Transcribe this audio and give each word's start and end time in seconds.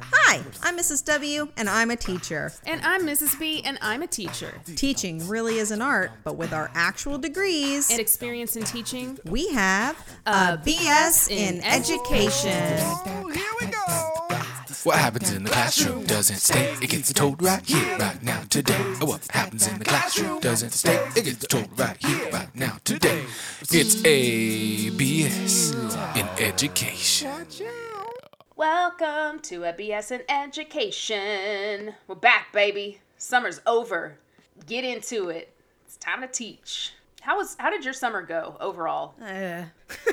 Hi, 0.00 0.40
I'm 0.62 0.78
Mrs. 0.78 1.04
W, 1.04 1.48
and 1.58 1.68
I'm 1.68 1.90
a 1.90 1.96
teacher. 1.96 2.52
And 2.66 2.80
I'm 2.82 3.02
Mrs. 3.02 3.38
B, 3.38 3.60
and 3.62 3.78
I'm 3.82 4.02
a 4.02 4.06
teacher. 4.06 4.54
Teaching 4.76 5.28
really 5.28 5.58
is 5.58 5.70
an 5.70 5.82
art, 5.82 6.10
but 6.24 6.36
with 6.36 6.54
our 6.54 6.70
actual 6.74 7.18
degrees, 7.18 7.90
And 7.90 8.00
experience 8.00 8.56
in 8.56 8.64
teaching, 8.64 9.18
we 9.26 9.52
have 9.52 9.96
a 10.24 10.56
BS 10.56 11.30
in 11.30 11.62
education. 11.64 12.78
Here 13.30 13.52
we 13.60 13.66
go. 13.66 14.14
What 14.84 14.98
happens 14.98 15.32
in 15.32 15.44
the 15.44 15.50
classroom 15.50 16.04
doesn't 16.04 16.36
stay. 16.36 16.74
It 16.82 16.90
gets 16.90 17.10
told 17.12 17.42
right 17.42 17.64
here, 17.64 17.96
right 17.98 18.22
now, 18.22 18.42
today. 18.50 18.76
Oh, 19.00 19.06
what 19.06 19.26
happens 19.30 19.66
in 19.66 19.78
the 19.78 19.84
classroom 19.84 20.40
doesn't 20.40 20.72
stay. 20.72 20.96
It 21.16 21.24
gets 21.24 21.46
told 21.46 21.78
right 21.78 21.96
here, 21.98 22.30
right 22.30 22.54
now, 22.54 22.76
today. 22.84 23.24
It's 23.70 24.04
ABS 24.04 25.72
in 26.16 26.28
education. 26.38 27.43
Welcome 28.56 29.40
to 29.40 29.64
a 29.64 29.72
BS 29.72 30.12
in 30.12 30.22
education. 30.28 31.94
We're 32.06 32.14
back, 32.14 32.52
baby. 32.52 33.00
Summer's 33.16 33.60
over. 33.66 34.18
Get 34.66 34.84
into 34.84 35.28
it. 35.28 35.52
It's 35.86 35.96
time 35.96 36.20
to 36.20 36.28
teach. 36.28 36.92
How 37.20 37.36
was? 37.36 37.56
How 37.58 37.70
did 37.70 37.84
your 37.84 37.94
summer 37.94 38.22
go 38.22 38.56
overall? 38.60 39.14
Uh, 39.20 39.64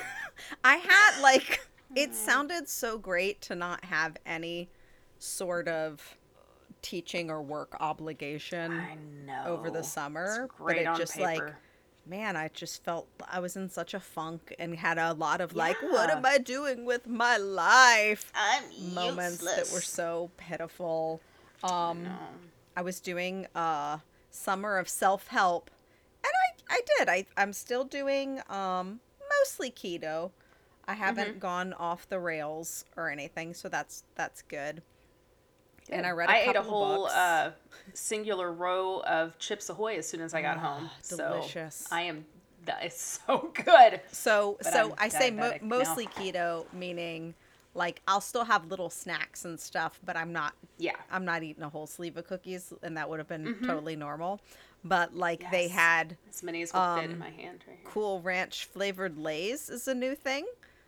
I 0.63 0.75
had 0.77 1.21
like 1.21 1.67
it 1.95 2.15
sounded 2.15 2.67
so 2.70 2.98
great 2.98 3.41
to 3.41 3.55
not 3.55 3.84
have 3.85 4.15
any 4.25 4.70
sort 5.20 5.67
of 5.67 6.17
teaching 6.81 7.29
or 7.29 7.41
work 7.43 7.76
obligation 7.79 8.71
I 8.71 8.95
know. 9.26 9.43
over 9.45 9.70
the 9.70 9.84
summer, 9.84 10.45
It's 10.45 10.55
great 10.57 10.85
but 10.85 10.93
it 10.93 10.98
just 10.98 11.13
paper. 11.17 11.26
like 11.45 11.53
man, 12.11 12.35
I 12.35 12.49
just 12.49 12.83
felt 12.83 13.07
I 13.29 13.39
was 13.39 13.55
in 13.55 13.70
such 13.70 13.93
a 13.93 13.99
funk 13.99 14.53
and 14.59 14.75
had 14.75 14.97
a 14.97 15.13
lot 15.13 15.41
of 15.41 15.55
like, 15.55 15.81
what 15.81 16.09
am 16.11 16.25
I 16.25 16.37
doing 16.37 16.85
with 16.85 17.07
my 17.07 17.37
life? 17.37 18.34
I'm 18.34 18.63
moments 18.77 19.51
that 19.51 19.70
were 19.70 19.81
so 19.81 20.31
pitiful. 20.37 21.21
Um, 21.63 22.21
I 22.76 22.82
was 22.82 22.99
doing 23.01 23.48
uh, 23.55 23.99
summer 24.29 24.77
of 24.77 24.89
self 24.89 25.27
help, 25.27 25.71
and 26.23 26.32
I 26.70 26.76
I 26.77 26.82
did. 26.98 27.09
I 27.09 27.26
I'm 27.37 27.54
still 27.54 27.85
doing 27.85 28.41
um 28.49 29.01
mostly 29.39 29.71
keto. 29.71 30.32
I 30.85 30.95
haven't 30.95 31.34
Mm-hmm. 31.34 31.39
gone 31.39 31.73
off 31.73 32.07
the 32.09 32.20
rails 32.20 32.85
or 32.98 33.09
anything, 33.09 33.54
so 33.54 33.70
that's 33.70 34.04
that's 34.15 34.41
good. 34.43 34.84
And 35.91 36.05
I 36.05 36.11
read 36.11 36.29
a 36.29 36.31
I 36.31 36.37
ate 36.49 36.55
a 36.55 36.61
whole 36.61 37.07
uh, 37.07 37.51
singular 37.93 38.51
row 38.51 39.01
of 39.01 39.37
Chips 39.39 39.70
Ahoy 39.70 39.95
as 39.98 40.07
soon 40.07 40.21
as 40.21 40.33
I 40.33 40.41
got 40.41 40.57
home. 40.57 40.89
So 41.01 41.17
delicious. 41.17 41.87
I 41.91 42.03
am. 42.03 42.25
That 42.65 42.85
is 42.85 42.93
so 43.27 43.51
good. 43.53 44.01
So 44.11 44.57
But 44.61 44.73
so 44.73 44.85
I'm 44.91 44.93
I 44.99 45.07
say 45.09 45.31
mo- 45.31 45.57
mostly 45.61 46.07
keto, 46.07 46.65
meaning 46.73 47.33
like 47.73 48.01
I'll 48.07 48.21
still 48.21 48.43
have 48.43 48.67
little 48.67 48.89
snacks 48.89 49.45
and 49.45 49.59
stuff, 49.59 49.99
but 50.05 50.15
I'm 50.17 50.31
not 50.33 50.53
Yeah. 50.77 50.95
I'm 51.11 51.25
not 51.25 51.43
eating 51.43 51.63
a 51.63 51.70
whole 51.70 51.87
sleeve 51.87 52.17
of 52.17 52.27
cookies, 52.27 52.73
and 52.83 52.95
that 52.98 53.09
would 53.09 53.20
have 53.20 53.27
been 53.27 53.55
totally 53.65 53.95
normal. 53.95 54.41
But 54.83 55.15
like 55.15 55.49
they 55.51 55.65
Mm-hmm. 55.67 55.77
Had 55.77 56.17
As 56.29 56.43
many 56.43 56.61
as 56.63 56.73
will 56.73 56.95
fit 56.95 57.05
in 57.05 57.11
Um, 57.13 57.20
my 57.20 57.29
hand 57.29 57.63
right 57.67 57.77
here. 57.81 57.91
Cool 57.91 58.21
Ranch 58.21 58.65
flavored 58.65 59.17
Lay's 59.17 59.70
is 59.70 59.87
a 59.87 59.93
new 59.93 60.15
thing. 60.15 60.45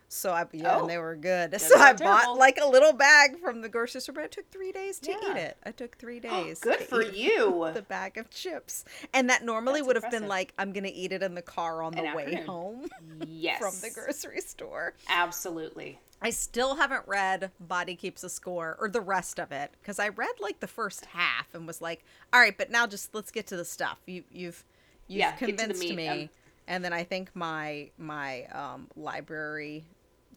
So 0.08 0.32
I 0.32 0.46
yeah, 0.52 0.76
Oh. 0.76 0.80
and 0.82 0.90
they 0.90 0.98
were 0.98 1.16
good. 1.16 1.54
So 1.60 1.76
I 1.78 1.88
aren't 1.88 2.00
bought 2.00 2.36
like 2.38 2.58
a 2.62 2.66
little 2.68 2.92
bag 2.92 3.38
from 3.40 3.62
the 3.62 3.68
grocery 3.68 4.00
store, 4.00 4.14
but 4.14 4.24
it 4.24 4.32
took 4.32 4.50
three 4.50 4.70
days 4.70 4.98
to 5.00 5.10
eat 5.10 5.36
it. 5.36 5.56
I 5.64 5.72
took 5.72 5.96
three 5.98 6.20
days. 6.20 6.60
Good 6.60 6.78
to 6.80 6.84
for 6.84 7.02
you. 7.02 7.70
The 7.74 7.82
bag 7.82 8.16
of 8.18 8.30
chips, 8.30 8.84
and 9.12 9.28
that 9.30 9.44
normally 9.44 9.80
That's 9.80 9.86
would 9.88 9.96
have 10.02 10.10
been 10.10 10.28
like 10.28 10.52
I'm 10.58 10.72
gonna 10.72 10.90
eat 10.92 11.10
it 11.12 11.22
in 11.22 11.34
the 11.34 11.42
car 11.42 11.82
on 11.82 11.92
the 11.92 12.04
An 12.04 12.14
way 12.16 12.24
afternoon. 12.24 12.46
home 12.46 12.88
Yes. 13.26 13.58
from 13.60 13.74
the 13.80 13.90
grocery 13.90 14.40
store. 14.40 14.94
Absolutely. 15.08 15.98
I 16.22 16.30
still 16.30 16.76
haven't 16.76 17.02
read 17.06 17.50
Body 17.60 17.96
Keeps 17.96 18.24
a 18.24 18.30
Score 18.30 18.76
or 18.80 18.88
the 18.88 19.00
rest 19.00 19.38
of 19.38 19.52
it 19.52 19.72
because 19.80 19.98
I 19.98 20.08
read 20.08 20.30
like 20.40 20.60
the 20.60 20.66
first 20.66 21.06
half 21.06 21.54
and 21.54 21.66
was 21.66 21.82
like, 21.82 22.02
all 22.32 22.40
right, 22.40 22.56
but 22.56 22.70
now 22.70 22.86
just 22.86 23.14
let's 23.14 23.30
get 23.30 23.46
to 23.48 23.56
the 23.56 23.64
stuff. 23.64 23.98
You 24.06 24.22
you've 24.30 24.64
you've 25.06 25.18
Yeah, 25.18 25.32
convinced 25.32 25.82
me. 25.94 26.08
um, 26.08 26.28
and 26.66 26.82
then 26.84 26.94
I 26.94 27.04
think 27.04 27.30
my 27.34 27.90
my 27.98 28.44
um, 28.46 28.88
library 28.96 29.84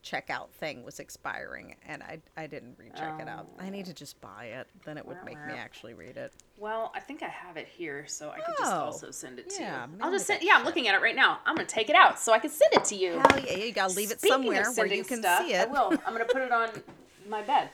checkout 0.07 0.49
thing 0.59 0.83
was 0.83 0.99
expiring 0.99 1.75
and 1.87 2.01
I 2.03 2.19
I 2.37 2.47
didn't 2.47 2.77
recheck 2.79 3.19
it 3.19 3.27
out. 3.27 3.47
I 3.59 3.69
need 3.69 3.85
to 3.87 3.93
just 3.93 4.19
buy 4.21 4.45
it. 4.45 4.67
Then 4.85 4.97
it 4.97 5.05
would 5.05 5.17
make 5.25 5.37
me 5.45 5.53
actually 5.53 5.93
read 5.93 6.17
it. 6.17 6.31
Well, 6.57 6.91
I 6.95 6.99
think 6.99 7.23
I 7.23 7.27
have 7.27 7.57
it 7.57 7.67
here, 7.67 8.05
so 8.07 8.29
I 8.29 8.39
could 8.39 8.55
just 8.57 8.71
Oh, 8.71 8.77
also 8.85 9.11
send 9.11 9.39
it 9.39 9.49
to 9.51 9.61
yeah, 9.61 9.85
you. 9.85 9.91
I'll 10.01 10.11
just 10.11 10.25
send. 10.27 10.41
Yeah, 10.43 10.53
I'm 10.55 10.63
looking 10.65 10.87
at 10.87 10.95
it 10.95 11.01
right 11.01 11.15
now. 11.15 11.39
I'm 11.45 11.55
gonna 11.55 11.67
take 11.67 11.89
it 11.89 11.95
out 11.95 12.19
so 12.19 12.31
I 12.33 12.39
can 12.39 12.49
send 12.49 12.73
it 12.73 12.85
to 12.85 12.95
you. 12.95 13.19
Hell 13.19 13.39
yeah, 13.45 13.57
you 13.57 13.71
gotta 13.73 13.93
leave 13.93 14.11
it 14.11 14.19
Speaking 14.19 14.33
somewhere 14.33 14.71
where 14.73 14.87
you 14.87 15.03
can 15.03 15.19
stuff, 15.21 15.45
see 15.45 15.53
it. 15.53 15.67
I 15.67 15.71
will. 15.71 15.91
I'm 16.05 16.13
gonna 16.13 16.25
put 16.25 16.41
it 16.41 16.51
on 16.51 16.69
my 17.29 17.41
bed. 17.41 17.69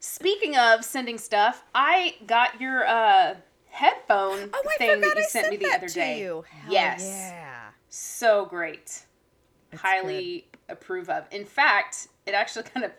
Speaking 0.00 0.56
of 0.56 0.84
sending 0.84 1.18
stuff, 1.18 1.64
I 1.74 2.16
got 2.26 2.60
your 2.60 2.86
uh, 2.86 3.34
headphone 3.68 4.50
Oh, 4.52 4.62
thing 4.78 5.00
that 5.00 5.16
you 5.16 5.22
I 5.22 5.26
sent 5.26 5.50
me 5.50 5.56
the 5.56 5.70
other 5.72 5.88
day. 5.88 6.20
you. 6.20 6.44
Hell 6.48 6.72
yes, 6.72 7.02
Yeah. 7.04 7.68
so 7.88 8.44
great. 8.46 9.04
Highly 9.76 10.46
approve 10.74 11.08
of. 11.08 11.26
In 11.30 11.44
fact, 11.44 12.08
it 12.26 12.34
actually 12.34 12.64
kind 12.74 12.84
of 12.84 12.92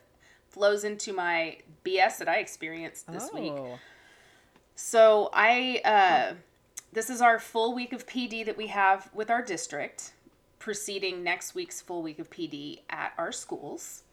flows 0.49 0.83
into 0.83 1.13
my 1.13 1.57
BS 1.85 2.17
that 2.17 2.29
I 2.29 2.37
experienced 2.37 3.11
this 3.11 3.29
week. 3.33 3.53
Oh. 3.53 3.77
So 4.75 5.29
I, 5.33 5.81
uh, 5.85 6.33
this 6.93 7.09
is 7.09 7.21
our 7.21 7.39
full 7.39 7.73
week 7.73 7.93
of 7.93 8.07
PD 8.07 8.45
that 8.45 8.57
we 8.57 8.67
have 8.67 9.09
with 9.13 9.29
our 9.29 9.41
district, 9.41 10.13
preceding 10.59 11.23
next 11.23 11.55
week's 11.55 11.81
full 11.81 12.01
week 12.01 12.19
of 12.19 12.29
PD 12.29 12.79
at 12.89 13.13
our 13.17 13.31
schools. 13.31 14.03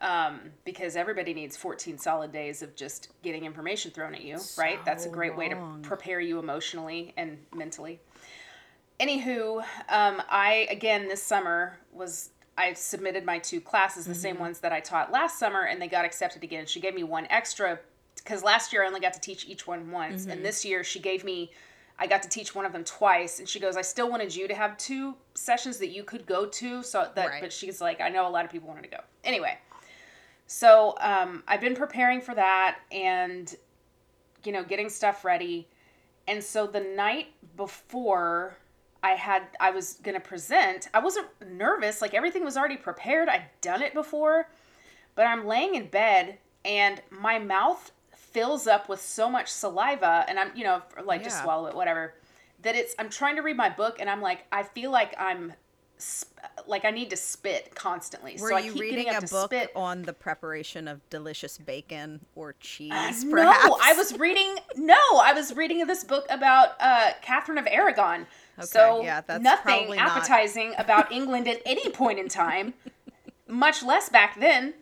Um, 0.00 0.52
because 0.64 0.94
everybody 0.94 1.34
needs 1.34 1.56
14 1.56 1.98
solid 1.98 2.30
days 2.30 2.62
of 2.62 2.76
just 2.76 3.08
getting 3.22 3.44
information 3.44 3.90
thrown 3.90 4.14
at 4.14 4.22
you, 4.22 4.38
right? 4.56 4.82
That's 4.84 5.04
a 5.04 5.08
So 5.08 5.12
great 5.12 5.36
way 5.36 5.48
to 5.48 5.78
prepare 5.82 6.20
you 6.20 6.38
emotionally 6.38 7.12
and 7.16 7.36
mentally. 7.52 7.98
Anywho, 9.00 9.58
um, 9.88 10.22
I 10.30 10.68
again 10.70 11.08
this 11.08 11.20
summer 11.20 11.78
was 11.92 12.30
I 12.58 12.72
submitted 12.74 13.24
my 13.24 13.38
two 13.38 13.60
classes, 13.60 14.04
the 14.04 14.12
Mm-hmm. 14.12 14.20
same 14.20 14.38
ones 14.38 14.58
that 14.60 14.72
I 14.72 14.80
taught 14.80 15.12
last 15.12 15.38
summer, 15.38 15.62
and 15.62 15.80
they 15.80 15.88
got 15.88 16.04
accepted 16.04 16.42
again. 16.42 16.66
She 16.66 16.80
gave 16.80 16.94
me 16.94 17.04
one 17.04 17.26
extra 17.30 17.78
because 18.16 18.42
last 18.42 18.72
year 18.72 18.82
I 18.82 18.86
only 18.88 19.00
got 19.00 19.12
to 19.14 19.20
teach 19.20 19.46
each 19.48 19.66
one 19.66 19.90
once, 19.90 20.22
Mm-hmm. 20.22 20.30
and 20.32 20.44
this 20.44 20.64
year 20.64 20.82
she 20.84 20.98
gave 20.98 21.24
me 21.24 21.50
I 22.00 22.06
got 22.06 22.22
to 22.22 22.28
teach 22.28 22.54
one 22.54 22.64
of 22.64 22.72
them 22.72 22.84
twice, 22.84 23.40
and 23.40 23.48
she 23.48 23.58
goes, 23.58 23.76
I 23.76 23.82
still 23.82 24.08
wanted 24.08 24.32
you 24.36 24.46
to 24.46 24.54
have 24.54 24.76
two 24.76 25.16
sessions 25.34 25.78
that 25.78 25.88
you 25.88 26.04
could 26.04 26.26
go 26.26 26.46
to, 26.46 26.82
so 26.84 27.10
that 27.16 27.28
Right. 27.28 27.40
but 27.42 27.52
she's 27.52 27.80
like, 27.80 28.00
I 28.00 28.08
know 28.08 28.28
a 28.28 28.30
lot 28.30 28.44
of 28.44 28.52
people 28.52 28.68
wanted 28.68 28.82
to 28.84 28.88
go 28.90 29.00
anyway. 29.24 29.58
So 30.46 30.94
um, 31.00 31.42
I've 31.48 31.60
been 31.60 31.74
preparing 31.74 32.20
for 32.20 32.34
that, 32.36 32.78
and 32.92 33.52
you 34.44 34.52
know, 34.52 34.62
getting 34.62 34.88
stuff 34.88 35.24
ready. 35.24 35.66
And 36.28 36.42
so 36.44 36.66
the 36.68 36.80
night 36.80 37.28
before 37.56 38.56
I 39.02 39.10
had 39.10 39.44
I 39.60 39.70
was 39.70 39.94
going 40.02 40.14
to 40.14 40.20
present, 40.20 40.88
I 40.92 41.00
wasn't 41.00 41.28
nervous, 41.50 42.00
like 42.02 42.14
everything 42.14 42.44
was 42.44 42.56
already 42.56 42.76
prepared. 42.76 43.28
I'd 43.28 43.46
done 43.60 43.82
it 43.82 43.94
before. 43.94 44.48
But 45.14 45.26
I'm 45.26 45.46
laying 45.46 45.74
in 45.74 45.86
bed 45.86 46.38
and 46.64 47.00
my 47.10 47.38
mouth 47.38 47.92
fills 48.14 48.66
up 48.66 48.88
with 48.88 49.00
so 49.00 49.30
much 49.30 49.48
saliva 49.48 50.24
and 50.28 50.38
I'm, 50.38 50.50
you 50.54 50.64
know, 50.64 50.82
like 51.04 51.22
just 51.24 51.42
swallow 51.42 51.66
it 51.66 51.74
whatever. 51.74 52.14
That 52.62 52.74
it's 52.76 52.94
I'm 52.98 53.08
trying 53.08 53.36
to 53.36 53.42
read 53.42 53.56
my 53.56 53.70
book 53.70 53.98
and 54.00 54.10
I'm 54.10 54.20
like 54.20 54.46
I 54.52 54.62
feel 54.64 54.90
like 54.90 55.14
I'm 55.18 55.52
sp- 55.98 56.37
like 56.68 56.84
I 56.84 56.90
need 56.90 57.10
to 57.10 57.16
spit 57.16 57.74
constantly. 57.74 58.36
Were 58.38 58.50
so 58.50 58.56
I 58.56 58.60
you 58.60 58.72
keep 58.72 58.82
reading 58.82 59.08
a 59.08 59.20
book 59.22 59.46
spit. 59.50 59.72
on 59.74 60.02
the 60.02 60.12
preparation 60.12 60.86
of 60.86 61.00
delicious 61.10 61.58
bacon 61.58 62.20
or 62.36 62.54
cheese? 62.60 62.92
Uh. 62.92 63.12
No, 63.24 63.78
I 63.82 63.94
was 63.96 64.18
reading. 64.18 64.56
No, 64.76 64.98
I 65.20 65.32
was 65.32 65.54
reading 65.56 65.84
this 65.86 66.04
book 66.04 66.26
about 66.30 66.70
uh, 66.80 67.12
Catherine 67.22 67.58
of 67.58 67.66
Aragon. 67.66 68.26
so 68.60 69.02
yeah, 69.02 69.22
that's 69.22 69.42
nothing 69.42 69.62
probably 69.64 69.96
not- 69.96 70.16
appetizing 70.16 70.74
about 70.78 71.10
England 71.18 71.48
at 71.48 71.60
any 71.64 71.90
point 71.90 72.18
in 72.18 72.28
time, 72.28 72.74
much 73.46 73.82
less 73.82 74.08
back 74.08 74.38
then. 74.38 74.74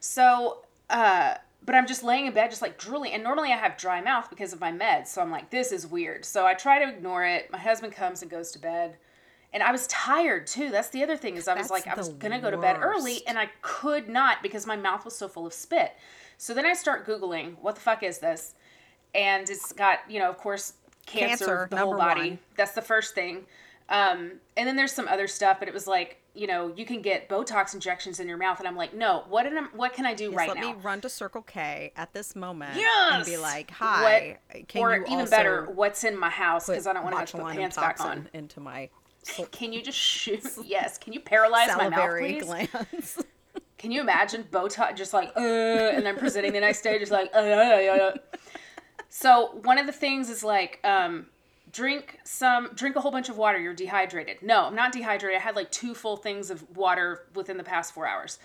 So, 0.00 0.58
uh, 0.90 1.34
but 1.64 1.74
I'm 1.76 1.86
just 1.86 2.02
laying 2.02 2.26
in 2.26 2.34
bed, 2.34 2.50
just 2.50 2.60
like 2.62 2.76
drooling. 2.78 3.12
And 3.12 3.22
normally 3.22 3.52
I 3.52 3.56
have 3.56 3.76
dry 3.78 4.00
mouth 4.00 4.28
because 4.28 4.52
of 4.52 4.60
my 4.60 4.72
meds. 4.72 5.06
So 5.08 5.22
I'm 5.22 5.30
like, 5.30 5.50
this 5.50 5.70
is 5.72 5.86
weird. 5.86 6.24
So 6.24 6.44
I 6.44 6.54
try 6.54 6.84
to 6.84 6.88
ignore 6.90 7.24
it. 7.24 7.50
My 7.52 7.58
husband 7.58 7.92
comes 7.94 8.20
and 8.22 8.30
goes 8.30 8.50
to 8.52 8.58
bed. 8.58 8.96
And 9.52 9.62
I 9.62 9.70
was 9.72 9.86
tired 9.88 10.46
too. 10.46 10.70
That's 10.70 10.88
the 10.88 11.02
other 11.02 11.16
thing 11.16 11.36
is 11.36 11.46
I 11.46 11.54
was 11.54 11.68
That's 11.68 11.86
like, 11.86 11.86
I 11.86 11.94
was 11.94 12.08
gonna 12.10 12.40
go 12.40 12.50
to 12.50 12.56
bed 12.56 12.78
early 12.80 13.26
and 13.26 13.38
I 13.38 13.50
could 13.60 14.08
not 14.08 14.42
because 14.42 14.66
my 14.66 14.76
mouth 14.76 15.04
was 15.04 15.14
so 15.16 15.28
full 15.28 15.46
of 15.46 15.52
spit. 15.52 15.92
So 16.38 16.54
then 16.54 16.64
I 16.66 16.72
start 16.72 17.06
Googling, 17.06 17.56
what 17.60 17.74
the 17.74 17.80
fuck 17.80 18.02
is 18.02 18.18
this? 18.18 18.54
And 19.14 19.48
it's 19.50 19.72
got, 19.72 19.98
you 20.08 20.18
know, 20.18 20.30
of 20.30 20.38
course, 20.38 20.74
cancer, 21.06 21.44
Cancer, 21.46 21.68
the 21.70 21.76
whole 21.76 21.96
body. 21.96 22.30
one. 22.30 22.38
That's 22.56 22.72
the 22.72 22.82
first 22.82 23.14
thing. 23.14 23.44
Um, 23.88 24.32
and 24.56 24.66
then 24.66 24.76
there's 24.76 24.92
some 24.92 25.06
other 25.06 25.26
stuff, 25.28 25.58
but 25.58 25.68
it 25.68 25.74
was 25.74 25.86
like, 25.86 26.18
you 26.34 26.46
know, 26.46 26.72
you 26.74 26.86
can 26.86 27.02
get 27.02 27.28
Botox 27.28 27.74
injections 27.74 28.18
in 28.20 28.26
your 28.26 28.38
mouth, 28.38 28.58
and 28.58 28.66
I'm 28.66 28.76
like, 28.76 28.94
no, 28.94 29.24
what 29.28 29.44
am, 29.44 29.68
what 29.74 29.92
can 29.92 30.06
I 30.06 30.14
do 30.14 30.30
Yes, 30.30 30.34
right 30.34 30.48
let 30.48 30.56
now? 30.56 30.68
Let 30.68 30.76
me 30.78 30.82
run 30.82 31.00
to 31.02 31.10
Circle 31.10 31.42
K 31.42 31.92
at 31.94 32.14
this 32.14 32.34
moment 32.34 32.76
Yes. 32.76 33.12
and 33.12 33.24
be 33.26 33.36
like, 33.36 33.70
"Hi, 33.72 34.38
can 34.66 34.80
or 34.80 34.94
even 35.04 35.28
better, 35.28 35.66
what's 35.66 36.04
in 36.04 36.16
my 36.18 36.30
house? 36.30 36.68
Because 36.68 36.86
I 36.86 36.94
don't 36.94 37.02
want 37.02 37.14
to 37.16 37.18
have 37.20 37.30
to 37.32 37.36
put 37.36 37.52
pants 37.52 37.76
back 37.76 38.00
on. 38.00 38.30
into 38.32 38.60
my 38.60 38.88
Can 39.50 39.72
you 39.72 39.82
just 39.82 39.98
shoot? 39.98 40.46
Yes. 40.64 40.98
Can 40.98 41.12
you 41.12 41.20
paralyze 41.20 41.68
my 41.76 41.88
mouth, 41.88 42.18
please? 42.18 42.44
glands?" 42.44 43.22
Can 43.78 43.90
you 43.90 44.00
imagine 44.00 44.44
Botox 44.44 44.96
just 44.96 45.12
like, 45.12 45.32
uh, 45.36 45.40
and 45.40 46.06
then 46.06 46.16
presenting 46.16 46.52
the 46.52 46.60
next 46.60 46.82
day, 46.82 47.00
just 47.00 47.10
like, 47.10 47.30
uh, 47.34 47.38
uh, 47.38 47.40
uh, 47.40 47.92
uh. 47.96 48.38
So 49.08 49.58
one 49.64 49.76
of 49.76 49.86
the 49.86 49.92
things 49.92 50.30
is 50.30 50.44
like, 50.44 50.78
um, 50.84 51.26
drink 51.72 52.20
some, 52.22 52.70
drink 52.74 52.94
a 52.94 53.00
whole 53.00 53.10
bunch 53.10 53.28
of 53.28 53.36
water. 53.36 53.58
You're 53.58 53.74
dehydrated. 53.74 54.36
No, 54.40 54.66
I'm 54.66 54.76
not 54.76 54.92
dehydrated. 54.92 55.40
I 55.40 55.42
had 55.42 55.56
like 55.56 55.72
two 55.72 55.94
full 55.94 56.16
things 56.16 56.48
of 56.48 56.76
water 56.76 57.26
within 57.34 57.56
the 57.56 57.64
past 57.64 57.92
four 57.92 58.06
hours. 58.06 58.38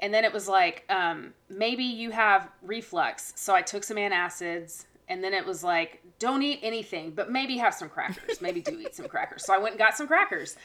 And 0.00 0.12
then 0.12 0.24
it 0.24 0.32
was 0.32 0.48
like, 0.48 0.84
um, 0.88 1.34
maybe 1.48 1.84
you 1.84 2.10
have 2.10 2.50
reflux. 2.62 3.32
So 3.36 3.54
I 3.54 3.62
took 3.62 3.84
some 3.84 3.96
antacids. 3.96 4.86
And 5.08 5.22
then 5.22 5.34
it 5.34 5.44
was 5.46 5.62
like, 5.62 6.02
don't 6.20 6.42
eat 6.42 6.60
anything, 6.62 7.10
but 7.10 7.30
maybe 7.32 7.56
have 7.56 7.74
some 7.74 7.88
crackers. 7.88 8.40
Maybe 8.40 8.60
do 8.60 8.78
eat 8.78 8.94
some 8.94 9.08
crackers. 9.08 9.44
So 9.44 9.52
I 9.52 9.58
went 9.58 9.72
and 9.72 9.78
got 9.80 9.96
some 9.96 10.06
crackers. 10.06 10.56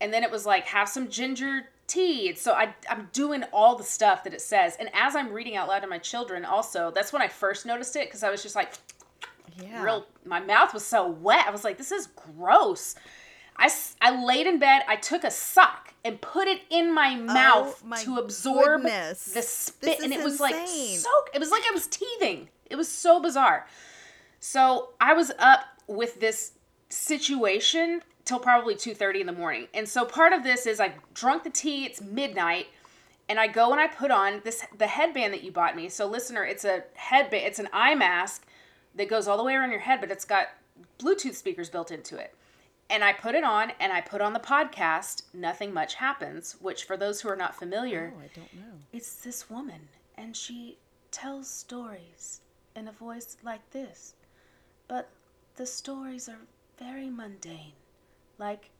And 0.00 0.12
then 0.12 0.22
it 0.22 0.30
was 0.30 0.44
like, 0.44 0.66
have 0.66 0.88
some 0.88 1.08
ginger 1.08 1.62
tea. 1.86 2.34
So 2.34 2.52
I, 2.52 2.74
I'm 2.90 3.08
doing 3.12 3.44
all 3.52 3.76
the 3.76 3.84
stuff 3.84 4.24
that 4.24 4.34
it 4.34 4.40
says. 4.42 4.76
And 4.78 4.90
as 4.92 5.14
I'm 5.16 5.32
reading 5.32 5.56
out 5.56 5.68
loud 5.68 5.80
to 5.80 5.86
my 5.86 5.98
children, 5.98 6.44
also, 6.44 6.90
that's 6.94 7.12
when 7.12 7.22
I 7.22 7.28
first 7.28 7.64
noticed 7.64 7.94
it 7.96 8.08
because 8.08 8.22
I 8.22 8.30
was 8.30 8.42
just 8.42 8.56
like, 8.56 8.72
Yeah. 9.62 9.82
real, 9.82 10.06
my 10.26 10.40
mouth 10.40 10.74
was 10.74 10.84
so 10.84 11.06
wet. 11.08 11.46
I 11.46 11.50
was 11.50 11.62
like, 11.64 11.78
this 11.78 11.92
is 11.92 12.08
gross. 12.08 12.96
I, 13.56 13.70
I 14.02 14.24
laid 14.24 14.48
in 14.48 14.58
bed, 14.58 14.82
I 14.88 14.96
took 14.96 15.22
a 15.22 15.30
sock 15.30 15.94
and 16.04 16.20
put 16.20 16.48
it 16.48 16.62
in 16.70 16.92
my 16.92 17.16
oh 17.16 17.22
mouth 17.22 17.80
Oh 17.84 17.86
my 17.86 18.02
to 18.02 18.16
absorb 18.18 18.82
goodness. 18.82 19.26
the 19.26 19.42
spit. 19.42 20.00
And 20.02 20.12
it 20.12 20.24
was 20.24 20.40
like 20.40 20.56
insane. 20.56 20.98
so, 20.98 21.08
it 21.32 21.38
was 21.38 21.50
like 21.52 21.62
I 21.68 21.72
was 21.72 21.86
teething. 21.86 22.48
It 22.68 22.74
was 22.74 22.88
so 22.88 23.22
bizarre. 23.22 23.66
So 24.46 24.90
I 25.00 25.14
was 25.14 25.32
up 25.38 25.64
with 25.86 26.20
this 26.20 26.52
situation 26.90 28.02
till 28.26 28.38
probably 28.38 28.74
2.30 28.74 29.20
in 29.20 29.26
the 29.26 29.32
morning. 29.32 29.68
And 29.72 29.88
so 29.88 30.04
part 30.04 30.34
of 30.34 30.42
this 30.42 30.66
is 30.66 30.80
I 30.80 30.92
drunk 31.14 31.44
the 31.44 31.50
tea, 31.50 31.86
it's 31.86 32.02
midnight, 32.02 32.66
and 33.26 33.40
I 33.40 33.46
go 33.46 33.72
and 33.72 33.80
I 33.80 33.86
put 33.86 34.10
on 34.10 34.42
this 34.44 34.62
the 34.76 34.86
headband 34.86 35.32
that 35.32 35.44
you 35.44 35.50
bought 35.50 35.74
me. 35.74 35.88
So 35.88 36.04
listener, 36.06 36.44
it's 36.44 36.66
a 36.66 36.84
headband, 36.92 37.46
it's 37.46 37.58
an 37.58 37.70
eye 37.72 37.94
mask 37.94 38.44
that 38.96 39.08
goes 39.08 39.26
all 39.26 39.38
the 39.38 39.42
way 39.44 39.54
around 39.54 39.70
your 39.70 39.80
head, 39.80 39.98
but 40.02 40.10
it's 40.10 40.26
got 40.26 40.48
Bluetooth 40.98 41.36
speakers 41.36 41.70
built 41.70 41.90
into 41.90 42.18
it. 42.18 42.34
And 42.90 43.02
I 43.02 43.14
put 43.14 43.34
it 43.34 43.44
on 43.44 43.72
and 43.80 43.94
I 43.94 44.02
put 44.02 44.20
on 44.20 44.34
the 44.34 44.40
podcast, 44.40 45.22
Nothing 45.32 45.72
Much 45.72 45.94
Happens, 45.94 46.56
which 46.60 46.84
for 46.84 46.98
those 46.98 47.22
who 47.22 47.30
are 47.30 47.36
not 47.36 47.58
familiar, 47.58 48.12
Oh, 48.14 48.20
I 48.20 48.28
don't 48.34 48.54
know. 48.54 48.78
it's 48.92 49.14
this 49.14 49.48
woman 49.48 49.88
and 50.18 50.36
she 50.36 50.76
tells 51.10 51.48
stories 51.48 52.42
in 52.76 52.88
a 52.88 52.92
voice 52.92 53.38
like 53.42 53.70
this. 53.70 54.14
But 54.88 55.08
the 55.56 55.66
stories 55.66 56.28
are 56.28 56.38
very 56.78 57.08
mundane, 57.10 57.72
like 58.38 58.70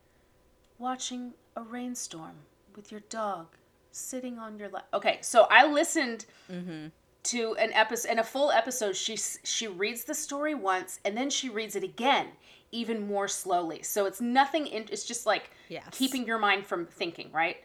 watching 0.78 1.34
a 1.56 1.62
rainstorm 1.62 2.34
with 2.76 2.90
your 2.90 3.00
dog 3.08 3.46
sitting 3.92 4.38
on 4.38 4.58
your 4.58 4.68
lap. 4.68 4.86
Okay, 4.92 5.18
so 5.20 5.46
I 5.50 5.66
listened 5.66 6.26
mm-hmm. 6.50 6.88
to 7.24 7.54
an 7.56 7.72
episode 7.72 8.10
in 8.10 8.18
a 8.18 8.24
full 8.24 8.50
episode 8.50 8.96
she 8.96 9.16
she 9.16 9.66
reads 9.68 10.04
the 10.04 10.14
story 10.14 10.54
once 10.54 10.98
and 11.04 11.16
then 11.16 11.30
she 11.30 11.48
reads 11.48 11.76
it 11.76 11.84
again 11.84 12.28
even 12.72 13.06
more 13.06 13.28
slowly 13.28 13.82
so 13.82 14.04
it's 14.04 14.20
nothing 14.20 14.66
in, 14.66 14.84
it's 14.90 15.04
just 15.04 15.24
like 15.26 15.50
Yes. 15.68 15.86
keeping 15.92 16.26
your 16.26 16.38
mind 16.38 16.66
from 16.66 16.84
thinking 16.86 17.30
right 17.32 17.58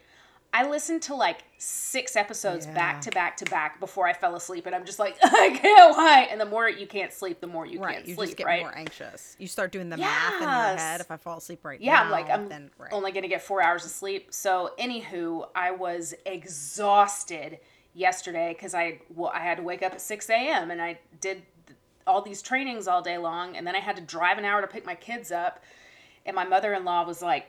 i 0.53 0.67
listened 0.67 1.01
to 1.01 1.13
like 1.15 1.39
six 1.57 2.15
episodes 2.15 2.65
back 2.67 3.01
to 3.01 3.11
back 3.11 3.37
to 3.37 3.45
back 3.45 3.79
before 3.79 4.07
i 4.07 4.13
fell 4.13 4.35
asleep 4.35 4.65
and 4.65 4.73
i'm 4.75 4.85
just 4.85 4.97
like 4.99 5.15
i 5.23 5.49
can't 5.61 5.95
why 5.95 6.27
and 6.31 6.41
the 6.41 6.45
more 6.45 6.67
you 6.69 6.87
can't 6.87 7.13
sleep 7.13 7.39
the 7.41 7.47
more 7.47 7.65
you 7.65 7.79
Right. 7.79 7.95
can't 7.95 8.07
You 8.07 8.15
sleep 8.15 8.27
just 8.29 8.37
get 8.37 8.45
right 8.47 8.61
more 8.61 8.75
anxious. 8.77 9.35
You 9.39 9.47
start 9.47 9.71
doing 9.71 9.89
the 9.89 9.97
math 9.97 10.33
in 10.35 10.41
your 10.41 10.49
head. 10.49 11.01
If 11.01 11.11
I 11.11 11.17
fall 11.17 11.37
asleep 11.37 11.63
right 11.63 11.79
yeah, 11.79 11.93
now, 11.95 12.03
I'm 12.05 12.11
like, 12.11 12.29
I'm 12.29 12.49
then 12.49 12.71
right. 12.77 12.91
only 12.91 13.11
gonna 13.11 13.27
get 13.27 13.41
four 13.41 13.61
hours 13.61 13.85
of 13.85 13.91
sleep. 13.91 14.33
So, 14.33 14.71
anywho, 14.79 15.47
I 15.55 15.71
was 15.71 16.13
exhausted 16.25 17.59
yesterday 17.93 18.53
because 18.53 18.73
I 18.73 18.99
well, 19.15 19.31
I 19.33 19.39
had 19.39 19.57
to 19.57 19.63
wake 19.63 19.81
up 19.83 19.93
at 19.93 20.01
six 20.01 20.29
a.m. 20.29 20.71
and 20.71 20.81
I 20.81 20.99
did 21.21 21.43
th- 21.67 21.77
all 22.05 22.21
these 22.21 22.41
trainings 22.41 22.87
all 22.87 23.01
day 23.01 23.17
long, 23.17 23.55
and 23.55 23.65
then 23.65 23.75
I 23.75 23.79
had 23.79 23.95
to 23.95 24.01
drive 24.01 24.37
an 24.37 24.45
hour 24.45 24.61
to 24.61 24.67
pick 24.67 24.85
my 24.85 24.95
kids 24.95 25.31
up. 25.31 25.63
And 26.25 26.35
my 26.35 26.43
mother-in-law 26.45 27.05
was 27.07 27.21
like, 27.21 27.47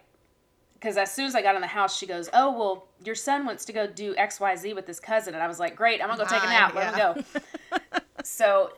because 0.80 0.96
as 0.96 1.12
soon 1.12 1.26
as 1.26 1.34
I 1.34 1.42
got 1.42 1.54
in 1.54 1.60
the 1.60 1.66
house, 1.66 1.96
she 1.98 2.06
goes, 2.06 2.30
"Oh 2.32 2.50
well, 2.58 2.86
your 3.04 3.14
son 3.14 3.44
wants 3.44 3.64
to 3.66 3.72
go 3.72 3.86
do 3.86 4.16
X 4.16 4.40
Y 4.40 4.56
Z 4.56 4.72
with 4.74 4.86
his 4.86 4.98
cousin," 4.98 5.34
and 5.34 5.42
I 5.42 5.46
was 5.46 5.60
like, 5.60 5.76
"Great, 5.76 6.00
I'm 6.02 6.08
gonna 6.08 6.24
go 6.24 6.28
take 6.28 6.42
a 6.42 6.46
Bye, 6.46 6.52
nap. 6.52 6.74
Let 6.74 6.96
yeah. 6.96 7.14
him 7.14 7.24
go." 7.72 7.98
so, 8.24 8.72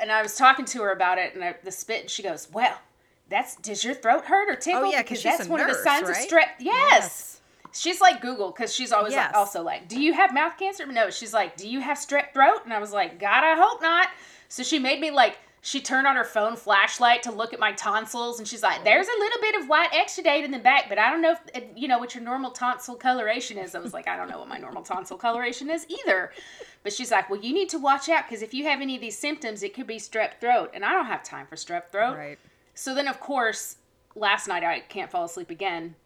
and 0.00 0.12
I 0.12 0.22
was 0.22 0.36
talking 0.36 0.64
to 0.66 0.82
her 0.82 0.92
about 0.92 1.18
it, 1.18 1.34
and 1.34 1.42
I, 1.42 1.54
the 1.64 1.70
spit, 1.72 2.02
and 2.02 2.10
she 2.10 2.22
goes, 2.22 2.48
"Well." 2.52 2.78
That's 3.30 3.56
does 3.56 3.84
your 3.84 3.92
throat 3.92 4.24
hurt 4.24 4.48
or 4.48 4.56
tickle? 4.56 4.84
Oh, 4.86 4.90
yeah, 4.90 5.02
'cause 5.02 5.04
because 5.04 5.20
she's 5.20 5.36
that's 5.36 5.46
a 5.48 5.50
one 5.50 5.60
of 5.60 5.66
the 5.66 5.74
nurse, 5.74 5.84
signs 5.84 6.08
of 6.08 6.16
right? 6.16 6.30
strep. 6.30 6.46
Yes. 6.60 7.42
She's 7.74 8.00
like 8.00 8.22
Google 8.22 8.52
because 8.52 8.74
she's 8.74 8.90
always 8.90 9.12
Yes. 9.12 9.26
like, 9.32 9.36
also 9.36 9.62
like, 9.62 9.86
do 9.86 10.00
you 10.00 10.14
have 10.14 10.32
mouth 10.32 10.56
cancer? 10.58 10.86
No, 10.86 11.10
she's 11.10 11.34
like, 11.34 11.54
do 11.54 11.68
you 11.68 11.80
have 11.80 11.98
strep 11.98 12.32
throat? 12.32 12.60
And 12.64 12.72
I 12.72 12.78
was 12.78 12.90
like, 12.90 13.18
God, 13.20 13.44
I 13.44 13.54
hope 13.54 13.82
not. 13.82 14.08
So 14.48 14.62
she 14.62 14.78
made 14.78 14.98
me 14.98 15.10
like, 15.10 15.36
she 15.60 15.80
turned 15.80 16.06
on 16.06 16.16
her 16.16 16.24
phone 16.24 16.56
flashlight 16.56 17.22
to 17.24 17.32
look 17.32 17.52
at 17.52 17.60
my 17.60 17.72
tonsils, 17.72 18.38
and 18.38 18.46
she's 18.46 18.62
like, 18.62 18.84
there's 18.84 19.08
a 19.08 19.18
little 19.18 19.40
bit 19.40 19.54
of 19.56 19.68
white 19.68 19.90
exudate 19.92 20.44
in 20.44 20.50
the 20.50 20.58
back, 20.58 20.88
but 20.88 20.98
I 20.98 21.10
don't 21.10 21.20
know 21.20 21.36
if 21.54 21.64
you 21.74 21.88
know 21.88 21.98
what 21.98 22.14
your 22.14 22.22
normal 22.22 22.50
tonsil 22.50 22.94
coloration 22.94 23.58
is. 23.58 23.74
I 23.74 23.80
was 23.80 23.92
like, 23.92 24.08
I 24.08 24.16
don't 24.16 24.28
know 24.28 24.38
what 24.38 24.48
my 24.48 24.58
normal 24.58 24.82
tonsil 24.82 25.16
coloration 25.16 25.70
is 25.70 25.86
either. 25.88 26.32
But 26.84 26.92
she's 26.92 27.10
like, 27.10 27.28
well, 27.28 27.40
you 27.40 27.52
need 27.52 27.68
to 27.70 27.78
watch 27.78 28.08
out 28.08 28.24
because 28.28 28.42
if 28.42 28.54
you 28.54 28.64
have 28.64 28.80
any 28.80 28.94
of 28.94 29.00
these 29.00 29.18
symptoms, 29.18 29.62
it 29.62 29.74
could 29.74 29.86
be 29.86 29.96
strep 29.96 30.40
throat, 30.40 30.70
and 30.74 30.84
I 30.84 30.92
don't 30.92 31.06
have 31.06 31.22
time 31.22 31.46
for 31.46 31.56
strep 31.56 31.88
throat. 31.88 32.16
Right. 32.16 32.38
So 32.74 32.94
then, 32.94 33.08
of 33.08 33.18
course, 33.18 33.76
last 34.14 34.48
night 34.48 34.64
I 34.64 34.80
can't 34.80 35.10
fall 35.10 35.24
asleep 35.24 35.50
again. 35.50 35.96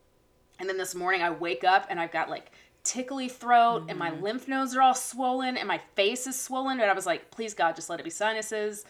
And 0.58 0.68
then 0.68 0.78
this 0.78 0.94
morning 0.94 1.22
I 1.22 1.30
wake 1.30 1.64
up 1.64 1.86
and 1.90 1.98
I've 1.98 2.12
got 2.12 2.30
like 2.30 2.50
tickly 2.84 3.28
throat 3.28 3.84
and 3.88 3.98
my 3.98 4.10
mm-hmm. 4.10 4.22
lymph 4.22 4.48
nodes 4.48 4.74
are 4.74 4.82
all 4.82 4.94
swollen 4.94 5.56
and 5.56 5.68
my 5.68 5.80
face 5.94 6.26
is 6.26 6.38
swollen. 6.38 6.80
And 6.80 6.90
I 6.90 6.94
was 6.94 7.06
like, 7.06 7.30
please 7.30 7.54
God, 7.54 7.74
just 7.74 7.90
let 7.90 8.00
it 8.00 8.04
be 8.04 8.10
sinuses. 8.10 8.84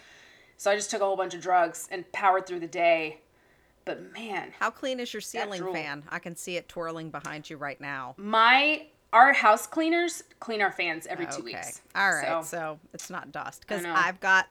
So 0.63 0.71
I 0.71 0.77
just 0.77 0.93
took 0.93 1.01
a 1.03 1.05
whole 1.05 1.17
bunch 1.17 1.35
of 1.35 1.41
drugs 1.41 1.89
and 1.91 2.11
powered 2.13 2.47
through 2.47 2.61
the 2.61 2.69
day. 2.69 3.19
But 3.85 4.13
man, 4.13 4.53
How 4.61 4.71
clean 4.71 5.01
is 5.01 5.13
your 5.13 5.21
ceiling 5.21 5.61
fan? 5.73 6.05
I 6.09 6.21
can 6.21 6.37
see 6.37 6.57
it 6.57 6.69
twirling 6.69 7.11
behind 7.11 7.51
you 7.51 7.57
right 7.57 7.81
now. 7.81 8.15
my 8.17 8.87
our 9.13 9.33
house 9.33 9.67
cleaners 9.67 10.23
clean 10.39 10.63
our 10.63 10.71
fans 10.71 11.09
every 11.09 11.27
two 11.27 11.43
weeks. 11.43 11.83
All 11.97 12.15
right. 12.15 12.25
So, 12.25 12.43
So, 12.45 12.79
it's 12.95 13.11
not 13.11 13.33
dust 13.33 13.63
because. 13.67 13.85
I've 13.85 14.21
got 14.21 14.51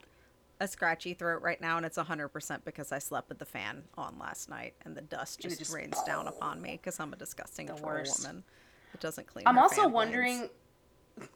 a 0.59 0.67
scratchy 0.67 1.13
throat 1.13 1.41
right 1.43 1.61
now, 1.61 1.77
and 1.77 1.85
it's 1.85 1.97
100% 1.97 2.65
because 2.65 2.91
I 2.91 2.99
slept 2.99 3.29
with 3.29 3.39
the 3.39 3.45
fan 3.45 3.83
on 3.97 4.19
last 4.19 4.49
night, 4.49 4.73
and 4.83 4.97
the 4.97 5.01
dust 5.01 5.39
just, 5.39 5.59
just- 5.59 5.73
rains 5.73 5.97
down 6.05 6.27
upon 6.27 6.61
me 6.61 6.71
because 6.73 6.99
I'm 6.99 7.13
a 7.13 7.15
disgusting 7.15 7.69
worst. 7.81 8.27
woman. 8.27 8.43
It 8.93 8.99
doesn't 8.99 9.27
clean. 9.27 9.47
I'm 9.47 9.57
also 9.57 9.83
fan 9.83 9.83
blades. 9.85 9.93
wondering. 9.93 10.49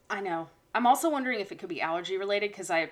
I 0.09 0.19
know. 0.19 0.49
I'm 0.75 0.85
also 0.85 1.09
wondering 1.09 1.39
if 1.39 1.53
it 1.53 1.59
could 1.59 1.69
be 1.69 1.81
allergy 1.81 2.17
related 2.17 2.51
because 2.51 2.69
I, 2.69 2.89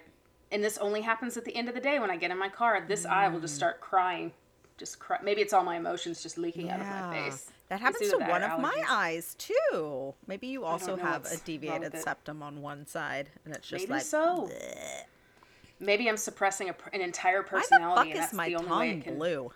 and 0.54 0.64
this 0.64 0.78
only 0.78 1.02
happens 1.02 1.36
at 1.36 1.44
the 1.44 1.56
end 1.56 1.68
of 1.68 1.76
the 1.76 1.82
day 1.82 2.00
when 2.00 2.10
I 2.12 2.16
get 2.16 2.32
in 2.32 2.38
my 2.38 2.48
car. 2.50 2.82
This 2.88 3.06
eye 3.06 3.28
will 3.28 3.40
Mm. 3.40 3.44
just 3.44 3.56
start 3.56 3.82
crying, 3.82 4.32
just 4.78 5.00
cry. 5.00 5.18
Maybe 5.22 5.42
it's 5.42 5.52
all 5.52 5.64
my 5.64 5.76
emotions 5.76 6.24
just 6.24 6.38
leaking 6.38 6.70
out 6.70 6.80
of 6.80 6.86
my 6.88 7.12
face. 7.30 7.50
That 7.70 7.82
happens 7.82 8.12
to 8.12 8.18
that 8.20 8.30
one 8.30 8.44
of 8.44 8.60
my 8.60 8.84
eyes 8.88 9.36
too. 9.36 10.14
Maybe 10.28 10.48
you 10.48 10.64
also 10.64 10.96
have 10.96 11.26
a 11.26 11.38
deviated 11.38 11.98
septum 11.98 12.42
on 12.44 12.62
one 12.62 12.86
side, 12.86 13.30
and 13.44 13.54
it's 13.56 13.68
just 13.68 13.84
Maybe 13.84 13.94
like 13.94 14.04
so. 14.04 14.48
bleh. 14.52 15.02
Maybe 15.80 16.08
I'm 16.08 16.18
suppressing 16.18 16.70
a, 16.70 16.76
an 16.94 17.02
entire 17.02 17.42
Why 17.42 17.44
the 17.44 17.50
personality, 17.50 18.12
fuck 18.12 18.20
and 18.22 18.28
is 18.30 18.34
my 18.34 18.48
the 18.50 18.56
only 18.56 18.72
way 18.78 18.92
tongue 18.92 19.02
can. 19.02 19.16
blue? 19.18 19.52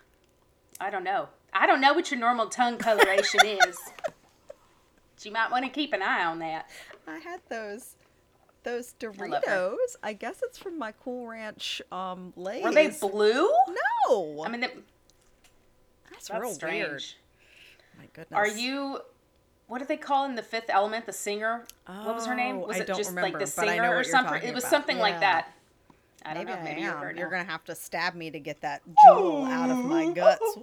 I 0.80 0.90
don't 0.90 1.04
know. 1.04 1.28
I 1.52 1.66
don't 1.66 1.80
know 1.80 1.94
what 1.94 2.10
your 2.10 2.20
normal 2.20 2.48
tongue 2.48 2.76
coloration 2.76 3.40
is. 3.44 3.78
But 4.04 5.24
you 5.24 5.32
might 5.32 5.50
want 5.50 5.64
to 5.64 5.70
keep 5.70 5.92
an 5.92 6.02
eye 6.02 6.24
on 6.24 6.38
that. 6.40 6.68
I 7.06 7.18
had 7.18 7.40
those 7.48 7.94
those 8.64 8.94
I. 9.00 9.04
Doritos. 9.06 9.76
I, 10.02 10.12
guess 10.12 10.42
it's 10.42 10.58
from 10.58 10.78
my 10.78 10.92
Cool 11.04 11.26
Ranch 11.26 11.80
um 11.92 12.32
Lay's. 12.36 12.64
Were 12.64 12.72
they 12.72 12.88
blue? 12.88 13.50
No. 14.08 14.42
I 14.44 14.48
mean, 14.48 14.60
that- 14.62 14.74
that's, 16.10 16.28
that's 16.28 16.40
real 16.42 16.52
strange. 16.52 16.86
weird. 16.88 17.02
My 17.98 18.04
goodness. 18.12 18.36
Are 18.36 18.46
you? 18.48 19.00
What 19.68 19.78
do 19.80 19.84
they 19.84 19.96
call 19.98 20.24
in 20.24 20.34
the 20.34 20.42
Fifth 20.42 20.70
Element 20.70 21.04
the 21.06 21.12
singer? 21.12 21.64
what 21.86 22.14
was 22.14 22.26
her 22.26 22.34
name? 22.34 22.56
Oh, 22.56 22.66
Was 22.68 22.76
I 22.78 22.80
it 22.80 22.86
don't 22.86 22.96
just 22.96 23.10
remember, 23.10 23.38
like 23.38 23.46
the 23.46 23.60
I 23.60 23.66
singer 23.66 23.94
or 23.94 24.02
something? 24.04 24.42
It 24.42 24.54
was 24.54 24.64
about. 24.64 24.70
something 24.70 24.98
like 24.98 25.20
that. 25.20 25.52
I 26.24 26.34
don't 26.34 26.46
Maybe 26.46 26.56
know. 26.58 26.64
Maybe 26.64 26.80
you 26.80 26.90
am. 26.90 27.16
You're 27.16 27.30
gonna 27.30 27.44
have 27.44 27.64
to 27.64 27.74
stab 27.74 28.14
me 28.14 28.30
to 28.30 28.40
get 28.40 28.60
that 28.62 28.82
jewel 29.06 29.44
out 29.44 29.70
of 29.70 29.84
my 29.84 30.10
guts. 30.10 30.40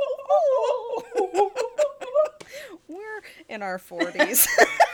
We're 2.88 3.22
in 3.50 3.62
our 3.62 3.78
forties. 3.80 4.48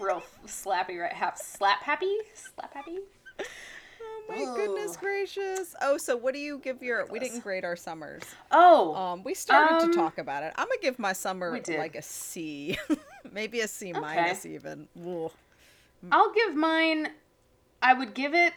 real 0.00 0.22
slappy 0.46 1.00
right 1.00 1.12
half 1.12 1.38
slap 1.38 1.82
happy 1.82 2.16
slap 2.34 2.72
happy. 2.74 2.98
oh 3.40 4.22
my 4.28 4.36
goodness 4.56 4.96
gracious! 4.96 5.74
Oh, 5.80 5.96
so 5.96 6.16
what 6.16 6.34
do 6.34 6.40
you 6.40 6.58
give 6.58 6.82
your? 6.82 7.06
We 7.06 7.18
didn't 7.18 7.40
grade 7.40 7.64
our 7.64 7.76
summers. 7.76 8.22
Oh, 8.50 8.94
Um, 8.94 9.22
we 9.24 9.34
started 9.34 9.82
Um, 9.84 9.90
to 9.90 9.96
talk 9.96 10.18
about 10.18 10.42
it. 10.42 10.52
I'm 10.56 10.66
gonna 10.66 10.80
give 10.82 10.98
my 10.98 11.12
summer 11.12 11.50
like 11.68 11.94
a 11.96 12.02
C, 12.02 12.76
maybe 13.32 13.60
a 13.60 13.68
C 13.68 13.92
minus 13.92 14.44
even. 14.44 14.88
Ooh. 14.98 15.30
I'll 16.12 16.32
give 16.32 16.54
mine. 16.54 17.08
I 17.82 17.94
would 17.94 18.14
give 18.14 18.34
it. 18.34 18.52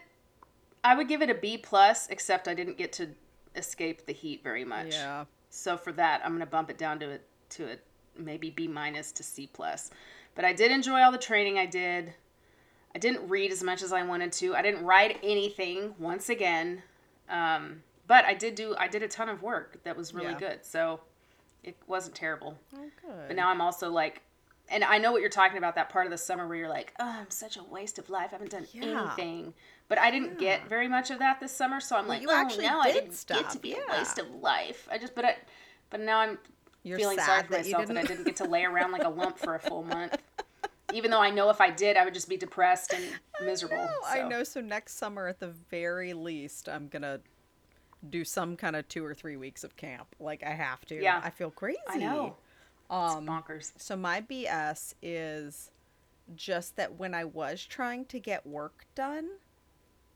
I 0.84 0.96
would 0.96 1.08
give 1.08 1.22
it 1.22 1.30
a 1.30 1.36
B 1.36 1.58
plus, 1.58 2.08
except 2.10 2.48
I 2.48 2.54
didn't 2.54 2.78
get 2.78 2.92
to 2.94 3.10
escape 3.56 4.06
the 4.06 4.14
heat 4.14 4.44
very 4.44 4.66
much. 4.66 4.94
Yeah. 4.94 5.26
So 5.50 5.78
for 5.78 5.92
that, 5.94 6.22
I'm 6.26 6.32
gonna 6.34 6.46
bump 6.46 6.70
it 6.70 6.78
down 6.78 7.00
to 7.00 7.14
a 7.14 7.20
to 7.52 7.72
a 7.74 7.76
maybe 8.18 8.50
B 8.50 8.68
minus 8.68 9.12
to 9.14 9.24
C 9.24 9.48
plus. 9.52 9.90
But 10.36 10.46
I 10.46 10.54
did 10.54 10.72
enjoy 10.72 11.02
all 11.02 11.12
the 11.12 11.18
training 11.18 11.58
I 11.58 11.66
did. 11.66 12.14
I 12.96 13.00
didn't 13.00 13.28
read 13.30 13.52
as 13.52 13.64
much 13.64 13.82
as 13.82 13.94
I 13.94 14.04
wanted 14.04 14.32
to. 14.34 14.56
I 14.56 14.62
didn't 14.62 14.84
write 14.84 15.20
anything 15.24 15.96
once 15.98 16.30
again. 16.30 16.84
Um, 17.30 17.84
but 18.08 18.26
I 18.26 18.34
did 18.34 18.56
do 18.56 18.76
I 18.78 18.88
did 18.88 19.04
a 19.04 19.08
ton 19.08 19.30
of 19.30 19.42
work 19.42 19.82
that 19.84 19.96
was 19.96 20.14
really 20.14 20.32
Yeah. 20.34 20.40
good. 20.40 20.66
So 20.66 21.00
it 21.64 21.78
wasn't 21.88 22.16
terrible. 22.16 22.58
Oh, 22.76 22.90
good. 23.02 23.28
But 23.28 23.36
now 23.36 23.50
I'm 23.50 23.62
also 23.62 23.90
like 23.90 24.22
and 24.70 24.86
I 24.86 25.00
know 25.00 25.12
what 25.12 25.20
you're 25.20 25.30
talking 25.30 25.58
about 25.58 25.76
that 25.76 25.90
part 25.90 26.06
of 26.06 26.12
the 26.12 26.18
summer 26.18 26.48
where 26.48 26.56
you're 26.58 26.70
like, 26.70 26.94
"Oh, 26.98 27.06
I'm 27.20 27.30
such 27.30 27.58
a 27.58 27.64
waste 27.64 28.00
of 28.00 28.10
life. 28.10 28.30
I 28.30 28.36
haven't 28.36 28.52
done 28.52 28.68
Yeah. 28.72 29.02
anything." 29.16 29.54
But 29.90 29.98
I 30.00 30.10
didn't 30.12 30.40
get 30.40 30.68
very 30.70 30.88
much 30.88 31.12
of 31.12 31.20
that 31.20 31.42
this 31.42 31.52
summer, 31.52 31.82
so 31.82 31.98
I'm 31.98 32.08
like, 32.08 32.22
you 32.22 32.30
"Oh, 32.32 32.48
now 32.58 32.80
I 32.80 32.94
did 32.94 33.10
didn't 33.12 33.26
get 33.28 33.50
to 33.50 33.60
be 33.60 33.70
yeah. 33.70 33.84
a 33.90 33.98
waste 33.98 34.18
of 34.18 34.34
life." 34.36 34.88
I 34.90 34.98
just 34.98 35.14
but 35.14 35.26
I 35.26 35.36
but 35.90 36.00
now 36.00 36.20
I'm 36.20 36.40
You're 36.84 36.98
feeling 36.98 37.18
sad 37.18 37.26
sorry 37.26 37.44
for 37.44 37.52
that 37.52 37.66
myself 37.66 37.88
that, 37.88 37.98
I 37.98 38.02
didn't- 38.04 38.24
get 38.26 38.36
to 38.38 38.46
lay 38.46 38.64
around 38.66 38.92
like 38.92 39.04
a 39.04 39.10
lump 39.10 39.38
for 39.38 39.56
a 39.56 39.60
full 39.60 39.84
month. 39.96 40.18
Even 40.94 41.10
though 41.12 41.22
I 41.22 41.30
know 41.30 41.50
if 41.50 41.62
I 41.62 41.70
did, 41.70 41.96
I 41.96 42.04
would 42.04 42.14
just 42.14 42.28
be 42.28 42.36
depressed 42.38 42.94
and 42.94 43.04
miserable. 43.44 43.88
I 44.06 44.18
so. 44.18 44.28
know. 44.28 44.44
So 44.44 44.60
next 44.62 44.98
summer, 44.98 45.28
at 45.28 45.40
the 45.40 45.48
very 45.70 46.14
least, 46.14 46.68
I'm 46.68 46.88
gonna 46.90 47.22
do 48.10 48.26
some 48.26 48.58
kind 48.58 48.76
of 48.76 48.88
two 48.90 49.06
or 49.06 49.14
three 49.14 49.38
weeks 49.38 49.64
of 49.64 49.78
camp. 49.78 50.08
Like 50.20 50.44
I 50.44 50.50
have 50.50 50.84
to. 50.86 51.02
Yeah. 51.02 51.22
I 51.24 51.30
feel 51.30 51.52
crazy. 51.52 51.80
I 51.88 51.98
know. 51.98 52.36
Um, 52.90 53.24
it's 53.24 53.32
bonkers. 53.32 53.72
so 53.78 53.96
my 53.96 54.20
BS 54.20 54.96
is 55.02 55.72
just 56.36 56.76
that 56.76 56.96
when 57.00 57.14
I 57.14 57.24
was 57.24 57.64
trying 57.64 58.04
to 58.06 58.20
get 58.20 58.46
work 58.46 58.86
done, 58.96 59.30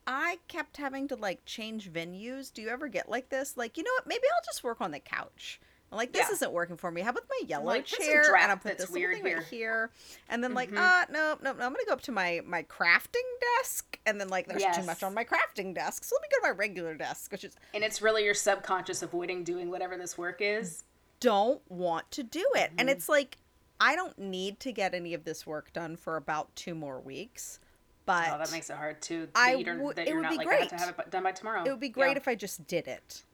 I 0.06 0.38
kept 0.46 0.76
having 0.76 1.08
to 1.08 1.16
like 1.16 1.44
change 1.46 1.90
venues. 1.90 2.52
Do 2.52 2.60
you 2.60 2.68
ever 2.68 2.88
get 2.88 3.08
like 3.08 3.30
this? 3.30 3.56
Like, 3.56 3.78
you 3.78 3.82
know 3.82 3.92
what? 3.96 4.06
Maybe 4.06 4.24
I'll 4.34 4.44
just 4.44 4.62
work 4.62 4.80
on 4.82 4.90
the 4.90 5.00
couch. 5.00 5.58
I'm 5.92 5.98
like, 5.98 6.12
this 6.12 6.26
Yeah. 6.28 6.34
isn't 6.34 6.52
working 6.52 6.76
for 6.76 6.90
me. 6.90 7.00
How 7.00 7.10
about 7.10 7.24
my 7.30 7.46
yellow 7.46 7.64
like, 7.66 7.88
"There's 7.88 8.08
a 8.08 8.12
chair? 8.12 8.36
And 8.36 8.50
I 8.50 8.54
put 8.56 8.76
this 8.76 8.90
weird 8.90 9.14
thing 9.14 9.24
right 9.24 9.32
here." 9.34 9.42
here. 9.42 9.90
And 10.28 10.42
then 10.42 10.52
like, 10.52 10.70
Mhm. 10.70 10.78
uh, 10.78 11.06
no, 11.10 11.38
no, 11.40 11.52
no. 11.52 11.64
I'm 11.64 11.72
gonna 11.72 11.84
go 11.86 11.92
up 11.92 12.00
to 12.02 12.12
my 12.12 12.40
my 12.44 12.64
crafting 12.64 13.22
desk, 13.58 13.98
and 14.04 14.20
then 14.20 14.28
like, 14.28 14.46
there's 14.48 14.76
too 14.76 14.82
much 14.82 15.02
on 15.02 15.14
my 15.14 15.24
crafting 15.24 15.74
desk, 15.74 16.02
so 16.04 16.16
let 16.16 16.22
me 16.22 16.28
go 16.32 16.38
to 16.38 16.52
my 16.52 16.56
regular 16.58 16.94
desk, 16.94 17.30
which 17.30 17.44
is 17.44 17.54
And 17.72 17.84
it's 17.84 18.02
really 18.02 18.24
your 18.24 18.34
subconscious 18.34 19.00
avoiding 19.02 19.44
doing 19.44 19.70
whatever 19.70 19.96
this 19.96 20.18
work 20.18 20.40
is. 20.40 20.82
don't 21.20 21.62
want 21.70 22.10
to 22.10 22.22
do 22.22 22.44
it. 22.54 22.70
And 22.76 22.80
Mm-hmm. 22.80 22.88
it's 22.90 23.08
like 23.08 23.38
I 23.80 23.94
don't 23.94 24.18
need 24.18 24.58
to 24.60 24.72
get 24.72 24.92
any 24.94 25.14
of 25.14 25.24
this 25.24 25.46
work 25.46 25.72
done 25.72 25.96
for 25.96 26.16
about 26.16 26.54
two 26.56 26.74
more 26.74 26.98
weeks. 27.00 27.60
But 28.06 28.28
Oh, 28.32 28.38
that 28.38 28.50
makes 28.52 28.70
it 28.70 28.76
hard 28.76 29.00
too. 29.02 29.28
I 29.34 29.56
that 29.56 29.64
don't, 29.66 29.80
would- 29.82 29.96
that 29.96 30.02
it 30.02 30.08
you're 30.08 30.16
would 30.18 30.22
not 30.24 30.30
be 30.32 30.36
like 30.38 30.48
I 30.48 30.54
have 30.56 30.68
to 30.68 30.76
have 30.76 30.98
it 30.98 31.10
done 31.10 31.22
by 31.24 31.32
tomorrow. 31.32 31.62
it 31.64 31.70
would 31.70 31.80
be 31.80 31.88
great 31.88 32.12
Yeah. 32.12 32.16
if 32.18 32.28
I 32.28 32.34
just 32.34 32.66
did 32.66 32.86
it. 32.88 33.24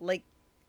Like 0.00 0.22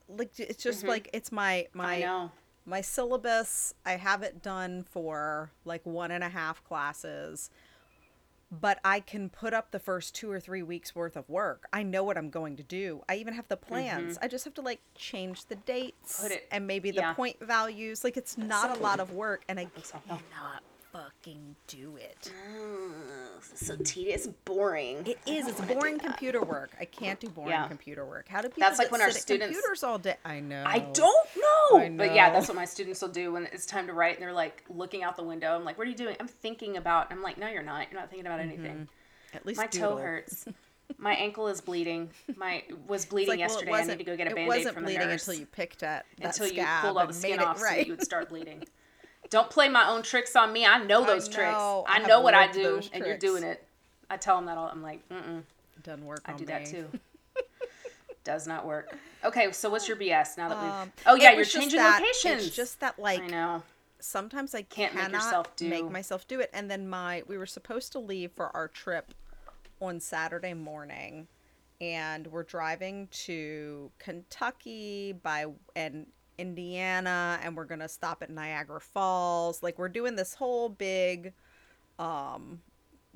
like 0.08 0.38
it's 0.40 0.62
just 0.62 0.84
Mhm. 0.84 0.88
like 0.88 1.10
it's 1.12 1.30
my 1.30 1.52
I 1.52 1.68
my 1.74 2.00
know. 2.00 2.32
my 2.64 2.80
syllabus. 2.80 3.74
I 3.84 3.92
have 3.92 4.22
it 4.22 4.42
done 4.42 4.84
for 4.84 5.50
like 5.64 5.84
one 5.86 6.10
and 6.10 6.24
a 6.24 6.28
half 6.28 6.64
classes. 6.64 7.50
But 8.50 8.78
I 8.82 9.00
can 9.00 9.28
put 9.28 9.52
up 9.52 9.72
the 9.72 9.78
first 9.78 10.14
two 10.14 10.30
or 10.30 10.40
three 10.40 10.62
weeks 10.62 10.94
worth 10.94 11.16
of 11.16 11.28
work. 11.28 11.68
I 11.70 11.82
know 11.82 12.02
what 12.02 12.16
I'm 12.16 12.30
going 12.30 12.56
to 12.56 12.62
do. 12.62 13.02
I 13.06 13.16
even 13.16 13.34
have 13.34 13.46
the 13.48 13.58
plans. 13.58 14.16
I 14.22 14.28
just 14.28 14.46
have 14.46 14.54
to 14.54 14.62
like 14.62 14.80
change 14.94 15.44
the 15.46 15.54
dates 15.56 16.22
Mm-hmm. 16.22 16.32
It- 16.32 16.48
and 16.50 16.66
maybe 16.66 16.90
the 16.90 17.00
yeah. 17.02 17.12
point 17.12 17.38
values. 17.40 18.04
Like 18.04 18.16
it's 18.16 18.38
not 18.38 18.74
a 18.74 18.80
lot 18.80 19.00
of 19.00 19.12
work, 19.12 19.44
and 19.50 19.60
I 19.60 19.68
so- 19.82 20.00
cannot 20.06 20.62
fucking 20.92 21.56
do 21.66 21.96
it. 21.96 22.30
so 23.54 23.76
tedious, 23.76 24.26
boring. 24.44 25.06
It 25.06 25.18
is. 25.26 25.48
It's 25.48 25.60
boring 25.60 25.98
computer 25.98 26.42
work. 26.42 26.70
I 26.80 26.84
can't 26.84 27.20
do 27.20 27.28
boring 27.28 27.50
Yeah. 27.50 27.68
computer 27.68 28.04
work. 28.04 28.28
How 28.28 28.40
do 28.40 28.48
people 28.48 28.60
That's 28.60 28.78
like 28.78 28.90
when 28.90 29.00
our 29.00 29.10
students- 29.10 29.56
computers 29.56 29.82
all 29.82 29.98
day? 29.98 30.16
I 30.24 30.40
know. 30.40 30.64
I 30.66 30.78
don't 30.78 31.28
know. 31.36 31.78
I 31.78 31.92
But 31.96 32.14
yeah, 32.14 32.30
that's 32.30 32.48
what 32.48 32.56
my 32.56 32.64
students 32.64 33.00
will 33.00 33.08
do 33.08 33.32
when 33.32 33.46
it's 33.46 33.66
time 33.66 33.86
to 33.86 33.92
write 33.92 34.16
and 34.16 34.22
they're 34.22 34.32
like 34.32 34.64
looking 34.68 35.02
out 35.02 35.16
the 35.16 35.24
window. 35.24 35.54
I'm 35.54 35.64
like, 35.64 35.78
what 35.78 35.86
are 35.86 35.90
you 35.90 35.96
doing? 35.96 36.16
I'm 36.20 36.28
thinking 36.28 36.76
about 36.76 37.10
I'm 37.10 37.22
like, 37.22 37.38
no, 37.38 37.48
you're 37.48 37.62
not. 37.62 37.90
You're 37.90 38.00
not 38.00 38.10
thinking 38.10 38.26
about 38.26 38.40
mm-hmm. 38.40 38.50
anything. 38.50 38.88
At 39.34 39.46
least 39.46 39.58
My 39.58 39.66
toe 39.66 39.96
hurts. 39.96 40.46
My 40.96 41.12
ankle 41.12 41.48
is 41.48 41.60
bleeding. 41.60 42.10
My 42.36 42.64
was 42.86 43.04
bleeding 43.04 43.38
like, 43.38 43.40
well, 43.40 43.48
yesterday. 43.50 43.72
I 43.72 43.84
need 43.84 43.98
to 43.98 44.04
go 44.04 44.16
get 44.16 44.26
a 44.26 44.30
it 44.30 44.36
band-aid 44.36 44.48
wasn't 44.48 44.74
from 44.74 44.84
bleeding 44.84 45.10
until 45.10 45.34
you 45.34 45.44
picked 45.44 45.82
at 45.82 46.06
that 46.18 46.26
until 46.26 46.50
you 46.50 46.64
pulled 46.80 46.96
all 46.96 47.06
the 47.06 47.12
skin 47.12 47.40
off 47.40 47.58
so 47.58 47.64
right. 47.64 47.76
that 47.76 47.86
you 47.86 47.92
would 47.92 48.02
start 48.04 48.30
bleeding. 48.30 48.64
Don't 49.30 49.50
play 49.50 49.68
my 49.68 49.88
own 49.88 50.02
tricks 50.02 50.34
on 50.36 50.52
me. 50.52 50.64
I 50.64 50.82
know 50.84 51.02
I 51.02 51.06
those 51.06 51.28
tricks. 51.28 51.54
I 51.54 51.82
I 51.86 51.98
know 52.06 52.20
what 52.20 52.34
I 52.34 52.50
do, 52.50 52.80
and 52.92 53.04
you're 53.04 53.18
doing 53.18 53.42
it. 53.42 53.64
I 54.10 54.16
tell 54.16 54.36
them 54.36 54.46
that 54.46 54.56
all. 54.56 54.68
I'm 54.68 54.82
like, 54.82 55.06
mm-mm, 55.10 55.42
Doesn't 55.82 56.04
work 56.06 56.22
I 56.24 56.32
do 56.32 56.40
me. 56.40 56.46
that 56.46 56.66
too. 56.66 56.88
Does 58.24 58.46
not 58.46 58.66
work. 58.66 58.94
Okay, 59.24 59.52
so 59.52 59.70
what's 59.70 59.88
your 59.88 59.96
BS 59.96 60.36
now 60.36 60.48
that 60.50 60.62
we've? 60.62 60.70
Um, 60.72 60.92
oh 61.06 61.14
yeah, 61.14 61.32
you're 61.32 61.44
changing 61.44 61.78
that- 61.78 62.00
locations. 62.00 62.46
It's 62.48 62.56
just 62.56 62.80
that 62.80 62.98
like 62.98 63.20
I 63.22 63.26
know. 63.26 63.62
sometimes 64.00 64.54
I 64.54 64.62
Can't 64.62 64.94
make 64.94 65.10
yourself 65.12 65.54
do- 65.56 65.68
make 65.68 65.90
myself 65.90 66.26
do 66.28 66.40
it. 66.40 66.50
And 66.52 66.70
then 66.70 66.88
my 66.88 67.22
we 67.26 67.38
were 67.38 67.46
supposed 67.46 67.92
to 67.92 67.98
leave 67.98 68.32
for 68.32 68.54
our 68.54 68.68
trip 68.68 69.14
on 69.80 70.00
Saturday 70.00 70.52
morning, 70.54 71.26
and 71.80 72.26
we're 72.26 72.42
driving 72.42 73.08
to 73.12 73.90
Kentucky 73.98 75.12
by 75.22 75.46
and 75.74 76.06
Indiana, 76.38 77.38
and 77.42 77.56
we're 77.56 77.64
gonna 77.64 77.88
stop 77.88 78.22
at 78.22 78.30
Niagara 78.30 78.80
Falls. 78.80 79.62
Like 79.62 79.78
we're 79.78 79.88
doing 79.88 80.16
this 80.16 80.34
whole 80.34 80.68
big 80.68 81.32
um 81.98 82.62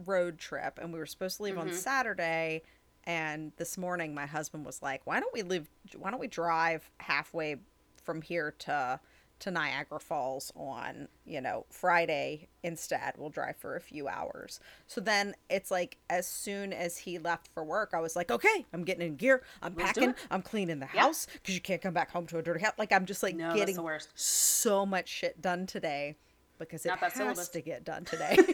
road 0.05 0.39
trip, 0.39 0.79
and 0.83 0.93
we 0.93 0.99
were 0.99 1.07
supposed 1.07 1.37
to 1.39 1.45
leave 1.45 1.57
on 1.59 1.69
Mhm. 1.71 1.75
Saturday. 1.75 2.63
And 3.05 3.53
this 3.57 3.77
morning, 3.79 4.15
my 4.15 4.27
husband 4.27 4.65
was 4.65 4.83
like, 4.83 5.07
"Why 5.07 5.21
don't 5.21 5.33
we 5.33 5.43
live? 5.43 5.69
Why 5.97 6.11
don't 6.11 6.21
we 6.21 6.29
drive 6.29 6.91
halfway 6.99 7.57
from 8.03 8.23
here 8.23 8.51
to 8.61 9.01
to 9.43 9.51
Niagara 9.51 10.01
Falls 10.01 10.53
on 10.57 11.09
you 11.25 11.41
know 11.41 11.67
Friday 11.71 12.49
instead? 12.63 13.15
We'll 13.17 13.31
drive 13.31 13.57
for 13.57 13.77
a 13.77 13.81
few 13.81 14.09
hours." 14.09 14.59
So 14.87 15.01
then 15.01 15.35
it's 15.51 15.71
like 15.71 15.99
as 16.11 16.27
soon 16.27 16.73
as 16.73 16.99
he 16.99 17.19
left 17.19 17.49
for 17.55 17.63
work, 17.65 17.91
I 17.95 18.01
was 18.01 18.17
like, 18.17 18.31
"Okay, 18.31 18.67
I'm 18.73 18.85
getting 18.85 19.07
in 19.07 19.17
gear. 19.17 19.43
I'm 19.63 19.75
Let's 19.75 19.93
packing. 19.93 20.15
I'm 20.31 20.43
cleaning 20.43 20.79
the 20.81 20.87
house 20.87 21.27
because 21.33 21.55
you 21.55 21.61
can't 21.61 21.83
come 21.83 21.95
back 21.95 22.11
home 22.11 22.27
to 22.29 22.39
a 22.39 22.43
dirty 22.43 22.61
house." 22.65 22.75
Like 22.79 22.93
I'm 22.93 23.07
just 23.07 23.23
like 23.23 23.37
No, 23.37 23.55
getting 23.55 23.77
the 23.77 23.83
worst. 23.83 24.09
so 24.15 24.85
much 24.87 25.09
shit 25.09 25.41
done 25.43 25.67
today 25.67 26.17
because 26.59 26.85
it 26.85 26.89
Not 26.89 27.01
that 27.01 27.13
has 27.13 27.19
syllabus. 27.19 27.49
to 27.49 27.61
get 27.61 27.85
done 27.85 28.05
today. 28.05 28.37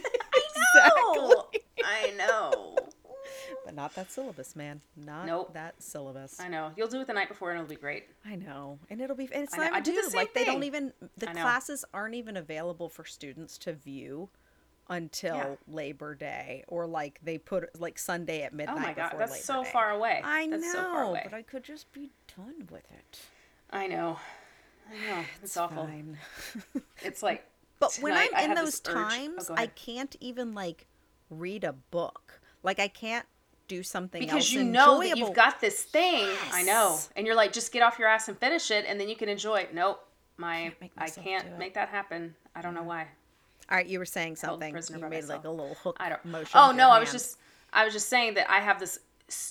Oh, 0.81 1.47
exactly. 1.55 1.85
I 1.85 2.11
know. 2.17 2.77
But 3.65 3.75
not 3.75 3.95
that 3.95 4.11
syllabus, 4.11 4.57
man. 4.57 4.81
Not 4.97 5.27
Nope. 5.27 5.55
that 5.55 5.83
syllabus. 5.83 6.41
I 6.41 6.49
know. 6.49 6.73
You'll 6.77 6.89
do 6.89 7.01
it 7.01 7.07
the 7.07 7.13
night 7.13 7.29
before, 7.29 7.51
and 7.51 7.61
it'll 7.61 7.69
be 7.69 7.77
great. 7.77 8.07
I 8.25 8.37
know, 8.37 8.79
and 8.91 9.01
it'll 9.01 9.17
be. 9.17 9.29
And 9.33 9.45
it's 9.45 9.57
not 9.57 9.73
I 9.73 9.81
did 9.81 9.95
the 10.11 10.17
Like 10.17 10.35
they 10.35 10.45
don't 10.45 10.65
even. 10.65 10.93
The 11.17 11.27
classes 11.27 11.85
aren't 11.93 12.15
even 12.15 12.37
available 12.37 12.89
for 12.89 13.05
students 13.05 13.59
to 13.59 13.73
view 13.73 14.29
until 14.89 15.37
Yeah. 15.37 15.55
Labor 15.67 16.15
Day, 16.15 16.65
or 16.69 16.87
like 16.87 17.21
they 17.23 17.39
put 17.39 17.79
like 17.81 17.99
Sunday 17.99 18.43
at 18.43 18.53
midnight. 18.53 18.77
Oh 18.77 18.81
my 18.81 18.93
god, 18.95 19.11
before 19.11 19.27
that's 19.27 19.45
so 19.45 19.65
far 19.65 19.91
away. 19.91 20.21
I 20.25 20.47
know, 20.47 20.59
That's 20.59 20.73
so 20.73 20.83
far 20.83 21.03
away. 21.03 21.23
but 21.25 21.35
I 21.35 21.43
could 21.43 21.63
just 21.63 21.93
be 21.93 22.11
done 22.37 22.69
with 22.71 22.91
it. 22.91 23.21
I 23.71 23.87
know. 23.87 24.19
I 24.91 25.07
know. 25.07 25.25
It's, 25.43 25.57
awful. 25.57 25.87
Fine. 25.87 26.19
It's 27.03 27.23
like. 27.23 27.45
But 27.81 27.97
when 28.01 28.13
tonight 28.13 28.31
I 28.35 28.45
I'm 28.45 28.51
in 28.51 28.57
those 28.57 28.83
oh, 28.89 28.93
times, 28.93 29.49
go 29.49 29.55
I 29.57 29.67
can't 29.69 30.17
even 30.21 30.55
like 30.55 30.87
read 31.31 31.65
a 31.65 31.73
book. 31.73 32.41
Like 32.63 32.81
I 32.81 32.89
can't 32.89 33.27
do 33.69 33.83
something 33.83 34.21
because 34.21 34.35
else 34.37 34.51
you 34.53 34.65
know 34.65 35.01
that 35.01 35.17
you've 35.17 35.35
got 35.35 35.61
this 35.61 35.83
thing. 35.85 36.27
I 36.53 36.63
know, 36.63 36.99
and 37.17 37.27
you're 37.27 37.37
like, 37.37 37.53
just 37.53 37.73
get 37.73 37.83
off 37.83 37.99
your 37.99 38.09
ass 38.09 38.29
and 38.29 38.37
finish 38.39 38.71
it, 38.71 38.85
and 38.89 38.99
then 39.01 39.09
you 39.09 39.17
can 39.17 39.29
enjoy 39.29 39.57
it. 39.61 39.75
Nope, 39.75 40.01
my 40.37 40.73
I 40.97 41.09
can't 41.09 41.59
make 41.59 41.75
that 41.75 41.89
happen. 41.89 42.35
I 42.55 42.63
don't 42.63 42.75
know 42.75 42.83
why. 42.83 43.07
All 43.71 43.77
right, 43.77 43.87
you 43.87 43.99
were 43.99 44.07
saying 44.07 44.37
something. 44.37 44.75
You 44.75 45.09
made 45.09 45.25
like 45.27 45.45
a 45.45 45.51
little 45.51 45.75
hook 45.75 45.97
I 46.01 46.09
don't. 46.09 46.25
motion. 46.25 46.59
Oh 46.59 46.73
no, 46.73 46.91
I 46.91 46.99
was 46.99 47.13
just 47.13 47.39
I 47.73 47.85
was 47.85 47.93
just 47.93 48.09
saying 48.09 48.35
that 48.35 48.51
I 48.51 48.61
have 48.61 48.81
this 48.81 48.99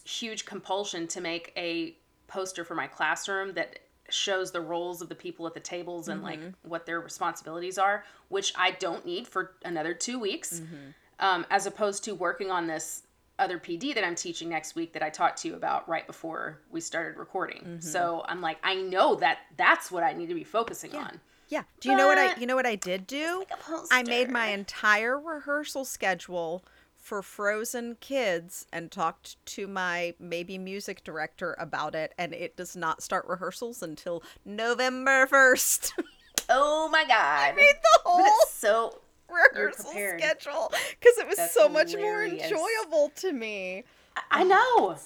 huge 0.06 0.46
compulsion 0.46 1.08
to 1.10 1.22
make 1.22 1.54
a 1.56 1.96
poster 2.28 2.66
for 2.66 2.74
my 2.76 2.88
classroom 2.88 3.54
that 3.54 3.80
shows 4.10 4.52
the 4.52 4.62
roles 4.62 5.02
of 5.02 5.10
the 5.10 5.16
people 5.16 5.46
at 5.48 5.54
the 5.54 5.60
tables 5.60 6.08
and 6.08 6.24
like 6.24 6.40
Mm-hmm. 6.40 6.70
what 6.70 6.86
their 6.86 7.00
responsibilities 7.00 7.78
are, 7.78 8.06
which 8.30 8.54
I 8.58 8.72
don't 8.72 9.06
need 9.06 9.28
for 9.28 9.52
another 9.64 9.94
two 9.94 10.18
weeks, 10.18 10.60
Mm-hmm. 10.62 10.76
um, 11.20 11.46
as 11.52 11.66
opposed 11.68 12.04
to 12.06 12.16
working 12.16 12.50
on 12.50 12.68
this 12.68 13.04
other 13.40 13.60
PD 13.60 13.94
that 13.94 14.04
I'm 14.04 14.16
teaching 14.16 14.50
next 14.50 14.76
week 14.76 14.94
that 14.94 15.04
I 15.04 15.10
talked 15.10 15.42
to 15.44 15.48
you 15.48 15.56
about 15.56 15.88
right 15.88 16.06
before 16.08 16.60
we 16.72 16.82
started 16.82 17.18
recording. 17.18 17.62
Mm-hmm. 17.62 17.80
So 17.80 18.24
I'm 18.28 18.42
like, 18.42 18.58
I 18.64 18.76
know 18.76 19.16
that 19.16 19.40
that's 19.58 19.92
what 19.92 20.04
I 20.04 20.14
need 20.14 20.28
to 20.28 20.36
be 20.36 20.44
focusing 20.44 20.96
on. 20.96 21.20
Yeah. 21.50 21.64
Do 21.80 21.90
you 21.90 21.96
know 21.96 22.08
what 22.08 22.18
I? 22.18 22.36
You 22.40 22.46
know 22.46 22.56
what 22.56 22.66
I 22.66 22.76
did 22.76 23.08
do? 23.08 23.46
like 23.50 23.86
I 23.92 24.04
made 24.04 24.30
my 24.30 24.48
entire 24.48 25.18
rehearsal 25.18 25.86
schedule 25.86 26.64
for 26.98 27.22
Frozen 27.22 27.98
Kids 28.02 28.66
and 28.74 28.92
talked 28.92 29.44
to 29.46 29.66
my 29.66 30.14
maybe 30.20 30.58
music 30.58 31.06
director 31.06 31.56
about 31.58 31.96
it, 31.96 32.14
and 32.18 32.34
it 32.34 32.58
does 32.58 32.76
not 32.76 33.02
start 33.02 33.26
rehearsals 33.28 33.82
until 33.82 34.24
November 34.46 35.26
first. 35.28 35.94
Oh 36.50 36.88
my 36.90 37.04
god! 37.04 37.12
I 37.12 37.54
made 37.58 37.76
the 37.82 38.00
But 38.06 38.12
whole 38.12 38.46
so 38.50 39.00
rehearsal 39.30 39.92
schedule 39.92 40.72
because 41.00 41.18
it 41.18 41.28
was 41.28 41.38
That's 41.38 41.54
so 41.54 41.70
much 41.70 41.96
more 41.96 42.24
enjoyable 42.24 43.12
to 43.18 43.34
me. 43.34 43.84
I 44.32 44.44
know. 44.44 44.98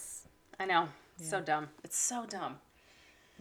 I 0.59 0.65
know. 0.65 0.89
So 1.21 1.41
dumb. 1.41 1.69
It's 1.83 1.97
so 1.97 2.25
dumb. 2.25 2.57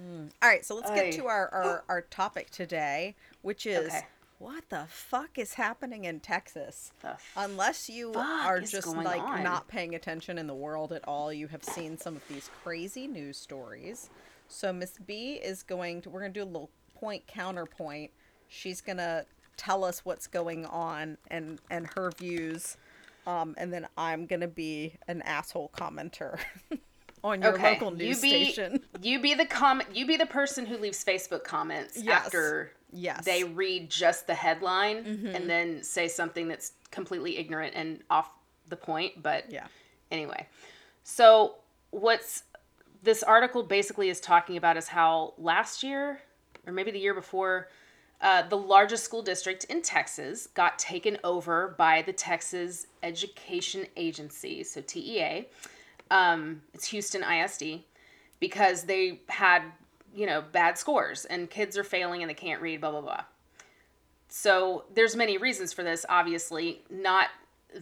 Mm. 0.01 0.31
All 0.43 0.49
right, 0.49 0.65
so 0.65 0.75
let's 0.75 0.91
get 0.91 1.13
to 1.13 1.27
our, 1.27 1.49
our, 1.49 1.65
oh. 1.65 1.85
our 1.89 2.01
topic 2.03 2.51
today, 2.51 3.15
which 3.43 3.67
is 3.67 3.89
Okay. 3.89 4.07
what 4.39 4.69
the 4.69 4.87
fuck 4.89 5.39
is 5.39 5.55
happening 5.55 6.05
in 6.05 6.21
Texas? 6.21 6.93
Unless 7.37 7.89
you 7.91 8.13
are 8.15 8.61
just 8.61 8.87
like 8.89 9.21
on? 9.21 9.43
not 9.43 9.69
paying 9.69 9.95
attention 9.95 10.39
in 10.39 10.47
the 10.47 10.55
world 10.55 10.93
at 10.93 11.07
all, 11.07 11.33
you 11.33 11.49
have 11.49 11.65
seen 11.65 11.99
some 11.99 12.17
of 12.17 12.27
these 12.29 12.51
crazy 12.63 13.07
news 13.07 13.37
stories. 13.37 14.11
So 14.49 14.73
Miss 14.73 14.99
B 14.99 15.35
is 15.35 15.63
going 15.63 16.03
to 16.03 16.11
we're 16.11 16.21
going 16.21 16.33
to 16.33 16.41
do 16.41 16.45
a 16.45 16.47
little 16.47 16.71
point 16.95 17.27
counterpoint. 17.27 18.11
She's 18.49 18.81
going 18.81 18.99
to 18.99 19.25
tell 19.61 19.85
us 19.85 20.05
what's 20.07 20.27
going 20.27 20.65
on 20.65 21.19
and 21.29 21.61
and 21.71 21.87
her 21.95 22.11
views. 22.19 22.79
Um, 23.27 23.55
and 23.59 23.71
then 23.71 23.87
I'm 23.99 24.25
going 24.25 24.41
to 24.41 24.49
be 24.49 24.95
an 25.07 25.21
asshole 25.23 25.71
commenter 25.77 26.39
on 27.23 27.43
your 27.43 27.53
Okay, 27.53 27.75
local 27.75 27.91
news 27.91 28.25
you 28.25 28.31
be, 28.31 28.45
station. 28.53 28.81
You 29.03 29.21
be 29.21 29.35
the 29.35 29.45
comment. 29.45 29.91
You 29.95 30.07
be 30.07 30.17
the 30.17 30.25
person 30.27 30.65
who 30.65 30.79
leaves 30.79 31.05
Facebook 31.05 31.45
comments 31.45 31.99
Yes. 32.03 32.25
after 32.27 32.73
Yes. 32.93 33.17
Mm-hmm. 33.19 33.25
they 33.25 33.45
read 33.45 33.91
just 33.91 34.27
the 34.27 34.35
headline 34.35 35.31
and 35.35 35.49
then 35.49 35.83
say 35.83 36.09
something 36.09 36.49
that's 36.49 36.73
completely 36.91 37.37
ignorant 37.37 37.75
and 37.77 38.03
off 38.11 38.31
the 38.69 38.77
point. 38.77 39.23
But 39.23 39.53
Yeah. 39.53 39.67
anyway, 40.11 40.49
so 41.05 41.57
what's 41.91 42.45
this 43.03 43.23
article 43.23 43.63
basically 43.63 44.09
is 44.09 44.19
talking 44.21 44.57
about 44.57 44.77
is 44.79 44.89
how 44.89 45.35
last 45.39 45.83
year 45.83 46.21
or 46.67 46.73
maybe 46.73 46.91
the 46.91 46.99
year 46.99 47.15
before. 47.15 47.69
Uh, 48.21 48.43
the 48.49 48.57
largest 48.57 49.05
school 49.05 49.23
district 49.23 49.65
in 49.65 49.81
Texas 49.81 50.47
got 50.49 50.79
taken 50.79 51.17
over 51.25 51.75
by 51.79 52.03
the 52.03 52.13
Texas 52.13 52.87
Education 53.03 53.87
Agency, 53.97 54.63
so 54.63 54.83
TEA. 54.83 55.47
Um, 56.11 56.61
it's 56.75 56.87
Houston 56.89 57.23
ISD 57.23 57.81
because 58.39 58.83
they 58.83 59.21
had, 59.29 59.63
you 60.15 60.27
know, 60.27 60.43
bad 60.53 60.77
scores 60.77 61.25
and 61.25 61.49
kids 61.49 61.79
are 61.79 61.85
failing 61.85 62.23
and 62.23 62.29
they 62.29 62.35
can't 62.35 62.61
read, 62.61 62.81
blah, 62.83 62.91
blah, 62.91 63.01
blah. 63.01 63.25
So 64.29 64.85
there's 64.95 65.17
many 65.17 65.39
reasons 65.39 65.73
for 65.73 65.83
this, 65.83 66.05
obviously. 66.09 66.83
Not 66.91 67.29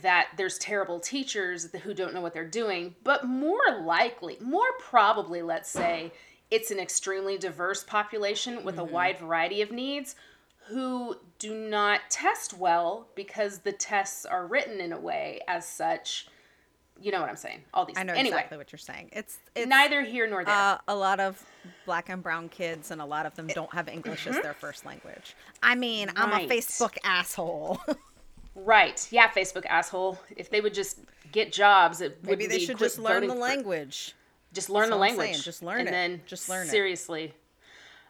that 0.02 0.28
there's 0.36 0.58
terrible 0.58 1.00
teachers 1.00 1.70
who 1.82 1.94
don't 1.94 2.14
know 2.14 2.20
what 2.20 2.32
they're 2.32 2.46
doing, 2.46 2.94
but 3.02 3.24
more 3.24 3.58
likely, 3.82 4.36
more 4.40 4.72
probably, 4.78 5.42
let's 5.42 5.70
say, 5.70 6.12
it's 6.50 6.70
an 6.70 6.78
extremely 6.78 7.36
diverse 7.38 7.84
population 7.84 8.64
with 8.64 8.78
a 8.78 8.84
wide 8.84 9.18
variety 9.18 9.60
of 9.62 9.70
needs 9.70 10.16
who 10.68 11.16
do 11.38 11.54
not 11.54 12.00
test 12.10 12.52
well 12.54 13.08
because 13.14 13.60
the 13.60 13.72
tests 13.72 14.24
are 14.26 14.46
written 14.46 14.80
in 14.80 14.92
a 14.92 15.00
way 15.00 15.40
as 15.48 15.66
such. 15.66 16.26
You 17.00 17.12
know 17.12 17.20
what 17.20 17.30
I'm 17.30 17.36
saying? 17.36 17.60
All 17.72 17.84
these. 17.86 17.96
I 17.96 18.02
know 18.02 18.12
anyway, 18.12 18.28
exactly 18.36 18.58
what 18.58 18.72
you're 18.72 18.78
saying. 18.78 19.10
It's 19.12 19.38
it's 19.54 19.68
neither 19.68 20.02
here 20.02 20.26
nor 20.28 20.44
there. 20.44 20.52
uh, 20.54 20.78
a 20.88 20.96
lot 20.96 21.20
of 21.20 21.42
black 21.86 22.08
and 22.08 22.22
brown 22.22 22.48
kids, 22.48 22.90
and 22.90 23.00
a 23.00 23.04
lot 23.04 23.24
of 23.24 23.34
them 23.36 23.46
don't 23.46 23.72
have 23.72 23.88
English 23.88 24.26
as 24.26 24.34
their 24.40 24.52
first 24.54 24.84
language. 24.84 25.36
I 25.62 25.74
mean, 25.76 26.10
I'm 26.16 26.32
a 26.32 26.36
Mm-hmm. 26.38 26.50
Facebook 26.50 26.96
asshole. 27.04 27.80
right? 28.56 29.06
Yeah, 29.12 29.28
Facebook 29.30 29.64
asshole. 29.66 30.18
If 30.36 30.50
they 30.50 30.60
would 30.60 30.74
just 30.74 30.98
get 31.30 31.52
jobs, 31.52 32.00
it 32.00 32.18
Maybe 32.24 32.46
they 32.46 32.58
should 32.58 32.78
just 32.78 32.98
learn 32.98 33.22
the 33.22 33.28
voting 33.28 33.36
for- 33.36 33.40
language. 33.42 34.14
Just 34.58 34.70
learn 34.70 34.90
the 34.90 34.96
That's 34.96 35.12
I'm 35.12 35.16
language. 35.16 35.30
saying, 35.30 35.42
just 35.42 35.62
learn 35.62 35.78
it 35.78 35.80
and 35.80 35.88
it. 35.88 35.92
Then 35.92 36.20
Just 36.26 36.48
learn 36.48 36.66
it. 36.66 36.70
seriously. 36.70 37.32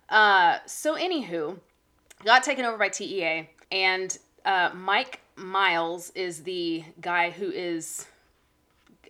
Uh, 0.08 0.58
so 0.66 0.96
anywho, 0.96 1.58
got 2.24 2.42
taken 2.42 2.64
over 2.64 2.76
by 2.78 2.88
TEA, 2.88 3.48
and 3.70 4.16
uh, 4.44 4.70
Mike 4.74 5.20
Miles 5.36 6.10
is 6.14 6.42
the 6.42 6.82
guy 7.00 7.30
who 7.30 7.50
is 7.50 8.06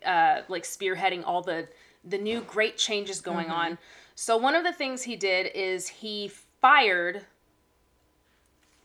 uh, 0.05 0.41
like 0.49 0.63
spearheading 0.63 1.23
all 1.25 1.41
the 1.41 1.67
the 2.05 2.17
new 2.17 2.41
great 2.41 2.77
changes 2.77 3.21
going 3.21 3.47
Mm-hmm. 3.47 3.53
on. 3.71 3.77
So 4.15 4.35
one 4.37 4.55
of 4.55 4.63
the 4.63 4.73
things 4.73 5.03
he 5.03 5.15
did 5.15 5.51
is 5.55 5.87
he 5.87 6.27
fired 6.61 7.25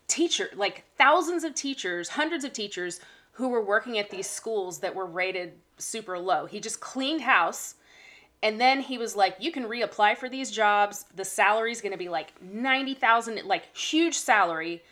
teacher 0.07 0.49
like 0.55 0.83
thousands 0.97 1.43
of 1.43 1.55
teachers, 1.55 2.09
hundreds 2.09 2.43
of 2.45 2.53
teachers 2.53 2.99
who 3.33 3.49
were 3.49 3.61
working 3.63 3.97
at 3.97 4.09
these 4.09 4.29
schools 4.29 4.79
that 4.79 4.95
were 4.95 5.05
rated 5.05 5.53
super 5.77 6.17
low. 6.17 6.45
He 6.45 6.59
just 6.59 6.79
cleaned 6.79 7.21
house 7.21 7.75
and 8.43 8.59
then 8.59 8.81
he 8.81 8.97
was 8.97 9.15
like, 9.15 9.37
you 9.39 9.51
can 9.51 9.63
reapply 9.63 10.17
for 10.17 10.29
these 10.29 10.51
jobs. 10.51 11.05
The 11.15 11.25
salary's 11.25 11.81
going 11.81 11.93
to 11.93 11.97
be 11.97 12.09
like 12.09 12.33
90,000 12.41 13.43
like 13.45 13.75
huge 13.75 14.15
salary 14.15 14.83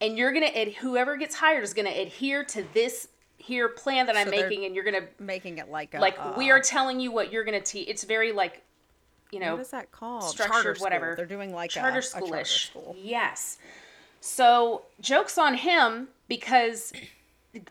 and 0.00 0.16
you're 0.16 0.32
going 0.32 0.52
to 0.52 0.70
whoever 0.72 1.16
gets 1.16 1.34
hired 1.34 1.62
is 1.62 1.74
going 1.74 1.86
to 1.86 1.92
adhere 1.92 2.44
to 2.44 2.64
this 2.74 3.08
here 3.38 3.68
plan 3.68 4.06
that 4.06 4.16
I'm 4.16 4.30
making 4.30 4.64
and 4.64 4.74
you're 4.74 4.84
going 4.84 5.02
to 5.02 5.08
Making 5.22 5.58
it 5.58 5.70
like 5.70 5.94
a 5.94 5.98
like 5.98 6.18
uh, 6.18 6.34
we 6.36 6.50
are 6.50 6.60
telling 6.60 7.00
you 7.00 7.10
what 7.10 7.32
you're 7.32 7.44
going 7.44 7.58
to 7.58 7.64
teach. 7.64 7.88
It's 7.88 8.04
very 8.04 8.32
like 8.32 8.62
you 9.30 9.40
know 9.40 9.52
what 9.52 9.62
is 9.62 9.70
that 9.70 9.92
called? 9.92 10.24
structured 10.24 10.52
Charter 10.52 10.74
school. 10.74 10.84
whatever. 10.84 11.14
They're 11.16 11.26
doing 11.26 11.54
like 11.54 11.70
charter 11.70 12.00
schoolish. 12.00 12.28
charter 12.28 12.44
school. 12.44 12.96
Yes. 12.98 13.58
So 14.20 14.82
jokes 15.00 15.38
on 15.38 15.54
him 15.54 16.08
because 16.28 16.92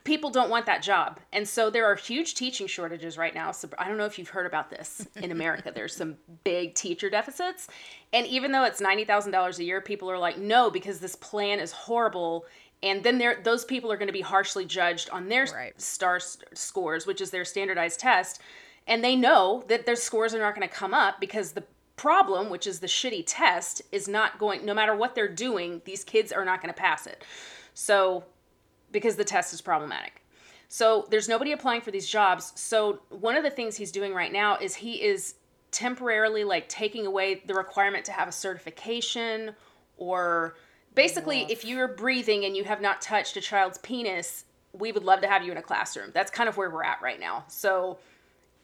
people 0.04 0.30
don't 0.30 0.50
want 0.50 0.66
that 0.66 0.82
job, 0.84 1.20
and 1.32 1.48
so 1.48 1.70
there 1.70 1.86
are 1.86 1.96
huge 1.96 2.36
teaching 2.36 2.68
shortages 2.68 3.18
right 3.18 3.34
now. 3.34 3.52
So 3.52 3.70
I 3.78 3.88
don't 3.88 3.98
know 3.98 4.06
if 4.06 4.20
you've 4.20 4.30
heard 4.30 4.46
about 4.46 4.70
this 4.70 5.08
in 5.16 5.32
America. 5.32 5.72
There's 5.74 5.96
some 5.96 6.18
big 6.44 6.76
teacher 6.76 7.10
deficits, 7.10 7.68
and 8.12 8.28
even 8.28 8.52
though 8.52 8.66
it's 8.66 8.82
ninety 8.82 9.06
thousand 9.06 9.32
dollars 9.32 9.60
a 9.60 9.64
year, 9.64 9.80
people 9.82 10.12
are 10.12 10.18
like, 10.18 10.38
no, 10.38 10.70
because 10.70 11.00
this 11.00 11.16
plan 11.16 11.60
is 11.60 11.72
horrible. 11.72 12.46
And 12.82 13.04
then 13.04 13.18
there, 13.18 13.42
those 13.44 13.66
people 13.66 13.92
are 13.92 13.98
going 13.98 14.08
to 14.08 14.14
be 14.14 14.22
harshly 14.22 14.64
judged 14.66 15.10
on 15.10 15.28
their 15.28 15.44
Right. 15.54 15.80
star 15.82 16.16
s- 16.16 16.38
scores, 16.54 17.06
which 17.06 17.20
is 17.20 17.30
their 17.30 17.44
standardized 17.44 18.00
test, 18.00 18.40
and 18.88 19.04
they 19.04 19.18
know 19.18 19.66
that 19.68 19.86
their 19.86 19.98
scores 19.98 20.34
are 20.34 20.40
not 20.40 20.56
going 20.56 20.68
to 20.68 20.74
come 20.74 20.94
up 20.94 21.20
because 21.20 21.52
the 21.52 21.64
problem, 21.98 22.50
which 22.50 22.66
is 22.66 22.80
the 22.80 22.88
shitty 22.88 23.26
test, 23.28 23.82
is 23.92 24.08
not 24.08 24.40
going. 24.40 24.66
No 24.66 24.74
matter 24.74 24.96
what 24.96 25.14
they're 25.14 25.28
doing, 25.28 25.82
these 25.84 26.06
kids 26.06 26.32
are 26.32 26.46
not 26.46 26.62
going 26.62 26.74
to 26.74 26.80
pass 26.80 27.06
it. 27.06 27.24
So, 27.74 28.24
because 28.92 29.16
the 29.16 29.24
test 29.24 29.54
is 29.54 29.62
problematic. 29.62 30.24
So 30.68 31.08
there's 31.10 31.28
nobody 31.28 31.52
applying 31.52 31.82
for 31.82 31.92
these 31.92 32.08
jobs. 32.08 32.54
So 32.56 33.00
one 33.10 33.36
of 33.36 33.44
the 33.44 33.50
things 33.50 33.76
he's 33.76 33.92
doing 33.92 34.14
right 34.14 34.32
now 34.32 34.58
is 34.58 34.76
he 34.76 35.02
is 35.02 35.36
temporarily 35.72 36.44
like 36.44 36.68
taking 36.70 37.06
away 37.06 37.42
the 37.46 37.54
requirement 37.54 38.06
to 38.06 38.12
have 38.12 38.28
a 38.28 38.32
certification 38.32 39.52
or 39.98 40.56
basically 40.96 41.46
if 41.50 41.66
you're 41.66 41.88
breathing 41.88 42.46
and 42.46 42.56
you 42.56 42.64
have 42.64 42.82
not 42.82 43.02
touched 43.02 43.36
a 43.38 43.42
child's 43.42 43.78
penis, 43.80 44.46
we 44.74 44.92
would 44.92 45.04
love 45.04 45.22
to 45.22 45.28
have 45.28 45.44
you 45.44 45.52
in 45.52 45.58
a 45.58 45.62
classroom. 45.62 46.12
That's 46.14 46.32
kind 46.32 46.48
of 46.48 46.58
where 46.58 46.70
we're 46.70 46.84
at 46.84 47.02
right 47.02 47.20
now. 47.20 47.46
So 47.48 47.98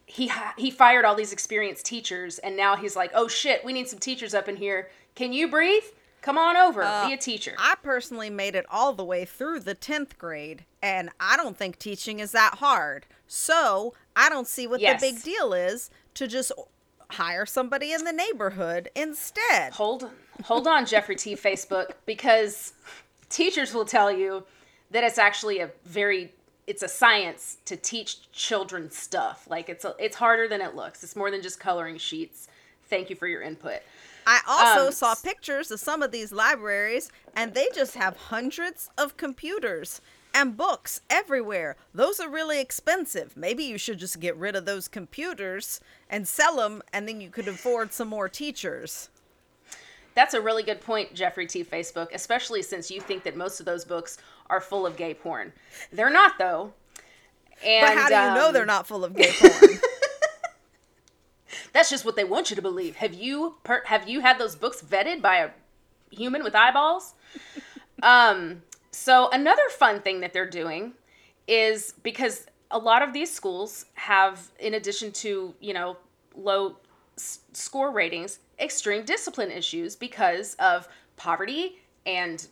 he 0.06 0.28
hi- 0.28 0.54
he 0.58 0.70
fired 0.70 1.06
all 1.06 1.16
these 1.16 1.34
experienced 1.34 1.86
teachers 1.86 2.38
and 2.40 2.56
now 2.56 2.76
he's 2.76 2.96
like, 2.96 3.12
"Oh 3.16 3.28
shit, 3.28 3.66
we 3.66 3.74
need 3.74 3.88
some 3.88 4.00
teachers 4.00 4.36
up 4.36 4.48
in 4.48 4.56
here. 4.56 4.90
Can 5.16 5.34
you 5.34 5.48
breathe? 5.48 5.84
Come 6.26 6.38
on 6.40 6.58
over, 6.58 6.82
be 6.82 6.86
uh, 6.88 7.10
a 7.12 7.18
teacher." 7.18 7.54
I 7.60 7.76
personally 7.84 8.32
made 8.32 8.56
it 8.56 8.66
all 8.70 8.94
the 8.94 9.06
way 9.06 9.26
through 9.26 9.60
the 9.60 9.76
10th 9.76 10.18
grade, 10.18 10.66
and 10.82 11.12
I 11.20 11.38
don't 11.38 11.56
think 11.56 11.78
teaching 11.78 12.20
is 12.20 12.32
that 12.32 12.56
hard. 12.56 13.06
So 13.28 13.94
I 14.16 14.30
don't 14.30 14.48
see 14.48 14.66
what 14.66 14.82
Yes. 14.82 15.00
the 15.00 15.12
big 15.12 15.24
deal 15.24 15.54
is 15.54 15.92
to 16.16 16.28
just 16.28 16.52
hire 17.12 17.46
somebody 17.46 17.94
in 17.94 18.04
the 18.04 18.12
neighborhood 18.12 18.90
instead. 18.96 19.74
hold 19.74 20.10
hold 20.44 20.68
on 20.68 20.88
jeffrey 20.88 21.16
t 21.16 21.36
facebook 21.36 21.92
because 22.08 22.74
teachers 23.30 23.76
will 23.76 23.86
tell 23.86 24.12
you 24.12 24.44
that 24.90 25.04
it's 25.04 25.20
actually 25.20 25.60
a 25.60 25.70
very 25.86 26.34
it's 26.66 26.82
a 26.82 26.88
science 26.88 27.58
to 27.66 27.78
teach 27.78 28.32
children 28.32 28.90
stuff 28.90 29.46
like 29.50 29.70
it's 29.70 29.86
a, 29.86 29.94
it's 30.00 30.16
harder 30.16 30.48
than 30.48 30.62
it 30.62 30.76
looks 30.76 31.04
it's 31.04 31.16
more 31.16 31.30
than 31.30 31.44
just 31.44 31.60
coloring 31.60 31.98
sheets 31.98 32.48
thank 32.90 33.10
you 33.12 33.16
for 33.16 33.28
your 33.28 33.44
input 33.44 33.82
I 34.26 34.42
also 34.48 34.88
Um, 34.88 34.92
saw 34.94 35.16
pictures 35.16 35.70
of 35.72 35.80
some 35.80 36.02
of 36.02 36.12
these 36.12 36.32
libraries, 36.32 37.12
and 37.36 37.54
they 37.54 37.68
just 37.74 37.96
have 37.96 38.18
hundreds 38.18 38.90
of 38.98 39.18
computers 39.18 40.02
and 40.34 40.58
books 40.58 41.02
everywhere. 41.10 41.78
Those 41.94 42.20
are 42.20 42.30
really 42.30 42.60
expensive. 42.60 43.38
Maybe 43.38 43.64
you 43.64 43.78
should 43.78 44.00
just 44.00 44.20
get 44.20 44.36
rid 44.36 44.56
of 44.56 44.66
those 44.66 44.88
computers 44.88 45.80
and 46.10 46.28
sell 46.28 46.58
them, 46.58 46.82
and 46.92 47.08
then 47.08 47.22
you 47.22 47.30
could 47.30 47.48
afford 47.48 47.94
some 47.94 48.08
more 48.10 48.28
teachers. 48.30 49.10
that's 50.16 50.34
a 50.34 50.40
really 50.42 50.64
good 50.64 50.80
point 50.80 51.14
jeffrey 51.14 51.46
t 51.46 51.62
facebook 51.64 52.08
especially 52.14 52.62
since 52.62 52.90
you 52.90 53.02
think 53.02 53.24
that 53.24 53.36
most 53.36 53.60
of 53.60 53.66
those 53.66 53.84
books 53.84 54.18
are 54.50 54.62
full 54.62 54.86
of 54.86 54.96
gay 54.96 55.14
porn 55.14 55.52
they're 55.92 56.10
not 56.10 56.38
though 56.38 56.72
and 57.66 57.82
But 57.86 57.94
how 57.98 58.08
do 58.08 58.16
you 58.16 58.34
know 58.36 58.48
um, 58.48 58.54
they're 58.54 58.66
not 58.66 58.88
full 58.88 59.04
of 59.06 59.14
gay 59.16 59.32
porn? 59.38 59.52
That's 61.74 61.90
just 61.90 62.06
what 62.06 62.16
they 62.16 62.24
want 62.24 62.50
you 62.50 62.56
to 62.56 62.62
believe. 62.62 62.98
Have 62.98 63.14
you 63.14 63.56
per- 63.64 63.84
have 63.86 64.08
you 64.08 64.22
had 64.22 64.40
those 64.40 64.56
books 64.56 64.82
vetted 64.82 65.22
by 65.22 65.38
a 65.38 65.50
human 66.10 66.44
with 66.44 66.56
eyeballs? 66.56 67.14
um, 68.04 68.64
so 68.92 69.30
another 69.32 69.68
fun 69.70 70.02
thing 70.02 70.22
that 70.22 70.34
they're 70.34 70.50
doing 70.50 70.94
is 71.48 71.94
because 72.04 72.48
a 72.72 72.80
lot 72.80 73.02
of 73.02 73.14
these 73.14 73.32
schools 73.32 73.86
have, 73.94 74.52
in 74.60 74.74
addition 74.74 75.12
to 75.12 75.54
you 75.60 75.74
know 75.74 75.98
low 76.36 76.78
s- 77.18 77.40
score 77.54 77.92
ratings, 77.92 78.40
extreme 78.60 79.04
discipline 79.04 79.52
issues 79.52 79.96
because 79.96 80.56
of 80.56 80.88
poverty 81.18 81.80
and 82.06 82.48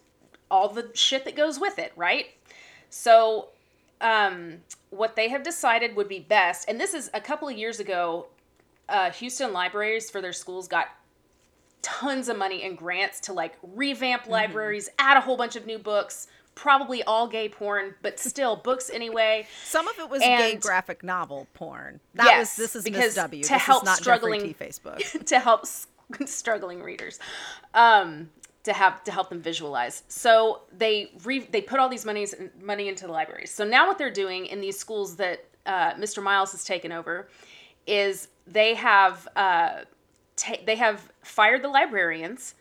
all 0.49 0.69
the 0.69 0.89
shit 0.93 1.25
that 1.25 1.35
goes 1.35 1.59
with 1.59 1.79
it, 1.79 1.91
right? 1.95 2.27
So 2.89 3.49
um, 4.01 4.57
what 4.91 5.15
they 5.15 5.29
have 5.29 5.43
decided 5.43 5.95
would 5.95 6.07
be 6.07 6.19
best, 6.19 6.69
and 6.69 6.79
this 6.79 6.93
is 6.93 7.09
a 7.13 7.21
couple 7.21 7.47
of 7.47 7.57
years 7.57 7.79
ago, 7.79 8.27
uh, 8.89 9.11
Houston 9.11 9.53
libraries 9.53 10.09
for 10.09 10.21
their 10.21 10.33
schools 10.33 10.67
got 10.67 10.87
tons 11.81 12.29
of 12.29 12.37
money 12.37 12.63
in 12.63 12.75
grants 12.75 13.19
to 13.21 13.33
like 13.33 13.55
revamp 13.61 14.27
libraries, 14.27 14.89
add 14.99 15.17
a 15.17 15.21
whole 15.21 15.37
bunch 15.37 15.55
of 15.55 15.65
new 15.65 15.77
books, 15.77 16.27
probably 16.55 17.03
all 17.03 17.27
gay 17.27 17.49
porn, 17.49 17.95
but 18.01 18.19
still 18.19 18.55
books 18.55 18.89
anyway. 18.89 19.45
Some 19.63 19.87
of 19.87 19.97
it 19.99 20.09
was 20.09 20.21
gay 20.21 20.55
graphic 20.55 21.03
novel 21.03 21.47
porn. 21.53 21.99
That 22.15 22.25
Yes, 22.25 22.57
was 22.57 22.71
this 22.71 22.75
is 22.77 22.83
because 22.83 23.15
W. 23.15 23.43
to 23.43 23.49
this 23.53 23.61
help 23.61 23.83
is 23.83 23.85
not 23.85 23.97
struggling-. 23.97 24.53
Facebook. 24.53 25.25
to 25.25 25.39
help 25.39 25.65
struggling 26.25 26.81
readers 26.81 27.19
um, 27.73 28.29
to 28.63 28.71
have 28.71 29.03
to 29.03 29.11
help 29.11 29.29
them 29.29 29.41
visualize. 29.41 30.03
So 30.07 30.61
they 30.77 31.11
re- 31.25 31.47
they 31.51 31.61
put 31.61 31.79
all 31.79 31.89
these 31.89 32.05
monies 32.05 32.33
money 32.61 32.87
into 32.87 33.07
the 33.07 33.11
libraries. 33.11 33.51
So 33.51 33.65
now 33.65 33.87
what 33.87 33.97
they're 33.97 34.11
doing 34.11 34.45
in 34.45 34.61
these 34.61 34.77
schools 34.77 35.15
that 35.17 35.45
uh, 35.65 35.93
Mr. 35.93 36.21
Miles 36.21 36.51
has 36.51 36.63
taken 36.63 36.91
over 36.91 37.27
is 37.87 38.29
they 38.47 38.75
have 38.75 39.27
uh, 39.35 39.81
ta- 40.35 40.61
they 40.65 40.75
have 40.75 41.11
fired 41.21 41.63
the 41.63 41.67
librarians 41.67 42.55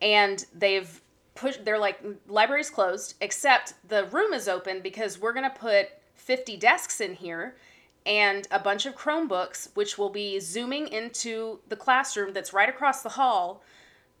and 0.00 0.44
they've 0.54 1.00
pushed 1.34 1.64
they're 1.64 1.78
like 1.78 2.00
library's 2.26 2.70
closed 2.70 3.14
except 3.20 3.74
the 3.88 4.04
room 4.06 4.32
is 4.32 4.48
open 4.48 4.80
because 4.80 5.18
we're 5.18 5.32
to 5.34 5.50
put 5.50 5.88
50 6.16 6.56
desks 6.56 7.00
in 7.00 7.14
here 7.14 7.56
and 8.04 8.46
a 8.50 8.58
bunch 8.58 8.86
of 8.86 8.96
chromebooks 8.96 9.68
which 9.74 9.96
will 9.96 10.10
be 10.10 10.38
zooming 10.40 10.88
into 10.88 11.60
the 11.68 11.76
classroom 11.76 12.32
that's 12.32 12.52
right 12.52 12.68
across 12.68 13.02
the 13.02 13.10
hall. 13.10 13.62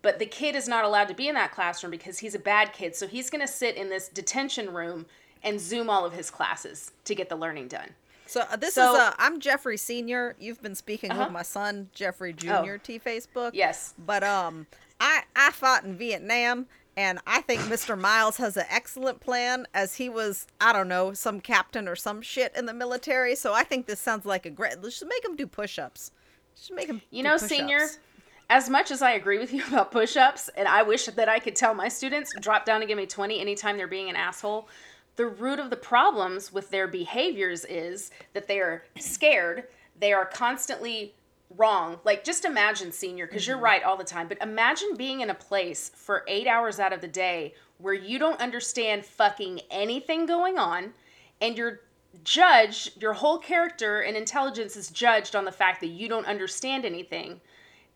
But 0.02 0.18
the 0.18 0.26
kid 0.26 0.56
is 0.56 0.66
not 0.66 0.84
allowed 0.84 1.08
to 1.08 1.14
be 1.14 1.28
in 1.28 1.36
that 1.36 1.52
classroom 1.52 1.92
because 1.92 2.18
he's 2.18 2.34
a 2.34 2.40
bad 2.40 2.72
kid. 2.72 2.96
So 2.96 3.06
he's 3.06 3.30
going 3.30 3.40
to 3.40 3.52
sit 3.52 3.76
in 3.76 3.88
this 3.88 4.08
detention 4.08 4.72
room 4.74 5.06
and 5.44 5.60
zoom 5.60 5.88
all 5.88 6.04
of 6.04 6.12
his 6.12 6.28
classes 6.28 6.90
to 7.04 7.14
get 7.14 7.28
the 7.28 7.36
learning 7.36 7.68
done 7.68 7.90
So 8.32 8.40
uh, 8.50 8.56
this 8.56 8.74
So- 8.74 8.94
is 8.94 8.98
uh, 8.98 9.12
I'm 9.18 9.40
Jeffrey 9.40 9.76
Senior. 9.76 10.34
You've 10.38 10.62
been 10.62 10.74
speaking 10.74 11.10
Uh-huh. 11.10 11.24
with 11.24 11.32
my 11.32 11.42
son 11.42 11.90
Jeffrey 11.92 12.30
Oh. 12.30 12.40
Junior. 12.40 12.78
T 12.78 12.98
Facebook. 12.98 13.50
yes 13.52 13.92
But 13.98 14.24
um, 14.24 14.66
I 14.98 15.24
I 15.36 15.50
fought 15.50 15.84
in 15.84 15.98
Vietnam, 15.98 16.66
and 16.96 17.18
I 17.26 17.42
think 17.42 17.60
Mr. 17.62 17.98
Miles 17.98 18.38
has 18.38 18.56
an 18.56 18.64
excellent 18.70 19.20
plan, 19.20 19.66
as 19.74 19.96
he 19.96 20.08
was 20.08 20.46
I 20.62 20.72
don't 20.72 20.88
know 20.88 21.12
some 21.12 21.40
captain 21.40 21.86
or 21.86 21.94
some 21.94 22.22
shit 22.22 22.56
in 22.56 22.64
the 22.64 22.72
military. 22.72 23.34
So 23.36 23.52
I 23.52 23.64
think 23.64 23.84
this 23.86 24.00
sounds 24.00 24.24
like 24.24 24.46
a 24.46 24.50
great. 24.50 24.80
Let's 24.82 24.98
just 25.00 25.08
make 25.10 25.22
him 25.22 25.36
do 25.36 25.46
push-ups. 25.46 26.12
Just 26.56 26.72
make 26.72 26.86
him. 26.88 27.02
You 27.10 27.22
know, 27.24 27.32
push-ups. 27.34 27.50
senior, 27.50 27.86
as 28.48 28.70
much 28.70 28.90
as 28.90 29.02
I 29.02 29.10
agree 29.12 29.38
with 29.38 29.52
you 29.52 29.62
about 29.68 29.90
push 29.92 30.16
ups, 30.16 30.48
and 30.56 30.66
I 30.66 30.82
wish 30.84 31.04
that 31.04 31.28
I 31.28 31.38
could 31.38 31.54
tell 31.54 31.74
my 31.74 31.88
students, 31.88 32.32
drop 32.40 32.64
down 32.64 32.80
and 32.80 32.88
give 32.88 32.96
me 32.96 33.04
20 33.06 33.38
anytime 33.40 33.76
they're 33.76 33.86
being 33.86 34.08
an 34.08 34.16
asshole, 34.16 34.68
the 35.16 35.26
root 35.26 35.58
of 35.58 35.70
the 35.70 35.76
problems 35.76 36.52
with 36.52 36.70
their 36.70 36.88
behaviors 36.88 37.64
is 37.66 38.10
that 38.32 38.48
they 38.48 38.60
are 38.60 38.84
scared, 38.98 39.64
they 39.98 40.12
are 40.12 40.24
constantly 40.24 41.14
wrong. 41.56 41.98
Like, 42.04 42.24
just 42.24 42.44
imagine, 42.44 42.92
senior, 42.92 43.26
because 43.26 43.46
you're 43.46 43.56
mm-hmm. 43.56 43.64
right 43.64 43.82
all 43.82 43.96
the 43.96 44.04
time, 44.04 44.28
but 44.28 44.40
imagine 44.40 44.96
being 44.96 45.20
in 45.20 45.30
a 45.30 45.34
place 45.34 45.90
for 45.94 46.24
eight 46.28 46.46
hours 46.46 46.80
out 46.80 46.92
of 46.92 47.00
the 47.00 47.08
day 47.08 47.54
where 47.78 47.94
you 47.94 48.18
don't 48.18 48.40
understand 48.40 49.04
fucking 49.04 49.60
anything 49.70 50.24
going 50.24 50.58
on 50.58 50.92
and 51.40 51.58
you're 51.58 51.80
judged, 52.24 53.00
your 53.00 53.12
whole 53.12 53.38
character 53.38 54.00
and 54.00 54.16
intelligence 54.16 54.76
is 54.76 54.88
judged 54.88 55.34
on 55.34 55.44
the 55.44 55.52
fact 55.52 55.80
that 55.80 55.88
you 55.88 56.08
don't 56.08 56.26
understand 56.26 56.84
anything 56.84 57.40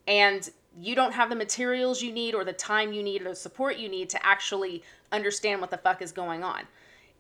and 0.07 0.51
you 0.79 0.95
don't 0.95 1.13
have 1.13 1.31
the 1.31 1.37
materials 1.37 2.03
you 2.03 2.13
need 2.13 2.35
or 2.35 2.45
the 2.45 2.53
time 2.53 2.93
you 2.93 3.03
need 3.03 3.23
or 3.23 3.31
the 3.31 3.35
support 3.35 3.77
you 3.77 3.89
need 3.89 4.09
to 4.11 4.27
actually 4.27 4.83
understand 5.13 5.61
what 5.61 5.71
the 5.71 5.79
fuck 5.79 6.03
is 6.03 6.13
going 6.13 6.43
on. 6.43 6.63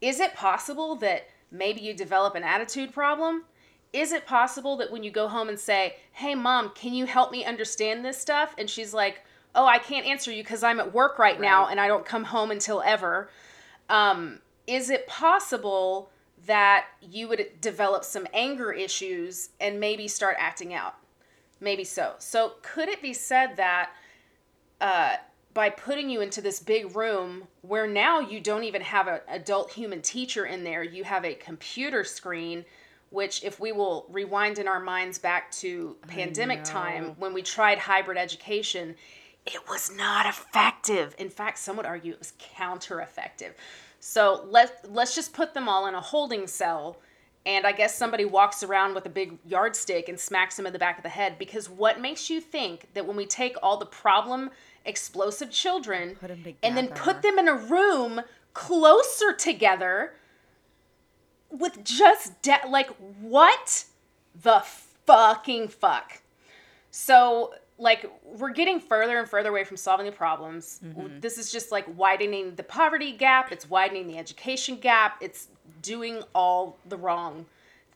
Is 0.00 0.20
it 0.20 0.34
possible 0.34 0.96
that 0.96 1.28
maybe 1.50 1.80
you 1.80 1.94
develop 1.94 2.34
an 2.34 2.44
attitude 2.44 2.92
problem? 2.92 3.44
Is 3.92 4.12
it 4.12 4.26
possible 4.26 4.76
that 4.76 4.90
when 4.90 5.02
you 5.02 5.10
go 5.10 5.28
home 5.28 5.48
and 5.48 5.58
say, 5.58 5.96
Hey, 6.12 6.34
mom, 6.34 6.70
can 6.74 6.92
you 6.94 7.06
help 7.06 7.32
me 7.32 7.44
understand 7.44 8.04
this 8.04 8.18
stuff? 8.18 8.54
And 8.58 8.68
she's 8.68 8.92
like, 8.92 9.22
Oh, 9.54 9.66
I 9.66 9.78
can't 9.78 10.06
answer 10.06 10.30
you 10.30 10.42
because 10.42 10.62
I'm 10.62 10.80
at 10.80 10.92
work 10.92 11.18
right, 11.18 11.40
now 11.40 11.68
and 11.68 11.80
I 11.80 11.88
don't 11.88 12.04
come 12.04 12.24
home 12.24 12.50
until 12.50 12.82
ever. 12.82 13.30
Um, 13.88 14.40
is 14.66 14.90
it 14.90 15.06
possible 15.06 16.10
that 16.46 16.86
you 17.00 17.28
would 17.28 17.60
develop 17.60 18.04
some 18.04 18.26
anger 18.34 18.72
issues 18.72 19.50
and 19.60 19.80
maybe 19.80 20.08
start 20.08 20.36
acting 20.38 20.74
out? 20.74 20.96
Maybe 21.60 21.84
so. 21.84 22.14
So, 22.18 22.54
could 22.62 22.88
it 22.88 23.00
be 23.00 23.14
said 23.14 23.56
that 23.56 23.90
uh, 24.80 25.16
by 25.56 25.70
putting 25.70 26.10
you 26.10 26.20
into 26.20 26.42
this 26.42 26.60
big 26.60 26.94
room 26.94 27.48
where 27.62 27.86
now 27.86 28.20
you 28.20 28.38
don't 28.38 28.64
even 28.64 28.82
have 28.82 29.08
an 29.08 29.20
adult 29.26 29.72
human 29.72 30.02
teacher 30.02 30.44
in 30.44 30.62
there, 30.64 30.82
you 30.82 31.02
have 31.02 31.24
a 31.24 31.32
computer 31.32 32.04
screen, 32.04 32.62
which, 33.08 33.42
if 33.42 33.58
we 33.58 33.72
will 33.72 34.04
rewind 34.10 34.58
in 34.58 34.68
our 34.68 34.80
minds 34.80 35.18
back 35.18 35.50
to 35.50 35.96
pandemic 36.08 36.62
time 36.62 37.14
when 37.18 37.32
we 37.32 37.40
tried 37.40 37.78
hybrid 37.78 38.18
education, 38.18 38.94
it 39.46 39.66
was 39.66 39.90
not 39.96 40.26
effective. 40.26 41.14
In 41.16 41.30
fact, 41.30 41.56
some 41.56 41.78
would 41.78 41.86
argue 41.86 42.12
it 42.12 42.18
was 42.18 42.34
counter 42.38 43.00
effective. 43.00 43.54
So 43.98 44.46
let 44.50 44.84
let's 44.92 45.14
just 45.14 45.32
put 45.32 45.54
them 45.54 45.70
all 45.70 45.86
in 45.86 45.94
a 45.94 46.02
holding 46.02 46.46
cell 46.46 46.98
and 47.46 47.64
I 47.64 47.70
guess 47.70 47.96
somebody 47.96 48.24
walks 48.24 48.64
around 48.64 48.94
with 48.94 49.06
a 49.06 49.08
big 49.08 49.38
yardstick 49.46 50.08
and 50.08 50.18
smacks 50.18 50.56
them 50.56 50.66
in 50.66 50.72
the 50.72 50.80
back 50.80 50.98
of 50.98 51.04
the 51.04 51.08
head 51.08 51.38
because 51.38 51.70
what 51.70 52.00
makes 52.00 52.28
you 52.28 52.40
think 52.40 52.88
that 52.94 53.06
when 53.06 53.16
we 53.16 53.24
take 53.24 53.56
all 53.62 53.76
the 53.76 53.86
problem 53.86 54.50
explosive 54.86 55.50
children 55.50 56.16
and 56.62 56.76
then 56.76 56.88
put 57.04 57.22
them 57.22 57.38
in 57.38 57.48
a 57.48 57.54
room 57.54 58.22
closer 58.54 59.32
together 59.34 60.14
with 61.50 61.84
just 61.84 62.40
de- 62.42 62.66
like 62.68 62.88
what 63.20 63.84
the 64.42 64.62
fucking 65.06 65.68
fuck? 65.68 66.22
So 66.90 67.52
like 67.78 68.10
we're 68.24 68.52
getting 68.52 68.80
further 68.80 69.18
and 69.18 69.28
further 69.28 69.50
away 69.50 69.64
from 69.64 69.76
solving 69.76 70.06
the 70.06 70.12
problems. 70.12 70.80
This 71.20 71.36
is 71.36 71.52
just 71.52 71.70
like 71.70 71.84
widening 71.96 72.54
the 72.54 72.62
poverty 72.62 73.12
gap. 73.12 73.52
It's 73.52 73.68
widening 73.68 74.06
the 74.08 74.16
education 74.16 74.76
gap. 74.76 75.18
It's 75.20 75.48
doing 75.82 76.22
all 76.34 76.78
the 76.88 76.96
wrong 76.96 77.44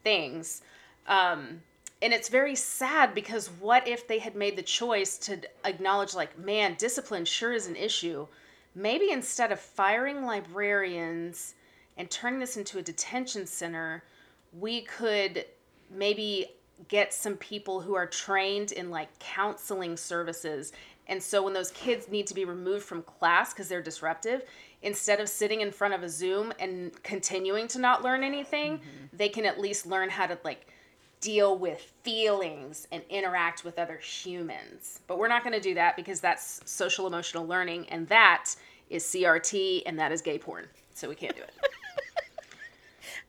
things. 0.04 0.60
Um, 1.06 1.62
and 2.02 2.12
it's 2.12 2.28
very 2.28 2.54
sad 2.54 3.14
because 3.14 3.48
what 3.60 3.86
if 3.86 4.08
they 4.08 4.18
had 4.18 4.34
made 4.34 4.56
the 4.56 4.62
choice 4.62 5.18
to 5.18 5.40
acknowledge 5.64 6.14
like 6.14 6.38
man 6.38 6.74
discipline 6.78 7.24
sure 7.24 7.52
is 7.52 7.66
an 7.66 7.76
issue. 7.76 8.26
Maybe 8.74 9.10
instead 9.10 9.52
of 9.52 9.60
firing 9.60 10.24
librarians 10.24 11.54
and 11.96 12.10
turning 12.10 12.40
this 12.40 12.56
into 12.56 12.78
a 12.78 12.82
detention 12.82 13.46
center 13.46 14.04
we 14.58 14.82
could 14.82 15.44
maybe 15.90 16.46
get 16.88 17.12
some 17.12 17.36
people 17.36 17.80
who 17.80 17.94
are 17.94 18.06
trained 18.06 18.72
in 18.72 18.90
like 18.90 19.16
counseling 19.18 19.96
services. 19.96 20.72
And 21.06 21.22
so 21.22 21.42
when 21.42 21.52
those 21.52 21.72
kids 21.72 22.08
need 22.08 22.26
to 22.28 22.34
be 22.34 22.44
removed 22.44 22.84
from 22.84 23.02
class 23.02 23.52
because 23.52 23.68
they're 23.68 23.82
disruptive 23.82 24.42
instead 24.82 25.20
of 25.20 25.28
sitting 25.28 25.60
in 25.60 25.70
front 25.70 25.94
of 25.94 26.02
a 26.02 26.08
zoom 26.08 26.52
and 26.58 26.90
continuing 27.02 27.68
to 27.68 27.78
not 27.78 28.02
learn 28.02 28.24
anything 28.24 28.78
mm-hmm. 28.78 29.16
they 29.16 29.28
can 29.28 29.44
at 29.44 29.60
least 29.60 29.86
learn 29.86 30.08
how 30.08 30.26
to 30.26 30.38
like 30.44 30.66
deal 31.20 31.58
with 31.58 31.92
feelings 32.02 32.86
and 32.92 33.02
interact 33.10 33.64
with 33.64 33.78
other 33.78 33.96
humans 33.98 35.00
but 35.06 35.18
we're 35.18 35.28
not 35.28 35.42
going 35.44 35.52
to 35.52 35.60
do 35.60 35.74
that 35.74 35.94
because 35.96 36.20
that's 36.20 36.60
social 36.64 37.06
emotional 37.06 37.46
learning 37.46 37.86
and 37.90 38.08
that 38.08 38.54
is 38.88 39.04
crt 39.04 39.82
and 39.86 39.98
that 39.98 40.12
is 40.12 40.22
gay 40.22 40.38
porn 40.38 40.66
so 40.94 41.08
we 41.08 41.14
can't 41.14 41.36
do 41.36 41.42
it 41.42 41.52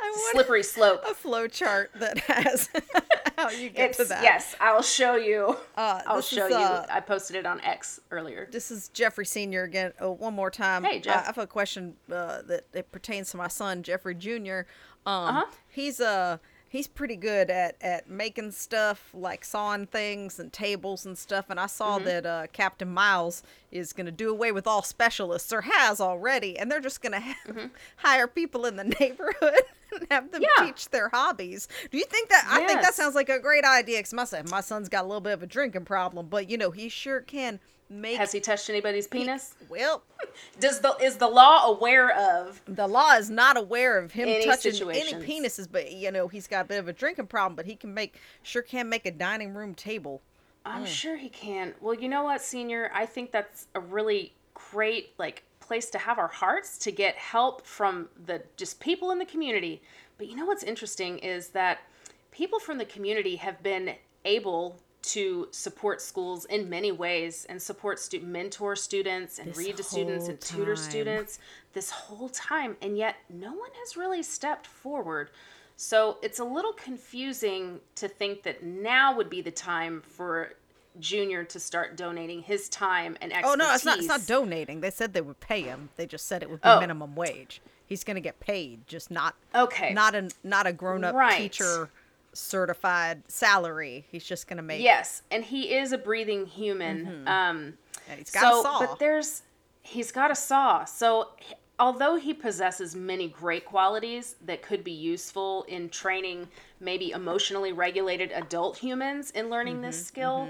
I 0.03 0.31
slippery 0.31 0.63
slope 0.63 1.03
a 1.09 1.13
flow 1.13 1.47
chart 1.47 1.91
that 1.95 2.17
has 2.27 2.69
how 3.37 3.49
you 3.49 3.69
get 3.69 3.89
it's 3.89 3.97
to 3.99 4.05
that. 4.05 4.23
yes 4.23 4.55
i'll 4.59 4.81
show 4.81 5.15
you 5.15 5.55
Uh, 5.75 6.01
i'll 6.07 6.21
show 6.21 6.45
is, 6.45 6.51
you 6.51 6.57
uh, 6.57 6.85
i 6.89 6.99
posted 6.99 7.35
it 7.35 7.45
on 7.45 7.61
x 7.61 7.99
earlier 8.09 8.47
This 8.51 8.71
is 8.71 8.89
Jeffrey 8.89 9.25
Senior 9.25 9.63
again. 9.63 9.93
Oh, 9.99 10.11
one 10.11 10.33
more 10.33 10.49
time. 10.51 10.83
Hey, 10.83 10.99
Jeff. 10.99 11.23
I 11.23 11.25
have 11.25 11.37
a 11.37 11.47
question 11.47 11.95
uh, 12.11 12.41
that 12.43 12.65
it 12.73 12.91
pertains 12.91 13.31
to 13.31 13.37
my 13.37 13.47
son 13.47 13.83
Jeffrey 13.83 14.15
Junior. 14.15 14.65
Um, 15.05 15.13
Uh-huh. 15.27 15.45
he's 15.69 15.99
uh 16.01 16.37
he's 16.71 16.87
pretty 16.87 17.17
good 17.17 17.49
at 17.49 17.75
at 17.81 18.09
making 18.09 18.51
stuff 18.51 19.09
like 19.13 19.43
sawing 19.43 19.85
things 19.85 20.39
and 20.39 20.51
tables 20.53 21.05
and 21.05 21.17
stuff. 21.17 21.45
And 21.49 21.59
I 21.59 21.67
saw 21.67 21.97
Mm-hmm. 21.97 22.05
that 22.05 22.25
uh, 22.25 22.47
Captain 22.53 22.89
Miles 22.89 23.43
is 23.71 23.91
going 23.93 24.05
to 24.05 24.11
do 24.11 24.29
away 24.29 24.51
with 24.53 24.65
all 24.65 24.81
specialists 24.81 25.51
or 25.51 25.61
has 25.61 25.99
already, 25.99 26.57
and 26.57 26.71
they're 26.71 26.79
just 26.79 27.01
going 27.01 27.11
to 27.13 27.19
ha- 27.19 27.67
hire 27.97 28.27
people 28.27 28.65
in 28.65 28.77
the 28.77 28.83
neighborhood. 28.99 29.61
and 29.91 30.07
Have 30.09 30.31
them 30.31 30.41
Mm-hmm. 30.41 30.63
Yeah. 30.63 30.71
teach 30.71 30.89
their 30.89 31.09
hobbies. 31.09 31.67
Do 31.91 31.97
you 31.97 32.05
think 32.05 32.29
that? 32.29 32.47
I 32.49 32.65
think 32.65 32.81
that 32.81 32.93
sounds 32.93 33.13
like 33.15 33.27
a 33.29 33.39
great 33.39 33.65
idea. 33.65 34.01
Cause 34.01 34.13
my 34.13 34.23
son, 34.23 34.45
my 34.49 34.61
son's 34.61 34.87
got 34.87 35.03
a 35.03 35.07
little 35.07 35.19
bit 35.21 35.33
of 35.33 35.43
a 35.43 35.47
drinking 35.47 35.83
problem, 35.85 36.27
but 36.27 36.49
you 36.49 36.57
know 36.57 36.71
he 36.71 36.87
sure 36.87 37.19
can 37.19 37.59
make. 37.91 38.17
has 38.17 38.31
he 38.31 38.39
touched 38.39 38.69
anybody's 38.69 39.07
penis 39.07 39.53
well, 39.69 40.03
does 40.59 40.79
the 40.79 40.95
is 41.01 41.17
the 41.17 41.27
law 41.27 41.65
aware 41.65 42.11
of 42.17 42.61
the 42.67 42.87
law 42.87 43.13
is 43.15 43.29
not 43.29 43.57
aware 43.57 43.97
of 43.97 44.11
him 44.11 44.27
Any 44.27 44.45
touching 44.45 44.73
situations. 44.73 45.13
any 45.13 45.25
penises, 45.25 45.67
but 45.71 45.91
you 45.91 46.11
know 46.11 46.27
he's 46.27 46.47
got 46.47 46.65
a 46.65 46.67
bit 46.67 46.79
of 46.79 46.87
a 46.87 46.93
drinking 46.93 47.27
problem. 47.27 47.55
But 47.55 47.65
he 47.65 47.75
can 47.75 47.93
make 47.93 48.15
sure 48.43 48.61
can 48.61 48.89
make 48.89 49.05
a 49.05 49.11
dining 49.11 49.53
room 49.53 49.75
table. 49.75 50.21
i'm 50.65 50.83
mm. 50.83 50.87
sure 50.87 51.17
he 51.17 51.29
can 51.29 51.73
well 51.81 51.93
you 51.93 52.07
know 52.07 52.23
what 52.23 52.41
senior 52.41 52.91
i 52.93 53.05
think 53.05 53.31
that's 53.31 53.67
a 53.75 53.79
really 53.79 54.33
great 54.53 55.11
like 55.17 55.43
place 55.59 55.89
to 55.89 55.97
have 55.97 56.19
our 56.19 56.27
hearts 56.27 56.77
to 56.77 56.91
get 56.91 57.15
help 57.15 57.65
from 57.65 58.09
the 58.25 58.41
just 58.57 58.79
people 58.79 59.11
in 59.11 59.19
the 59.19 59.25
community 59.25 59.81
but 60.17 60.27
you 60.27 60.35
know 60.35 60.45
what's 60.45 60.63
interesting 60.63 61.17
is 61.19 61.49
that 61.49 61.79
people 62.31 62.59
from 62.59 62.77
the 62.77 62.85
community 62.85 63.37
have 63.37 63.61
been 63.63 63.95
able 64.25 64.77
to 65.03 65.47
support 65.51 66.01
schools 66.01 66.45
in 66.45 66.69
many 66.69 66.91
ways 66.91 67.45
and 67.49 67.61
support 67.61 67.99
stu- 67.99 68.19
mentor 68.21 68.75
students 68.75 69.39
and 69.39 69.49
This 69.49 69.57
read 69.57 69.77
to 69.77 69.83
students 69.83 70.27
and 70.27 70.39
tutor 70.39 70.75
time. 70.75 70.83
students 70.83 71.39
this 71.73 71.89
whole 71.89 72.29
time 72.29 72.77
and 72.81 72.97
yet 72.97 73.15
no 73.29 73.49
one 73.53 73.69
has 73.79 73.97
really 73.97 74.21
stepped 74.21 74.67
forward 74.67 75.29
so 75.75 76.17
it's 76.21 76.37
a 76.39 76.43
little 76.43 76.73
confusing 76.73 77.79
to 77.95 78.07
think 78.07 78.43
that 78.43 78.61
now 78.63 79.15
would 79.15 79.29
be 79.29 79.41
the 79.41 79.49
time 79.51 80.01
for 80.05 80.53
junior 80.99 81.43
to 81.45 81.59
start 81.59 81.95
donating 81.97 82.41
his 82.43 82.69
time 82.69 83.17
and 83.21 83.31
expertise 83.33 83.51
Oh 83.53 83.55
no, 83.55 83.73
it's 83.73 83.85
not. 83.85 83.97
It's 83.97 84.07
not 84.07 84.27
donating. 84.27 84.81
They 84.81 84.91
said 84.91 85.13
they 85.13 85.21
would 85.21 85.39
pay 85.39 85.61
him. 85.61 85.89
They 85.95 86.05
just 86.05 86.27
said 86.27 86.43
it 86.43 86.49
would 86.49 86.61
be 86.61 86.67
Oh. 86.67 86.79
minimum 86.81 87.15
wage. 87.15 87.61
He's 87.87 88.03
gonna 88.03 88.19
get 88.19 88.39
paid, 88.41 88.85
just 88.87 89.09
not 89.09 89.33
okay 89.55 89.93
not 89.93 90.13
a 90.15 90.29
not 90.43 90.67
a 90.67 90.73
grown 90.73 91.03
up 91.03 91.15
Right. 91.15 91.37
teacher 91.37 91.89
certified 92.33 93.23
salary. 93.27 94.05
He's 94.11 94.23
just 94.23 94.47
gonna 94.47 94.61
make. 94.61 94.81
yes 94.81 95.21
and 95.31 95.43
he 95.43 95.73
is 95.73 95.91
a 95.91 95.97
breathing 95.97 96.45
human 96.45 97.27
um 97.27 97.73
and 98.09 98.19
he's 98.19 98.31
got 98.31 98.41
so, 98.41 98.59
a 98.59 98.63
saw. 98.63 98.79
But 98.79 98.99
there's 98.99 99.43
he's 99.81 100.11
got 100.11 100.31
a 100.31 100.35
saw. 100.35 100.85
So 100.85 101.29
although 101.79 102.15
he 102.15 102.33
possesses 102.33 102.95
many 102.95 103.27
great 103.27 103.65
qualities 103.65 104.35
that 104.45 104.61
could 104.61 104.83
be 104.83 104.91
useful 104.91 105.63
in 105.63 105.89
training 105.89 106.47
maybe 106.79 107.11
emotionally 107.11 107.73
regulated 107.73 108.31
adult 108.31 108.77
humans 108.77 109.31
in 109.31 109.49
learning 109.49 109.75
Mm-hmm, 109.75 109.83
this 109.83 110.05
skill, 110.05 110.49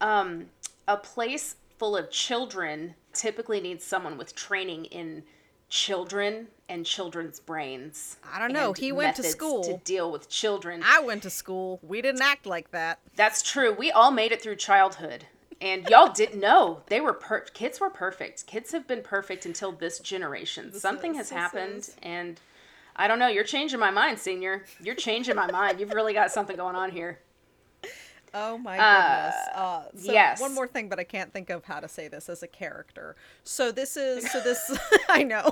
um, 0.00 0.46
a 0.86 0.96
place 0.96 1.56
full 1.78 1.96
of 1.96 2.10
children 2.10 2.94
typically 3.12 3.60
needs 3.60 3.84
someone 3.84 4.16
with 4.16 4.34
training 4.34 4.84
in 4.86 5.22
children 5.68 6.46
and 6.70 6.86
children's 6.86 7.40
brains. 7.40 8.16
I 8.32 8.38
don't 8.38 8.52
know. 8.52 8.72
He 8.72 8.92
went 8.92 9.16
to 9.16 9.22
school. 9.22 9.62
to 9.64 9.76
deal 9.78 10.10
with 10.10 10.28
children. 10.30 10.82
I 10.84 11.00
went 11.00 11.22
to 11.24 11.30
school. 11.30 11.80
We 11.82 12.00
didn't 12.00 12.22
act 12.22 12.46
like 12.46 12.70
that. 12.70 13.00
That's 13.16 13.42
true. 13.42 13.72
We 13.74 13.90
all 13.90 14.10
made 14.10 14.32
it 14.32 14.40
through 14.42 14.56
childhood. 14.56 15.26
And 15.60 15.86
y'all 15.90 16.10
didn't 16.10 16.40
know 16.40 16.80
they 16.86 17.02
were 17.02 17.12
per- 17.12 17.40
kids 17.40 17.80
were 17.80 17.90
perfect. 17.90 18.46
Kids 18.46 18.72
have 18.72 18.86
been 18.86 19.02
perfect 19.02 19.44
until 19.44 19.72
this 19.72 19.98
generation. 19.98 20.72
Something 20.72 21.10
is- 21.16 21.28
has 21.28 21.30
happened 21.30 21.78
is- 21.80 21.96
and 22.02 22.40
I 22.96 23.06
don't 23.08 23.18
know, 23.18 23.28
you're 23.28 23.44
changing 23.44 23.78
my 23.80 23.90
mind, 23.90 24.18
senior. 24.18 24.64
You're 24.80 24.94
changing 24.94 25.36
my 25.36 25.50
mind. 25.50 25.78
You've 25.80 25.92
really 25.92 26.14
got 26.14 26.30
something 26.30 26.56
going 26.56 26.76
on 26.76 26.90
here. 26.92 27.18
Oh 28.32 28.56
my 28.58 28.76
goodness. 28.76 29.34
Uh, 29.54 29.82
so 30.06 30.12
yes. 30.12 30.40
One 30.40 30.54
more 30.54 30.68
thing, 30.68 30.88
but 30.88 30.98
I 31.00 31.04
can't 31.04 31.32
think 31.32 31.50
of 31.50 31.64
how 31.64 31.80
to 31.80 31.88
say 31.88 32.06
this 32.08 32.28
as 32.28 32.42
a 32.44 32.46
character. 32.46 33.16
So 33.44 33.72
this 33.72 33.96
is 33.96 34.30
so 34.30 34.40
this 34.40 34.78
I 35.08 35.24
know. 35.24 35.50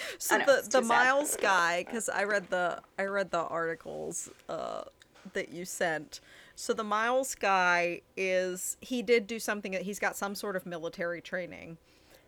so 0.18 0.38
know, 0.38 0.44
the 0.46 0.68
the 0.70 0.80
too 0.80 0.84
sad. 0.84 1.12
Miles 1.12 1.36
guy 1.36 1.84
because 1.84 2.08
I 2.08 2.24
read 2.24 2.50
the 2.50 2.82
I 2.98 3.04
read 3.04 3.30
the 3.30 3.42
articles 3.42 4.28
uh, 4.48 4.84
that 5.32 5.50
you 5.50 5.64
sent. 5.64 6.20
So 6.54 6.72
the 6.72 6.84
Miles 6.84 7.34
guy 7.34 8.02
is 8.16 8.76
he 8.80 9.02
did 9.02 9.26
do 9.26 9.38
something 9.38 9.72
that 9.72 9.82
he's 9.82 9.98
got 9.98 10.16
some 10.16 10.34
sort 10.34 10.56
of 10.56 10.66
military 10.66 11.20
training. 11.20 11.78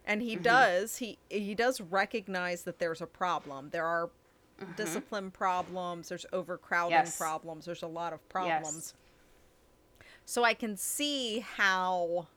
And 0.05 0.23
Mm-hmm. 0.23 0.29
he 0.29 0.37
does 0.37 0.97
he 0.99 1.19
he 1.31 1.55
does 1.55 1.81
recognize 1.81 2.63
that 2.65 2.79
there's 2.79 3.01
a 3.01 3.07
problem. 3.07 3.71
There 3.71 3.87
are 3.87 4.11
discipline 4.77 5.31
problems, 5.31 6.09
there's 6.09 6.27
overcrowding 6.33 6.97
Mm-hmm. 6.97 7.07
Yes. 7.07 7.17
problems, 7.19 7.67
there's 7.67 7.83
a 7.83 7.87
lot 7.89 8.13
of 8.13 8.27
problems. 8.29 8.95
So 10.25 10.45
I 10.45 10.55
can 10.55 10.77
see 10.77 11.41
how 11.41 12.29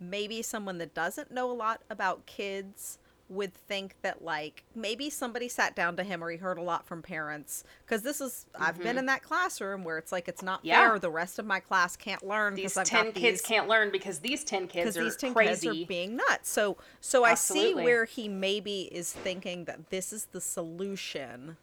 maybe 0.00 0.42
someone 0.42 0.78
that 0.78 0.94
doesn't 0.94 1.30
know 1.30 1.50
a 1.50 1.54
lot 1.54 1.82
about 1.90 2.26
kids 2.26 2.98
would 3.34 3.52
think 3.54 3.96
that 4.02 4.22
like 4.22 4.64
maybe 4.74 5.10
somebody 5.10 5.48
sat 5.48 5.74
down 5.76 5.96
to 5.96 6.04
him 6.04 6.22
or 6.22 6.30
he 6.30 6.36
heard 6.38 6.56
a 6.58 6.62
lot 6.62 6.86
from 6.86 7.02
parents 7.02 7.64
because 7.84 8.02
this 8.02 8.20
is 8.20 8.46
I've 8.58 8.78
been 8.80 8.96
in 8.98 9.06
that 9.06 9.22
classroom 9.22 9.84
where 9.84 9.98
it's 9.98 10.12
like 10.12 10.28
it's 10.28 10.42
not 10.42 10.60
Mm-hmm. 10.60 10.68
Yeah. 10.68 10.88
fair 10.90 10.98
the 10.98 11.10
rest 11.10 11.38
of 11.38 11.46
my 11.46 11.60
class 11.60 11.96
can't 11.96 12.24
learn 12.26 12.54
These 12.54 12.74
because 12.74 12.88
10 12.88 13.04
got 13.06 13.14
kids 13.14 13.40
these 13.40 13.42
can't 13.42 13.68
learn 13.68 13.90
because 13.90 14.20
these 14.20 14.44
10 14.44 14.68
kids 14.68 14.96
are 14.96 15.04
these 15.04 15.16
10 15.16 15.34
crazy. 15.34 15.66
kids 15.68 15.82
are 15.82 15.86
being 15.86 16.16
nuts. 16.16 16.48
So 16.48 16.76
so 17.00 17.24
I 17.24 17.34
see 17.34 17.74
where 17.74 18.04
he 18.04 18.28
maybe 18.28 18.82
is 18.92 19.12
thinking 19.12 19.64
that 19.64 19.90
this 19.90 20.12
is 20.12 20.26
the 20.32 20.40
solution. 20.40 21.56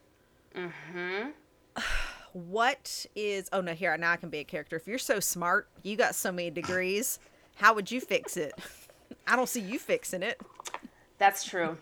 Mm-hmm. 0.55 1.29
what 2.34 3.05
is 3.15 3.49
oh 3.51 3.62
no 3.62 3.73
here 3.73 3.95
now 3.97 4.12
I 4.12 4.17
can 4.17 4.29
be 4.29 4.39
a 4.39 4.43
character. 4.43 4.75
If 4.75 4.88
you're 4.88 4.97
so 4.97 5.19
smart, 5.19 5.67
you 5.84 5.95
got 5.95 6.15
so 6.15 6.31
many 6.31 6.49
degrees, 6.49 7.19
how 7.55 7.73
would 7.73 7.91
you 7.91 8.01
fix 8.01 8.38
it? 8.38 8.53
I 9.27 9.36
don't 9.36 9.49
see 9.49 9.62
you 9.62 9.77
fixing 9.79 10.23
it. 10.23 10.39
That's 11.21 11.43
true. 11.43 11.77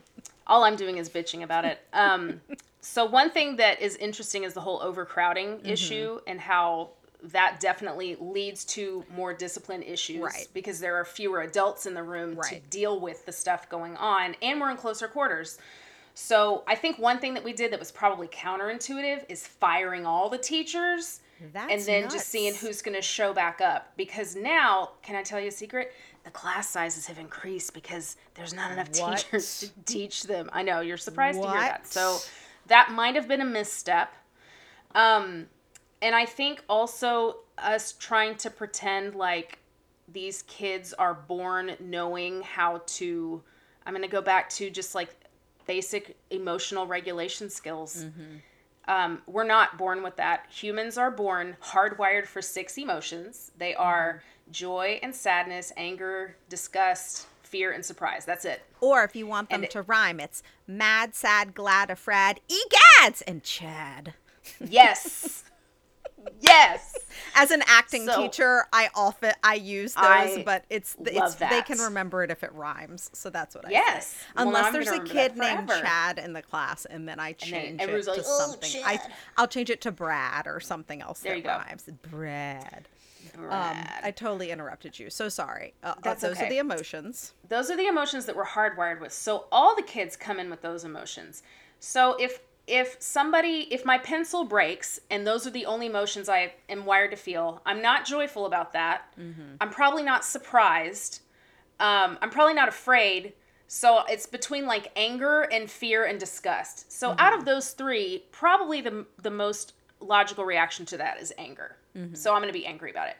All 0.45 0.63
I'm 0.65 0.75
doing 0.75 0.97
is 0.97 1.09
bitching 1.09 1.43
about 1.43 1.63
it. 1.63 1.79
Um, 1.93 2.41
so 2.81 3.05
one 3.05 3.29
thing 3.31 3.55
that 3.55 3.81
is 3.81 3.95
interesting 3.95 4.43
is 4.43 4.53
the 4.53 4.61
whole 4.61 4.81
overcrowding 4.83 5.59
Mm-hmm. 5.59 5.65
issue 5.67 6.19
and 6.27 6.39
how 6.41 6.89
that 7.23 7.59
definitely 7.61 8.17
leads 8.19 8.63
to 8.65 9.05
more 9.15 9.33
discipline 9.33 9.81
issues 9.83 10.21
Right. 10.21 10.47
because 10.53 10.79
there 10.81 10.95
are 10.95 11.05
fewer 11.05 11.41
adults 11.41 11.85
in 11.85 11.93
the 11.93 12.03
room 12.03 12.37
to 12.49 12.59
deal 12.69 12.99
with 12.99 13.25
the 13.25 13.31
stuff 13.31 13.69
going 13.69 13.95
on 13.97 14.35
and 14.41 14.59
we're 14.59 14.71
in 14.71 14.77
closer 14.77 15.07
quarters. 15.07 15.57
So 16.15 16.63
I 16.67 16.75
think 16.75 16.97
one 16.99 17.19
thing 17.19 17.33
that 17.35 17.43
we 17.45 17.53
did 17.53 17.71
that 17.71 17.79
was 17.79 17.91
probably 17.91 18.27
counterintuitive 18.27 19.23
is 19.29 19.47
firing 19.47 20.05
all 20.05 20.29
the 20.29 20.37
teachers 20.37 21.21
and 21.41 21.81
then 21.83 22.01
nuts. 22.03 22.13
just 22.15 22.27
seeing 22.27 22.53
who's 22.55 22.81
going 22.81 22.95
to 22.95 23.01
show 23.01 23.31
back 23.33 23.61
up 23.61 23.93
because 23.95 24.35
now 24.35 24.89
can 25.01 25.15
i 25.15 25.23
tell 25.23 25.39
you 25.39 25.47
a 25.47 25.51
secret 25.51 25.93
the 26.23 26.31
class 26.31 26.69
sizes 26.69 27.07
have 27.07 27.17
increased 27.17 27.73
because 27.73 28.15
there's 28.35 28.53
not 28.53 28.71
enough 28.71 28.89
What? 28.99 29.17
teachers 29.19 29.59
to 29.61 29.69
teach 29.91 30.23
them. 30.23 30.49
I 30.53 30.63
know 30.63 30.81
you're 30.81 30.97
surprised 30.97 31.41
to 31.41 31.47
hear 31.49 31.59
that. 31.59 31.87
So 31.87 32.17
that 32.67 32.91
might 32.91 33.15
have 33.15 33.27
been 33.27 33.41
a 33.41 33.45
misstep. 33.45 34.13
Um 34.95 35.47
and 36.01 36.15
i 36.15 36.25
think 36.25 36.63
also 36.69 37.37
us 37.57 37.91
trying 37.91 38.33
to 38.35 38.49
pretend 38.49 39.15
like 39.15 39.59
these 40.07 40.43
kids 40.43 40.93
are 40.93 41.13
born 41.13 41.75
knowing 41.81 42.41
how 42.41 42.81
to 42.85 43.43
i'm 43.85 43.93
going 43.93 44.01
to 44.01 44.07
go 44.09 44.21
back 44.21 44.49
to 44.49 44.69
just 44.69 44.95
like 44.95 45.09
basic 45.67 46.17
emotional 46.31 46.87
regulation 46.87 47.47
skills. 47.49 48.05
Um, 48.87 49.21
we're 49.27 49.43
not 49.43 49.77
born 49.77 50.01
with 50.01 50.15
that. 50.15 50.47
Humans 50.49 50.97
are 50.97 51.11
born 51.11 51.55
hardwired 51.63 52.25
for 52.25 52.41
six 52.41 52.75
emotions. 52.75 53.51
They 53.55 53.75
are 53.75 54.23
joy 54.51 54.99
and 55.03 55.13
sadness, 55.15 55.71
anger, 55.77 56.35
disgust, 56.49 57.27
fear, 57.43 57.71
and 57.71 57.83
surprise. 57.85 58.25
That's 58.25 58.45
it. 58.45 58.61
Or 58.81 59.03
if 59.03 59.15
you 59.15 59.25
want 59.27 59.49
them 59.49 59.55
And 59.57 59.63
it- 59.65 59.71
to 59.71 59.81
rhyme, 59.81 60.19
it's 60.19 60.43
mad, 60.67 61.15
sad, 61.15 61.53
glad, 61.55 61.89
afraid, 61.89 62.39
egads, 62.49 63.21
and 63.27 63.43
Chad. 63.43 64.13
Yes. 64.59 65.43
yes. 66.39 66.95
As 67.35 67.51
an 67.51 67.61
acting 67.67 68.05
So- 68.05 68.21
teacher, 68.21 68.65
I 68.73 68.89
often 68.95 69.33
I 69.43 69.55
use 69.55 69.93
those, 69.93 70.03
I 70.05 70.43
but 70.45 70.65
it's 70.69 70.95
it's 71.05 71.15
love 71.15 71.39
they 71.39 71.61
can 71.61 71.77
remember 71.79 72.23
it 72.23 72.31
if 72.31 72.43
it 72.43 72.51
rhymes. 72.53 73.09
So 73.13 73.29
that's 73.29 73.55
what 73.55 73.65
I 73.65 73.69
Yes. 73.71 74.07
say. 74.07 74.17
Well, 74.35 74.47
Unless 74.47 74.65
I'm 74.67 74.73
there's 74.73 74.87
a 74.89 74.99
kid 74.99 75.37
named. 75.37 75.69
Chad 75.69 76.17
in 76.19 76.33
the 76.33 76.41
class, 76.41 76.85
and 76.85 77.07
then 77.07 77.19
I 77.19 77.35
then 77.39 77.49
change 77.49 77.81
it 77.81 77.85
to 77.87 78.11
like, 78.11 78.19
"Oh, 78.25 78.51
something. 78.51 78.83
I 78.85 78.99
I'll 79.37 79.47
change 79.47 79.69
it 79.69 79.81
to 79.81 79.91
Brad 79.91 80.47
or 80.47 80.59
something 80.59 81.01
else 81.01 81.19
There 81.21 81.31
that 81.33 81.37
you 81.37 81.43
go. 81.43 81.49
rhymes. 81.49 81.83
Brad. 82.09 82.87
Um, 83.35 83.43
Brad. 83.45 83.99
I 84.03 84.11
totally 84.11 84.51
interrupted 84.51 84.97
you. 84.99 85.09
So 85.09 85.29
sorry. 85.29 85.73
Uh, 85.83 85.87
uh, 85.87 85.95
That's 86.01 86.21
those 86.21 86.39
are 86.41 86.49
the 86.49 86.57
emotions. 86.57 87.33
those 87.47 87.69
are 87.69 87.77
the 87.77 87.87
emotions 87.87 88.25
that 88.25 88.35
we're 88.35 88.45
hardwired 88.45 88.99
with. 88.99 89.13
So 89.13 89.45
all 89.51 89.75
the 89.75 89.83
kids 89.83 90.15
come 90.15 90.39
in 90.39 90.49
with 90.49 90.61
those 90.61 90.83
emotions. 90.83 91.43
So 91.79 92.15
if 92.15 92.39
if 92.69 92.97
somebody 92.99 93.67
if 93.71 93.83
my 93.83 93.97
pencil 93.97 94.43
breaks 94.43 94.99
and 95.09 95.25
those 95.25 95.47
are 95.47 95.49
the 95.49 95.65
only 95.65 95.87
emotions 95.87 96.29
I 96.29 96.53
am 96.69 96.85
wired 96.85 97.11
to 97.11 97.17
feel, 97.17 97.61
I'm 97.65 97.81
not 97.81 98.05
joyful 98.05 98.45
about 98.45 98.73
that. 98.73 99.13
Mm-hmm. 99.19 99.55
I'm 99.59 99.71
probably 99.71 100.03
not 100.03 100.23
surprised. 100.23 101.21
Um, 101.79 102.17
I'm 102.21 102.29
probably 102.29 102.53
not 102.53 102.69
afraid. 102.69 103.33
So 103.67 104.03
it's 104.07 104.25
between 104.25 104.65
like 104.65 104.91
anger 104.95 105.41
and 105.41 105.69
fear 105.69 106.05
and 106.05 106.19
disgust. 106.19 106.91
So 106.91 107.09
mm-hmm. 107.09 107.19
out 107.19 107.33
of 107.33 107.45
those 107.45 107.71
three, 107.71 108.25
probably 108.31 108.81
the 108.81 109.05
the 109.21 109.31
most 109.31 109.73
logical 109.99 110.45
reaction 110.45 110.85
to 110.87 110.97
that 110.97 111.19
is 111.19 111.33
anger. 111.37 111.75
Mm-hmm. 111.97 112.13
So 112.13 112.33
I'm 112.33 112.41
going 112.41 112.53
to 112.53 112.57
be 112.57 112.65
angry 112.65 112.91
about 112.91 113.09
it. 113.09 113.17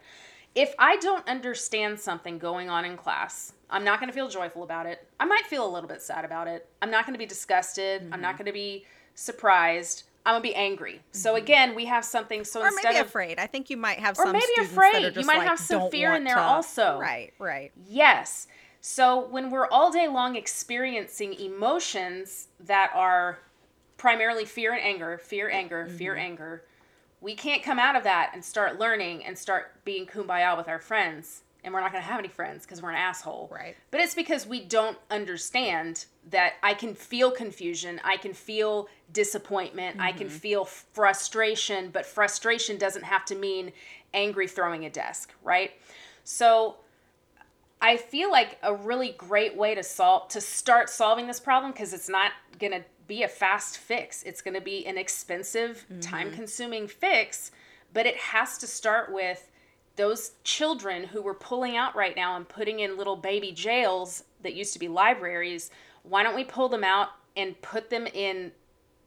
If 0.56 0.74
I 0.80 0.98
don't 0.98 1.28
understand 1.28 2.00
something 2.00 2.38
going 2.38 2.70
on 2.70 2.86
in 2.86 2.98
class, 2.98 3.54
I'm 3.70 3.84
not 3.84 4.00
going 4.00 4.10
to 4.10 4.16
feel 4.16 4.30
joyful 4.30 4.64
about 4.64 4.86
it. 4.86 5.08
I 5.20 5.26
might 5.26 5.46
feel 5.46 5.68
a 5.68 5.72
little 5.72 5.88
bit 5.88 6.02
sad 6.02 6.26
about 6.26 6.48
it. 6.48 6.68
I'm 6.82 6.90
not 6.90 7.06
going 7.06 7.14
to 7.14 7.20
be 7.20 7.26
disgusted. 7.26 8.10
I'm 8.12 8.22
not 8.22 8.38
going 8.38 8.48
to 8.48 8.52
be 8.52 8.86
surprised. 9.20 10.04
I'm 10.26 10.36
to 10.36 10.42
be 10.42 10.54
angry. 10.54 11.02
So 11.12 11.36
again, 11.36 11.74
we 11.76 11.86
have 11.86 12.04
something 12.06 12.44
so 12.44 12.62
Or 12.62 12.68
instead 12.68 12.90
maybe 12.90 13.00
of 13.00 13.08
afraid. 13.08 13.40
I 13.40 13.48
think 13.48 13.70
you 13.70 13.78
might 13.78 14.00
have 14.00 14.20
Or 14.20 14.24
some 14.26 14.34
maybe 14.34 14.46
afraid. 14.60 15.04
that 15.06 15.18
are 15.18 15.20
You 15.20 15.26
might 15.26 15.40
like, 15.40 15.48
have 15.48 15.60
some 15.60 15.90
fear 15.90 16.14
in 16.14 16.24
there 16.24 16.36
to- 16.36 16.42
also. 16.42 17.00
Right, 17.00 17.34
right. 17.40 17.72
Yes. 17.88 18.48
So 18.82 19.28
when 19.28 19.50
we're 19.50 19.68
all 19.68 19.92
day 19.92 20.08
long 20.08 20.36
experiencing 20.36 21.34
emotions 21.34 22.50
that 22.60 22.92
are 22.94 23.40
primarily 23.98 24.46
fear 24.46 24.74
and 24.74 24.82
anger, 24.84 25.18
fear, 25.18 25.50
anger, 25.50 25.88
fear, 25.88 26.14
Mm-hmm. 26.14 26.22
anger, 26.26 26.64
we 27.22 27.34
can't 27.36 27.64
come 27.64 27.80
out 27.80 27.96
of 27.96 28.04
that 28.04 28.32
and 28.34 28.44
start 28.46 28.78
learning 28.80 29.26
and 29.26 29.38
start 29.38 29.84
being 29.84 30.06
kumbaya 30.06 30.56
with 30.56 30.68
our 30.68 30.80
friends 30.80 31.42
and 31.64 31.74
we're 31.74 31.82
not 31.82 31.92
going 31.92 32.04
to 32.04 32.08
have 32.08 32.20
any 32.20 32.30
friends 32.30 32.66
because 32.66 32.82
we're 32.82 32.92
an 32.92 32.96
asshole. 32.96 33.50
Right. 33.52 33.76
But 33.92 34.02
it's 34.02 34.16
because 34.16 34.48
we 34.48 34.64
don't 34.64 34.98
understand 35.12 36.06
that 36.30 36.54
I 36.64 36.74
can 36.74 36.94
feel 36.94 37.32
confusion, 37.32 38.00
I 38.04 38.18
can 38.18 38.34
feel 38.34 38.88
disappointment, 39.12 40.00
I 40.00 40.12
can 40.12 40.28
mm-hmm. 40.28 40.38
feel 40.38 40.66
frustration, 40.66 41.90
but 41.92 42.06
frustration 42.06 42.78
doesn't 42.78 43.04
have 43.04 43.26
to 43.26 43.36
mean 43.36 43.72
angry 44.14 44.48
throwing 44.48 44.86
a 44.86 44.90
desk, 44.90 45.34
right? 45.44 45.72
So 46.24 46.76
I 47.82 47.98
feel 47.98 48.32
like 48.32 48.58
a 48.62 48.74
really 48.74 49.16
great 49.18 49.56
way 49.56 49.76
to 49.76 49.84
solve 49.84 50.28
to 50.30 50.42
start 50.42 50.90
solving 50.90 51.28
this 51.28 51.40
problem 51.40 51.72
because 51.72 51.94
it's 51.94 52.10
not 52.10 52.32
going 52.60 52.74
to 52.74 52.84
be 53.08 53.24
a 53.24 53.28
fast 53.28 53.78
fix. 53.78 54.22
It's 54.24 54.42
going 54.42 54.54
to 54.54 54.62
be 54.62 54.86
an 54.86 54.98
expensive, 54.98 55.86
mm-hmm. 55.90 56.00
time-consuming 56.02 56.88
fix, 56.88 57.52
but 57.94 58.06
it 58.06 58.16
has 58.18 58.58
to 58.60 58.68
start 58.68 59.12
with 59.12 59.50
those 59.96 60.32
children 60.44 61.04
who 61.04 61.22
we're 61.22 61.34
pulling 61.34 61.76
out 61.76 61.96
right 61.96 62.16
now 62.16 62.36
and 62.36 62.48
putting 62.48 62.80
in 62.80 62.98
little 62.98 63.16
baby 63.16 63.52
jails 63.52 64.24
that 64.44 64.54
used 64.54 64.74
to 64.74 64.80
be 64.80 64.88
libraries. 64.88 65.72
Why 66.04 66.24
don't 66.24 66.36
we 66.36 66.44
pull 66.46 66.70
them 66.70 66.84
out 66.84 67.10
and 67.36 67.62
put 67.62 67.90
them 67.90 68.08
in 68.08 68.52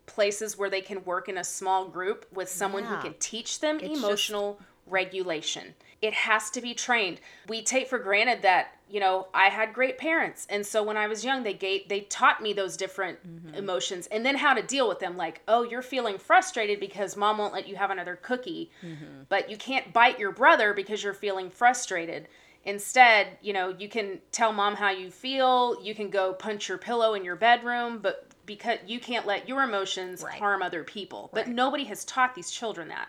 places 0.06 0.58
where 0.58 0.68
they 0.68 0.80
can 0.82 1.02
work 1.04 1.28
in 1.28 1.38
a 1.38 1.44
small 1.44 1.86
group 1.88 2.26
with 2.32 2.48
someone 2.48 2.82
Yeah. 2.84 2.96
who 2.96 3.02
can 3.02 3.14
teach 3.18 3.60
them 3.60 3.76
It's 3.80 3.88
just- 3.88 4.02
emotional 4.04 4.60
regulation. 4.86 5.74
It 6.02 6.12
has 6.12 6.50
to 6.50 6.60
be 6.60 6.74
trained. 6.74 7.20
We 7.48 7.62
take 7.62 7.88
for 7.88 7.98
granted 7.98 8.42
that, 8.42 8.76
you 8.90 8.98
know, 9.00 9.28
I 9.32 9.48
had 9.48 9.72
great 9.72 9.96
parents. 9.96 10.46
And 10.50 10.66
so 10.66 10.82
when 10.82 10.96
I 10.96 11.06
was 11.06 11.24
young, 11.24 11.44
they 11.44 11.54
gave, 11.54 11.88
they 11.88 12.00
taught 12.00 12.42
me 12.42 12.52
those 12.52 12.76
different 12.76 13.18
mm-hmm. 13.26 13.54
emotions 13.54 14.08
and 14.08 14.26
then 14.26 14.36
how 14.36 14.52
to 14.52 14.62
deal 14.62 14.88
with 14.88 14.98
them 14.98 15.16
like, 15.16 15.40
"Oh, 15.46 15.62
you're 15.62 15.80
feeling 15.80 16.18
frustrated 16.18 16.80
because 16.80 17.16
mom 17.16 17.38
won't 17.38 17.54
let 17.54 17.68
you 17.68 17.76
have 17.76 17.90
another 17.90 18.16
cookie." 18.16 18.70
Mm-hmm. 18.84 19.22
But 19.28 19.48
you 19.48 19.56
can't 19.56 19.92
bite 19.92 20.18
your 20.18 20.32
brother 20.32 20.74
because 20.74 21.02
you're 21.02 21.14
feeling 21.14 21.48
frustrated. 21.50 22.26
Instead, 22.64 23.38
you 23.40 23.52
know, 23.52 23.74
you 23.78 23.88
can 23.88 24.20
tell 24.30 24.52
mom 24.52 24.74
how 24.76 24.90
you 24.90 25.10
feel, 25.10 25.82
you 25.82 25.94
can 25.94 26.10
go 26.10 26.32
punch 26.32 26.68
your 26.68 26.78
pillow 26.78 27.14
in 27.14 27.24
your 27.24 27.36
bedroom, 27.36 27.98
but 28.00 28.28
because 28.46 28.78
you 28.86 29.00
can't 29.00 29.26
let 29.26 29.48
your 29.48 29.62
emotions 29.62 30.22
Right. 30.22 30.38
harm 30.38 30.62
other 30.62 30.84
people. 30.84 31.30
But 31.32 31.46
Right. 31.46 31.54
nobody 31.54 31.84
has 31.84 32.04
taught 32.04 32.34
these 32.34 32.50
children 32.50 32.88
that 32.88 33.08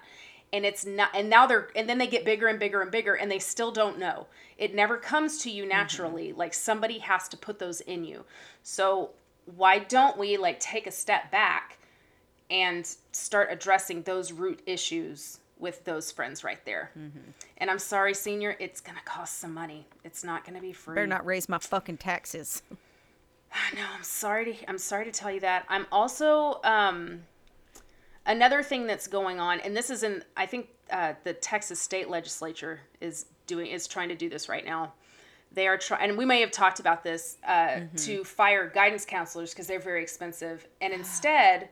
and 0.54 0.66
it's 0.66 0.86
not 0.86 1.10
and 1.16 1.30
now 1.30 1.48
they're 1.48 1.70
and 1.76 1.90
then 1.90 1.98
they 1.98 2.08
get 2.08 2.24
bigger 2.24 2.48
and 2.48 2.60
bigger 2.60 2.82
and 2.82 2.92
bigger 2.92 3.16
and 3.16 3.30
they 3.30 3.40
still 3.40 3.72
don't 3.72 3.98
know. 3.98 4.28
It 4.58 4.74
never 4.74 4.98
comes 4.98 5.40
to 5.40 5.50
you 5.50 5.66
naturally 5.66 6.32
like 6.32 6.54
somebody 6.54 7.00
has 7.00 7.28
to 7.30 7.38
put 7.38 7.60
those 7.60 7.82
in 7.82 8.06
you. 8.06 8.24
So 8.62 9.10
why 9.46 9.80
don't 9.80 10.18
we 10.18 10.38
like 10.38 10.60
take 10.60 10.86
a 10.88 10.92
step 10.92 11.32
back 11.32 11.80
and 12.50 12.88
start 13.12 13.50
addressing 13.52 14.04
those 14.04 14.32
root 14.32 14.62
issues 14.68 15.40
with 15.58 15.84
those 15.86 16.12
friends 16.12 16.44
right 16.44 16.64
there? 16.66 16.92
And 17.58 17.72
i'm 17.72 17.80
sorry 17.80 18.14
senior 18.14 18.56
it's 18.60 18.80
gonna 18.80 19.02
cost 19.04 19.40
some 19.40 19.54
money. 19.56 19.88
It's 20.04 20.24
not 20.24 20.46
gonna 20.46 20.62
be 20.62 20.72
free. 20.72 20.96
Better 20.96 21.08
not 21.08 21.26
raise 21.26 21.50
my 21.50 21.58
fucking 21.58 21.98
taxes. 21.98 22.62
no, 23.76 23.82
I'm 23.96 24.04
sorry 24.04 24.54
to 24.54 24.70
I'm 24.70 24.78
sorry 24.78 25.06
to 25.06 25.12
tell 25.12 25.32
you 25.32 25.40
that. 25.40 25.66
I'm 25.68 25.88
also 25.92 26.62
um 26.64 27.24
another 28.26 28.64
thing 28.64 28.88
that's 28.88 29.08
going 29.08 29.40
on, 29.40 29.60
and 29.62 29.76
this 29.76 29.90
is 29.90 30.04
in 30.04 30.24
I 30.38 30.46
think 30.46 30.68
uh, 30.92 31.14
the 31.24 31.34
Texas 31.34 31.80
state 31.80 32.10
legislature 32.10 32.82
is 33.02 33.26
doing 33.48 33.68
is 33.68 33.88
trying 33.88 34.10
to 34.10 34.16
do 34.16 34.30
this 34.30 34.50
right 34.50 34.66
now. 34.66 34.94
They 35.52 35.68
are 35.68 35.78
trying, 35.78 36.10
and 36.10 36.18
we 36.18 36.26
may 36.26 36.42
have 36.42 36.52
talked 36.52 36.80
about 36.80 37.04
this 37.04 37.38
uh, 37.48 37.82
to 37.98 38.24
fire 38.24 38.72
guidance 38.74 39.06
counselors 39.06 39.52
because 39.52 39.68
they're 39.68 39.80
very 39.80 40.02
expensive, 40.02 40.68
and 40.82 40.94
instead 41.02 41.70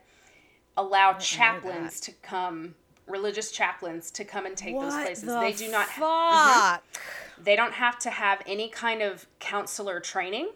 allow 0.78 1.14
chaplains 1.14 2.00
to 2.02 2.12
come, 2.22 2.76
religious 3.08 3.52
chaplains 3.52 4.12
to 4.12 4.24
come 4.24 4.46
and 4.46 4.56
take 4.56 4.80
those 4.80 4.94
places. 4.94 5.24
the 5.26 5.40
They 5.40 5.54
do 5.54 5.70
not. 5.70 5.88
ha- 5.90 6.80
fuck? 6.82 7.02
they 7.44 7.56
don't 7.56 7.74
have 7.74 7.98
to 8.00 8.10
have 8.12 8.42
any 8.46 8.70
kind 8.70 9.02
of 9.02 9.26
counselor 9.40 10.00
training. 10.00 10.50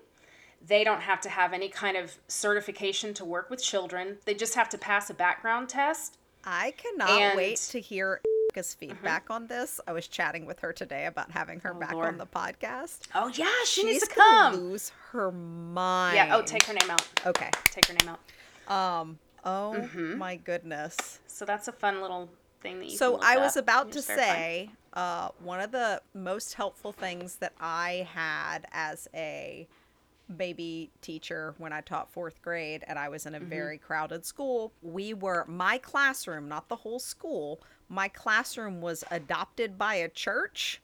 They 0.68 0.84
don't 0.84 1.02
have 1.02 1.22
to 1.22 1.30
have 1.30 1.54
any 1.54 1.70
kind 1.70 1.96
of 1.98 2.18
certification 2.28 3.14
to 3.16 3.26
work 3.26 3.50
with 3.50 3.62
children. 3.62 4.18
They 4.26 4.34
just 4.34 4.56
have 4.56 4.70
to 4.70 4.78
pass 4.78 5.10
a 5.10 5.14
background 5.14 5.70
test. 5.70 6.18
I 6.44 6.72
cannot 6.78 7.10
And- 7.10 7.38
wait 7.38 7.58
to 7.72 7.80
hear 7.80 8.22
Erica's 8.52 8.74
feedback 8.74 9.30
on 9.30 9.48
this. 9.48 9.80
I 9.88 9.94
was 9.94 10.08
chatting 10.08 10.46
with 10.46 10.60
her 10.60 10.72
today 10.74 11.08
about 11.08 11.32
having 11.32 11.60
her 11.62 11.74
back 11.74 11.90
Mm-hmm. 11.90 11.96
Oh, 11.96 12.00
Lord. 12.00 12.08
on 12.10 12.18
the 12.18 12.26
podcast. 12.28 13.00
Oh 13.16 13.28
yeah, 13.30 13.52
she 13.66 13.84
needs 13.84 14.00
She's 14.00 14.10
to 14.10 14.16
gonna 14.16 14.52
come. 14.56 14.62
lose 14.70 14.92
her 15.12 15.32
mind. 15.32 16.16
Yeah. 16.16 16.36
Oh, 16.38 16.42
take 16.42 16.64
her 16.64 16.74
name 16.74 16.90
out. 16.90 17.06
Okay. 17.26 17.50
Take 17.66 17.88
her 17.88 17.94
name 17.96 18.10
out. 18.10 18.72
Um. 18.72 19.20
Oh 19.44 19.74
Mm-hmm. 19.78 20.18
my 20.18 20.36
goodness. 20.38 21.20
So 21.28 21.46
that's 21.46 21.68
a 21.68 21.72
fun 21.72 22.02
little 22.02 22.30
thing 22.62 22.80
that 22.80 22.90
you. 22.90 22.98
So 22.98 23.20
I 23.22 23.38
was 23.38 23.58
up 23.58 23.64
about 23.64 23.92
to 23.94 24.02
say, 24.02 24.70
uh, 24.94 25.30
one 25.44 25.60
of 25.60 25.72
the 25.72 26.02
most 26.14 26.54
helpful 26.54 26.92
things 26.92 27.36
that 27.38 27.54
I 27.60 28.08
had 28.14 28.66
as 28.72 29.08
a 29.14 29.68
baby 30.38 30.92
teacher 31.02 31.54
when 31.58 31.72
I 31.74 31.82
taught 31.82 32.12
fourth 32.12 32.42
grade 32.42 32.84
and 32.88 32.98
I 32.98 33.10
was 33.10 33.26
in 33.26 33.36
a 33.36 33.40
Mm-hmm. 33.40 33.50
very 33.50 33.78
crowded 33.78 34.26
school, 34.26 34.72
we 34.82 35.14
were 35.14 35.46
my 35.48 35.78
classroom, 35.78 36.48
not 36.48 36.68
the 36.70 36.78
whole 36.78 37.00
school. 37.00 37.62
My 37.90 38.08
classroom 38.08 38.82
was 38.82 39.04
adopted 39.12 39.78
by 39.78 39.96
a 39.96 40.10
church 40.10 40.82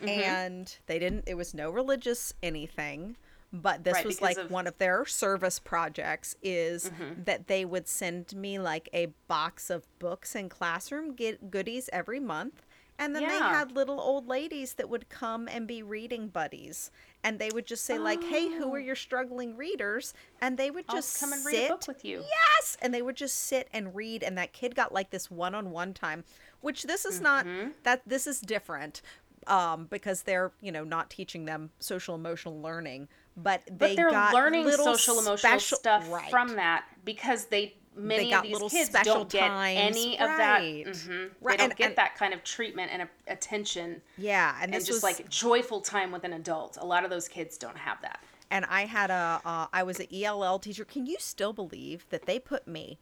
Mm-hmm. 0.00 0.08
and 0.08 0.76
they 0.86 0.98
didn't 0.98 1.24
it 1.28 1.34
was 1.34 1.54
no 1.54 1.70
religious 1.70 2.34
anything 2.42 3.16
but 3.52 3.84
this 3.84 3.92
Right, 3.94 4.06
was 4.06 4.20
like 4.22 4.36
of- 4.36 4.44
Mm-hmm. 4.46 4.54
one 4.54 4.66
of 4.66 4.78
their 4.78 5.04
service 5.04 5.58
projects 5.60 6.34
is 6.42 6.90
that 7.24 7.46
they 7.46 7.64
would 7.64 7.86
send 7.86 8.34
me 8.34 8.58
like 8.58 8.88
a 8.92 9.12
box 9.28 9.70
of 9.70 9.86
books 10.00 10.34
and 10.34 10.50
classroom 10.50 11.14
get 11.14 11.50
goodies 11.52 11.88
every 11.92 12.18
month 12.18 12.66
and 12.98 13.14
then 13.14 13.22
they 13.28 13.38
had 13.38 13.70
little 13.72 14.00
old 14.00 14.26
ladies 14.26 14.74
that 14.74 14.88
would 14.88 15.08
come 15.08 15.46
and 15.46 15.68
be 15.68 15.82
reading 15.84 16.26
buddies 16.28 16.90
and 17.24 17.38
they 17.38 17.50
would 17.54 17.66
just 17.66 17.84
say 17.84 17.98
like 17.98 18.22
hey 18.24 18.48
who 18.48 18.72
are 18.74 18.80
your 18.80 18.96
struggling 18.96 19.56
readers 19.56 20.14
and 20.40 20.56
they 20.58 20.70
would 20.70 20.84
Oh. 20.88 20.94
I'll 20.94 20.96
just 20.98 21.20
come 21.20 21.32
and 21.32 21.40
sit 21.42 21.52
read 21.52 21.64
a 21.66 21.68
book 21.68 21.86
with 21.88 22.04
you. 22.04 22.18
yes 22.22 22.76
and 22.82 22.92
they 22.92 23.02
would 23.02 23.16
just 23.16 23.38
sit 23.38 23.68
and 23.72 23.94
read 23.94 24.22
and 24.22 24.36
that 24.38 24.52
kid 24.52 24.74
got 24.74 24.92
like 24.92 25.10
this 25.10 25.30
one-on-one 25.30 25.94
time 25.94 26.24
which 26.60 26.82
this 26.84 27.04
is 27.04 27.20
not 27.20 27.46
Mm-hmm. 27.46 27.70
that 27.84 28.02
this 28.06 28.26
is 28.26 28.40
different 28.40 29.02
um 29.46 29.86
because 29.90 30.22
they're 30.22 30.52
you 30.60 30.70
know 30.72 30.84
not 30.84 31.10
teaching 31.10 31.44
them 31.46 31.70
social 31.80 32.14
emotional 32.14 32.60
learning 32.60 33.08
but 33.36 33.62
they 33.66 33.72
But 33.72 33.96
they're 33.96 34.10
got 34.10 34.34
learning 34.34 34.70
social 34.70 35.14
emotional 35.14 35.36
special- 35.38 35.78
stuff 35.78 36.08
right. 36.10 36.30
from 36.30 36.56
that 36.56 36.84
because 37.04 37.46
they 37.46 37.74
many 37.94 38.30
got 38.30 38.38
of 38.38 38.42
these 38.44 38.52
little 38.52 38.70
kids 38.70 38.90
special 38.90 39.14
don't 39.14 39.28
get 39.30 39.46
times, 39.48 39.96
any 39.96 40.14
of 40.18 40.26
that. 40.26 40.58
right. 40.60 40.86
mhm. 40.86 41.30
Right, 41.40 41.52
They 41.52 41.56
don't 41.56 41.70
and- 41.70 41.76
get 41.76 41.86
and- 41.88 41.96
that 41.96 42.14
kind 42.16 42.32
of 42.34 42.42
treatment 42.44 42.90
and 42.92 43.02
a- 43.02 43.32
attention 43.32 44.00
yeah 44.18 44.56
and 44.60 44.74
and 44.74 44.84
just 44.84 44.90
was 44.96 45.02
like 45.02 45.28
joyful 45.28 45.80
time 45.80 46.10
with 46.12 46.24
an 46.24 46.32
adult. 46.32 46.76
A 46.80 46.84
lot 46.86 47.04
of 47.04 47.10
those 47.10 47.28
kids 47.28 47.58
don't 47.58 47.76
have 47.78 48.00
that. 48.02 48.20
and 48.50 48.64
I 48.66 48.86
had 48.86 49.10
a 49.10 49.40
uh, 49.44 49.66
I 49.72 49.82
was 49.82 49.98
an 50.00 50.06
ELL 50.12 50.58
teacher. 50.58 50.84
Can 50.84 51.06
you 51.06 51.16
still 51.18 51.52
believe 51.52 52.06
that 52.10 52.26
they 52.26 52.38
put 52.38 52.66
me, 52.66 52.98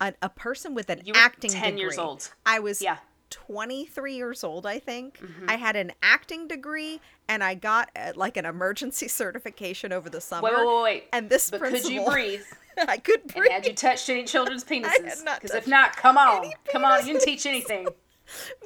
a, 0.00 0.14
a 0.22 0.28
person 0.28 0.74
with 0.74 0.90
an 0.90 1.02
acting 1.14 1.50
10 1.50 1.78
years 1.78 1.96
old. 1.98 2.32
I 2.44 2.58
was 2.58 2.82
Yeah. 2.82 2.98
23 3.32 4.14
years 4.14 4.44
old, 4.44 4.66
I 4.66 4.78
think. 4.78 5.18
Mm-hmm. 5.18 5.50
I 5.50 5.56
had 5.56 5.76
an 5.76 5.92
acting 6.02 6.46
degree, 6.48 7.00
and 7.28 7.42
I 7.42 7.54
got 7.54 7.90
uh, 7.96 8.12
like 8.14 8.36
an 8.36 8.44
emergency 8.46 9.08
certification 9.22 9.92
over 9.92 10.08
the 10.08 10.20
summer. 10.20 10.42
Wait, 10.48 10.56
wait, 10.56 10.66
wait, 10.66 10.82
wait. 10.82 11.04
And 11.12 11.28
this 11.28 11.50
but 11.50 11.60
principal, 11.60 11.88
could 11.88 11.94
you 11.94 12.04
breathe? 12.10 12.42
I 12.88 12.96
could 12.96 13.20
And 13.22 13.34
breathe. 13.34 13.50
had 13.52 13.66
you 13.66 13.74
touched 13.74 14.08
any 14.08 14.24
children's 14.24 14.64
penises? 14.70 15.24
Because 15.24 15.54
if 15.54 15.66
not, 15.66 15.96
come 15.96 16.16
on, 16.16 16.50
come 16.70 16.84
on, 16.84 17.06
you 17.06 17.14
can 17.14 17.22
teach 17.22 17.44
anything. 17.46 17.88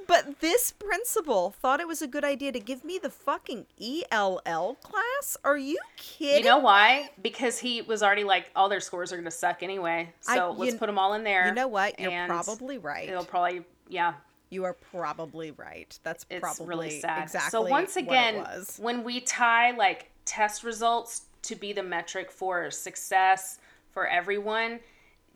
But 0.06 0.38
this 0.40 0.70
principal 0.70 1.50
thought 1.60 1.80
it 1.80 1.88
was 1.88 2.00
a 2.00 2.06
good 2.06 2.22
idea 2.24 2.52
to 2.52 2.60
give 2.60 2.84
me 2.84 2.98
the 3.02 3.10
fucking 3.10 3.66
ELL 4.12 4.74
class. 4.80 5.36
Are 5.42 5.56
you 5.58 5.78
kidding? 5.96 6.44
You 6.44 6.50
know 6.50 6.58
why? 6.58 7.10
Because 7.20 7.58
he 7.58 7.82
was 7.82 8.02
already 8.02 8.22
like, 8.22 8.46
all 8.54 8.68
their 8.68 8.78
scores 8.80 9.12
are 9.12 9.16
going 9.16 9.24
to 9.24 9.30
suck 9.32 9.64
anyway. 9.64 10.12
So 10.20 10.52
you- 10.52 10.58
let's 10.58 10.76
put 10.76 10.86
them 10.86 10.98
all 11.00 11.14
in 11.14 11.24
there. 11.24 11.48
You 11.48 11.54
know 11.54 11.66
what? 11.66 11.98
You're 11.98 12.12
and 12.12 12.30
probably 12.30 12.78
right. 12.78 13.08
It'll 13.08 13.24
probably, 13.24 13.64
yeah, 13.88 14.14
You 14.50 14.64
are 14.64 14.74
probably 14.74 15.50
right. 15.52 15.98
That's 16.02 16.24
it's 16.30 16.40
probably 16.40 16.66
really 16.66 17.00
sad. 17.00 17.24
exactly 17.24 17.50
so 17.50 17.62
once 17.62 17.96
again, 17.96 18.36
was. 18.36 18.78
when 18.80 19.02
we 19.02 19.20
tie 19.20 19.72
like 19.72 20.10
test 20.24 20.62
results 20.62 21.22
to 21.42 21.56
be 21.56 21.72
the 21.72 21.82
metric 21.82 22.30
for 22.30 22.70
success 22.70 23.58
for 23.92 24.06
everyone, 24.06 24.80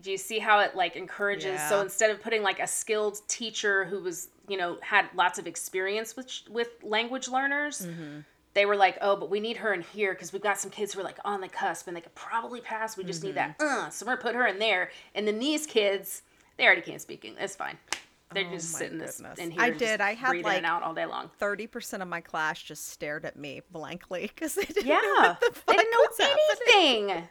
do 0.03 0.11
you 0.11 0.17
see 0.17 0.39
how 0.39 0.61
it 0.61 0.77
like 0.77 0.97
encourages? 0.97 1.61
So 1.69 1.81
instead 1.81 2.11
of 2.11 2.23
putting 2.23 2.43
like 2.43 2.61
a 2.61 2.67
skilled 2.67 3.21
teacher 3.29 3.85
who 3.85 4.01
was, 4.01 4.29
you 4.49 4.57
know, 4.57 4.79
had 4.81 5.07
lots 5.15 5.39
of 5.39 5.47
experience 5.47 6.17
with 6.17 6.31
with 6.49 6.69
language 6.83 7.29
learners. 7.29 7.87
Mm-hmm. 7.87 8.21
They 8.53 8.67
were 8.67 8.75
like, 8.75 8.99
oh, 9.01 9.15
but 9.15 9.31
we 9.31 9.39
need 9.39 9.59
her 9.59 9.73
in 9.73 9.81
here 9.81 10.13
because 10.13 10.33
we've 10.33 10.43
got 10.43 10.59
some 10.59 10.73
kids 10.73 10.93
who 10.93 11.01
are 11.01 11.05
like 11.05 11.19
on 11.25 11.41
the 11.41 11.49
cusp 11.49 11.87
and 11.87 11.97
they 11.97 12.01
could 12.01 12.15
probably 12.17 12.61
pass. 12.61 12.97
We 12.97 13.05
just 13.05 13.23
need 13.23 13.37
that. 13.37 13.59
Mm-hmm. 13.59 13.87
Uh, 13.87 13.91
so 13.91 14.05
we're 14.05 14.17
gonna 14.17 14.23
put 14.23 14.35
her 14.35 14.47
in 14.47 14.59
there. 14.59 14.91
And 15.15 15.27
then 15.27 15.39
these 15.39 15.67
kids, 15.67 16.23
they 16.57 16.65
already 16.65 16.81
can't 16.81 17.01
speak 17.01 17.25
English. 17.25 17.45
It's 17.45 17.57
fine. 17.57 17.79
They're 18.33 18.47
Oh 18.47 18.51
just 18.53 18.73
sitting 18.73 18.99
this 18.99 19.21
in 19.39 19.51
here. 19.51 19.61
I 19.61 19.71
did. 19.71 20.01
I 20.01 20.15
had, 20.15 20.37
like, 20.43 20.59
it 20.59 20.65
out 20.65 20.83
all 20.85 20.95
day 20.95 21.07
long. 21.07 21.31
Thirty 21.39 21.67
percent 21.67 22.03
of 22.03 22.09
my 22.09 22.21
class 22.21 22.63
just 22.63 22.89
stared 22.89 23.25
at 23.25 23.37
me 23.37 23.63
blankly 23.73 24.23
because 24.35 24.55
they 24.55 24.65
didn't 24.65 24.87
know 24.87 24.99
what 25.17 25.41
the 25.41 25.47
fuck 25.53 25.67
they 25.67 25.77
didn't 25.77 25.91
know 25.93 26.27
happening. 26.27 27.11
anything. 27.11 27.29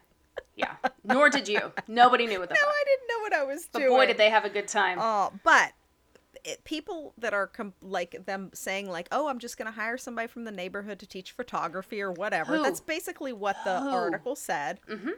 Yeah, 0.55 0.75
nor 1.05 1.29
did 1.29 1.47
you. 1.47 1.71
Nobody 1.87 2.27
knew 2.27 2.39
what 2.39 2.49
the 2.49 2.55
No, 2.61 2.61
fuck. 2.61 2.69
I 2.69 2.83
didn't 2.85 3.07
know 3.07 3.21
what 3.23 3.33
I 3.33 3.43
was 3.45 3.67
But 3.71 3.79
doing. 3.79 3.91
boy, 3.91 4.05
did 4.07 4.17
they 4.17 4.29
have 4.29 4.43
a 4.45 4.49
good 4.49 4.67
time. 4.67 4.97
Oh, 5.01 5.31
but 5.43 5.71
it, 6.43 6.63
people 6.65 7.13
that 7.17 7.33
are 7.33 7.47
com- 7.47 7.73
like 7.81 8.25
them 8.25 8.51
saying 8.53 8.89
like, 8.89 9.07
"Oh, 9.11 9.27
I'm 9.27 9.39
just 9.39 9.57
going 9.57 9.67
to 9.67 9.71
hire 9.77 9.97
somebody 9.97 10.27
from 10.27 10.43
the 10.43 10.51
neighborhood 10.51 10.99
to 10.99 11.07
teach 11.07 11.31
photography 11.31 12.01
or 12.01 12.11
whatever." 12.11 12.57
Who? 12.57 12.63
That's 12.63 12.81
basically 12.81 13.31
what 13.33 13.55
the 13.63 13.79
Who? 13.79 13.89
article 13.89 14.35
said. 14.35 14.79
Mm-hmm. 14.89 15.11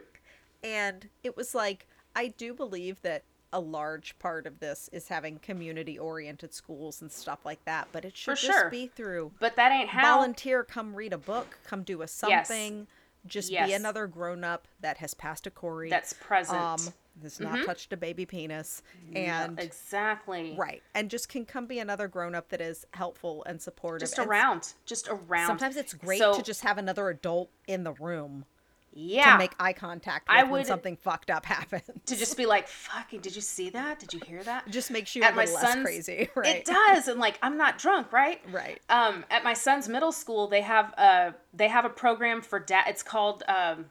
And 0.64 1.08
it 1.24 1.36
was 1.36 1.54
like, 1.56 1.88
I 2.14 2.28
do 2.28 2.54
believe 2.54 3.02
that 3.02 3.24
a 3.52 3.60
large 3.60 4.18
part 4.18 4.46
of 4.46 4.60
this 4.60 4.88
is 4.92 5.08
having 5.08 5.38
community-oriented 5.38 6.54
schools 6.54 7.02
and 7.02 7.12
stuff 7.12 7.40
like 7.44 7.64
that, 7.64 7.88
but 7.92 8.04
it 8.04 8.16
should 8.16 8.38
For 8.38 8.46
just 8.46 8.58
sure. 8.58 8.70
be 8.70 8.86
through 8.86 9.32
But 9.40 9.56
that 9.56 9.72
ain't 9.72 9.90
how. 9.90 10.02
volunteer, 10.16 10.64
come 10.64 10.94
read 10.94 11.12
a 11.12 11.18
book, 11.18 11.58
come 11.64 11.82
do 11.82 12.02
a 12.02 12.08
something. 12.08 12.86
Just 13.26 13.50
Yes. 13.50 13.68
be 13.68 13.74
another 13.74 14.06
grown-up 14.08 14.66
that 14.80 14.96
has 14.98 15.14
passed 15.14 15.46
a 15.46 15.50
Corey. 15.50 15.88
That's 15.90 16.12
present. 16.14 16.58
Um, 16.58 16.80
has 17.22 17.38
not 17.38 17.64
touched 17.66 17.92
a 17.92 17.96
baby 17.96 18.24
penis, 18.24 18.82
and 19.14 19.60
exactly. 19.60 20.54
Right. 20.56 20.82
And 20.94 21.10
just 21.10 21.28
can 21.28 21.44
come 21.44 21.66
be 21.66 21.78
another 21.78 22.08
grown 22.08 22.34
up 22.34 22.48
that 22.48 22.60
is 22.62 22.86
helpful 22.94 23.44
and 23.44 23.60
supportive. 23.60 24.08
Just 24.08 24.18
And 24.18 24.28
around. 24.28 24.72
Just 24.86 25.08
around. 25.08 25.46
Sometimes 25.46 25.76
it's 25.76 25.92
great 25.92 26.18
So, 26.18 26.34
to 26.36 26.42
just 26.42 26.62
have 26.62 26.78
another 26.78 27.10
adult 27.10 27.50
in 27.68 27.84
the 27.84 27.92
room 27.92 28.46
yeah 28.94 29.32
to 29.32 29.38
make 29.38 29.52
eye 29.58 29.72
contact 29.72 30.28
with 30.28 30.36
I 30.38 30.42
when 30.42 30.52
would- 30.52 30.66
something 30.66 30.96
fucked 30.96 31.30
up 31.30 31.44
happens. 31.56 31.82
to 32.06 32.16
just 32.16 32.36
be 32.36 32.46
like, 32.46 32.68
"Fucking, 32.68 33.20
did 33.20 33.34
you 33.34 33.42
see 33.42 33.70
that? 33.70 33.98
Did 33.98 34.12
you 34.14 34.20
hear 34.26 34.42
that?" 34.44 34.68
just 34.70 34.90
makes 34.90 35.14
you 35.16 35.22
At 35.22 35.32
a 35.32 35.36
my 35.36 35.44
son's- 35.44 35.84
crazy, 35.84 36.28
right? 36.36 36.56
It 36.56 36.64
does, 36.64 37.08
and 37.08 37.18
like 37.20 37.38
I'm 37.42 37.56
not 37.56 37.78
drunk, 37.78 38.12
right? 38.12 38.40
Right. 38.52 38.80
Um, 38.88 39.24
at 39.30 39.44
my 39.44 39.54
son's 39.54 39.88
middle 39.88 40.12
school, 40.12 40.48
they 40.48 40.60
have 40.62 40.92
a 40.98 41.34
they 41.54 41.68
have 41.68 41.84
a 41.84 41.90
program 41.90 42.42
for 42.42 42.58
dad. 42.58 42.84
It's 42.88 43.02
called 43.02 43.42
um, 43.48 43.86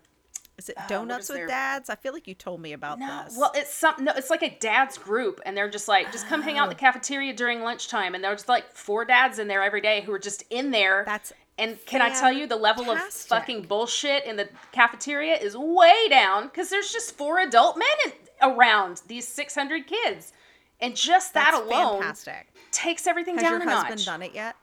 Is 0.58 0.70
it 0.70 0.78
what 0.78 0.88
donuts 0.88 1.26
is 1.26 1.30
with 1.30 1.38
their- 1.40 1.48
dads? 1.48 1.90
I 1.90 1.96
feel 1.96 2.14
like 2.14 2.28
you 2.28 2.34
told 2.36 2.62
me 2.62 2.74
about 2.74 3.00
no, 3.00 3.24
this. 3.26 3.36
well, 3.38 3.52
it's 3.56 3.74
some 3.74 3.96
no, 4.00 4.12
it's 4.16 4.30
like 4.30 4.44
a 4.44 4.56
dad's 4.60 4.98
group, 4.98 5.42
and 5.46 5.56
they're 5.58 5.70
just 5.70 5.88
like, 5.88 6.12
just 6.12 6.28
come 6.28 6.42
hang 6.42 6.58
out 6.58 6.64
in 6.66 6.70
the 6.70 6.76
cafeteria 6.76 7.34
during 7.34 7.62
lunchtime, 7.62 8.14
and 8.16 8.24
there's 8.24 8.48
like 8.48 8.72
four 8.76 9.06
dads 9.06 9.40
in 9.40 9.48
there 9.48 9.64
every 9.64 9.82
day 9.82 10.02
who 10.02 10.12
are 10.14 10.20
just 10.20 10.44
in 10.50 10.72
there. 10.72 11.04
That's 11.06 11.34
and 11.58 11.78
can 11.86 12.02
I 12.02 12.10
tell 12.10 12.32
you 12.32 12.48
the 12.48 12.56
level 12.56 12.90
of 12.90 13.00
fucking 13.00 13.64
bullshit 13.64 14.26
in 14.26 14.36
the 14.36 14.50
cafeteria 14.72 15.36
is 15.36 15.56
way 15.56 16.08
down 16.10 16.46
because 16.46 16.70
there's 16.70 16.92
just 16.92 17.18
four 17.18 17.40
adult 17.40 17.78
men 17.78 17.88
in, 18.06 18.52
around 18.52 19.02
these 19.08 19.28
600 19.28 19.86
kids, 19.86 20.34
and 20.80 20.96
just 20.96 21.34
that 21.34 21.52
That's 21.52 21.66
alone 21.66 22.02
fantastic. 22.02 22.48
takes 22.72 23.06
everything 23.06 23.36
Has 23.36 23.44
down 23.44 23.62
your 23.62 23.70
husband 23.70 24.06
done 24.06 24.22
it 24.22 24.34
yet? 24.34 24.56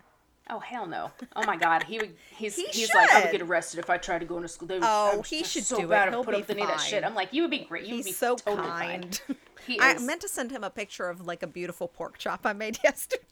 Oh 0.51 0.61
hell 0.61 0.87
no! 0.87 1.11
Oh 1.37 1.45
my 1.47 1.57
god, 1.57 1.83
he 1.83 1.99
would. 1.99 2.15
He's 2.31 2.57
He 2.57 2.67
he's 2.71 2.95
like 2.95 3.11
I 3.13 3.21
would 3.23 3.33
get 3.33 3.43
arrested 3.43 3.79
if 3.81 3.91
I 3.91 3.99
tried 3.99 4.21
to 4.21 4.25
go 4.25 4.37
into 4.37 4.49
school. 4.49 4.67
They 4.69 4.75
would, 4.77 4.85
Oh, 4.87 5.23
he 5.23 5.45
should 5.45 5.65
so 5.65 5.79
do 5.79 5.93
it. 5.93 6.09
He'll 6.09 6.25
put 6.25 6.35
be 6.35 6.41
up 6.43 6.51
any 6.51 6.63
of 6.63 6.69
that 6.69 6.81
shit. 6.81 7.03
fine. 7.03 7.11
I'm 7.11 7.15
like, 7.15 7.33
you 7.33 7.43
would 7.43 7.51
be 7.51 7.59
great. 7.61 7.85
You 7.87 7.97
would 7.97 8.05
be 8.07 8.13
so 8.13 8.37
totally 8.37 8.67
kind. 8.67 9.21
fine. 9.27 9.37
He 9.67 9.79
I 9.79 9.93
is. 9.93 10.03
meant 10.03 10.23
to 10.23 10.29
send 10.29 10.51
him 10.51 10.65
a 10.65 10.71
picture 10.71 11.09
of 11.11 11.27
like 11.27 11.43
a 11.43 11.47
beautiful 11.47 11.89
pork 11.89 12.17
chop 12.17 12.41
I 12.47 12.55
made 12.55 12.79
yesterday. 12.85 13.23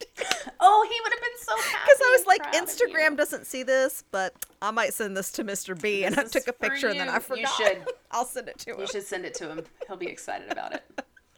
oh, 0.59 0.87
he 0.89 1.01
would 1.01 1.11
have 1.13 1.21
been 1.21 1.39
so 1.39 1.55
happy. 1.57 1.83
Because 1.85 2.01
I 2.01 2.17
was 2.19 2.25
like, 2.27 2.53
Instagram 2.53 3.17
doesn't 3.17 3.47
see 3.47 3.63
this, 3.63 4.03
but 4.11 4.33
I 4.61 4.69
might 4.69 4.93
send 4.93 5.17
this 5.17 5.31
to 5.33 5.43
Mr. 5.43 5.79
B. 5.79 6.03
and 6.03 6.19
I 6.19 6.23
took 6.25 6.47
a 6.47 6.53
picture 6.53 6.89
and 6.89 6.99
then 6.99 7.07
you. 7.07 7.13
I 7.13 7.15
You 7.15 7.21
forgot. 7.21 7.49
should. 7.57 7.77
I'll 8.11 8.25
send 8.25 8.47
it 8.49 8.59
to 8.59 8.73
him. 8.75 8.79
You 8.81 8.87
should 8.87 9.03
send 9.03 9.25
it 9.25 9.33
to 9.35 9.49
him. 9.49 9.63
He'll 9.87 9.97
be 9.97 10.07
excited 10.07 10.51
about 10.51 10.73
it. 10.75 10.83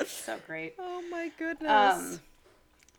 So 0.08 0.38
great. 0.46 0.76
Oh 0.80 1.02
my 1.10 1.32
goodness. 1.40 1.72
Um, 1.72 2.20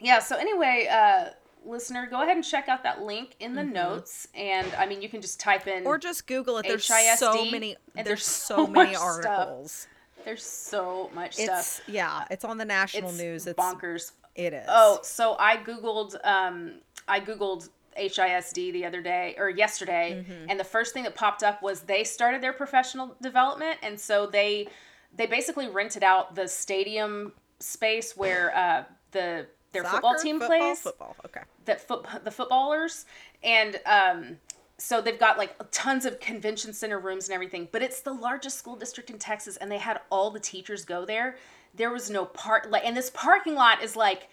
yeah. 0.00 0.20
So 0.20 0.36
anyway, 0.36 0.88
uh, 0.90 1.30
listener, 1.64 2.06
go 2.10 2.22
ahead 2.22 2.36
and 2.36 2.44
check 2.44 2.68
out 2.68 2.82
that 2.84 3.02
link 3.02 3.36
in 3.40 3.54
the 3.54 3.62
notes, 3.64 4.26
and 4.34 4.66
I 4.78 4.86
mean, 4.86 5.02
you 5.02 5.08
can 5.08 5.20
just 5.20 5.38
type 5.40 5.66
in 5.66 5.80
Mm-hmm. 5.80 5.86
or 5.86 5.98
just 5.98 6.26
Google 6.26 6.58
it. 6.58 6.66
There's 6.66 6.84
so 6.84 7.44
many. 7.50 7.76
there's 7.94 8.06
there's 8.06 8.24
so 8.26 8.66
many 8.66 8.92
much 8.92 8.96
stuff. 8.96 9.26
articles. 9.26 9.86
There's 10.24 10.44
so 10.44 11.10
much 11.14 11.38
It's 11.38 11.66
stuff. 11.66 11.88
yeah. 11.88 12.24
It's 12.30 12.44
on 12.44 12.58
the 12.58 12.64
national 12.64 13.08
It's 13.10 13.18
news. 13.18 13.46
It's 13.46 13.58
bonkers. 13.58 14.12
It 14.34 14.52
is. 14.52 14.66
Oh, 14.68 15.00
so 15.02 15.36
I 15.38 15.56
googled 15.56 16.14
um 16.26 16.74
I 17.08 17.20
googled 17.20 17.68
HISD 17.98 18.72
the 18.72 18.84
other 18.84 19.00
day 19.02 19.34
or 19.38 19.48
yesterday 19.50 20.24
Mm-hmm. 20.28 20.50
and 20.50 20.60
the 20.60 20.64
first 20.64 20.92
thing 20.94 21.02
that 21.04 21.14
popped 21.14 21.42
up 21.42 21.62
was 21.62 21.80
they 21.80 22.04
started 22.04 22.42
their 22.42 22.52
professional 22.52 23.16
development 23.22 23.78
and 23.82 23.98
so 23.98 24.26
they 24.26 24.68
they 25.16 25.26
basically 25.26 25.68
rented 25.68 26.04
out 26.04 26.34
the 26.34 26.46
stadium 26.46 27.32
space 27.58 28.16
where 28.16 28.54
uh 28.56 28.84
the 29.12 29.46
their 29.72 29.84
football 29.84 30.14
team 30.16 30.38
Football? 30.40 30.58
plays 30.58 30.78
Football. 30.80 31.16
Okay. 31.24 31.40
that 31.64 31.80
foot 31.86 32.06
the 32.24 32.30
footballers 32.30 33.04
and 33.42 33.80
um 33.86 34.36
so 34.78 35.00
they've 35.02 35.18
got 35.20 35.36
like 35.36 35.54
tons 35.70 36.06
of 36.06 36.18
convention 36.20 36.72
center 36.72 36.98
rooms 36.98 37.28
and 37.28 37.34
everything 37.34 37.68
but 37.70 37.82
it's 37.82 38.00
the 38.00 38.12
largest 38.12 38.58
school 38.58 38.76
district 38.76 39.10
in 39.10 39.18
texas 39.18 39.56
and 39.58 39.70
they 39.70 39.78
had 39.78 40.00
all 40.10 40.30
the 40.30 40.40
teachers 40.40 40.84
go 40.84 41.04
there 41.04 41.36
there 41.74 41.90
was 41.90 42.10
no 42.10 42.24
part 42.24 42.70
like 42.70 42.84
and 42.84 42.96
this 42.96 43.10
parking 43.14 43.54
lot 43.54 43.82
is 43.82 43.94
like 43.94 44.28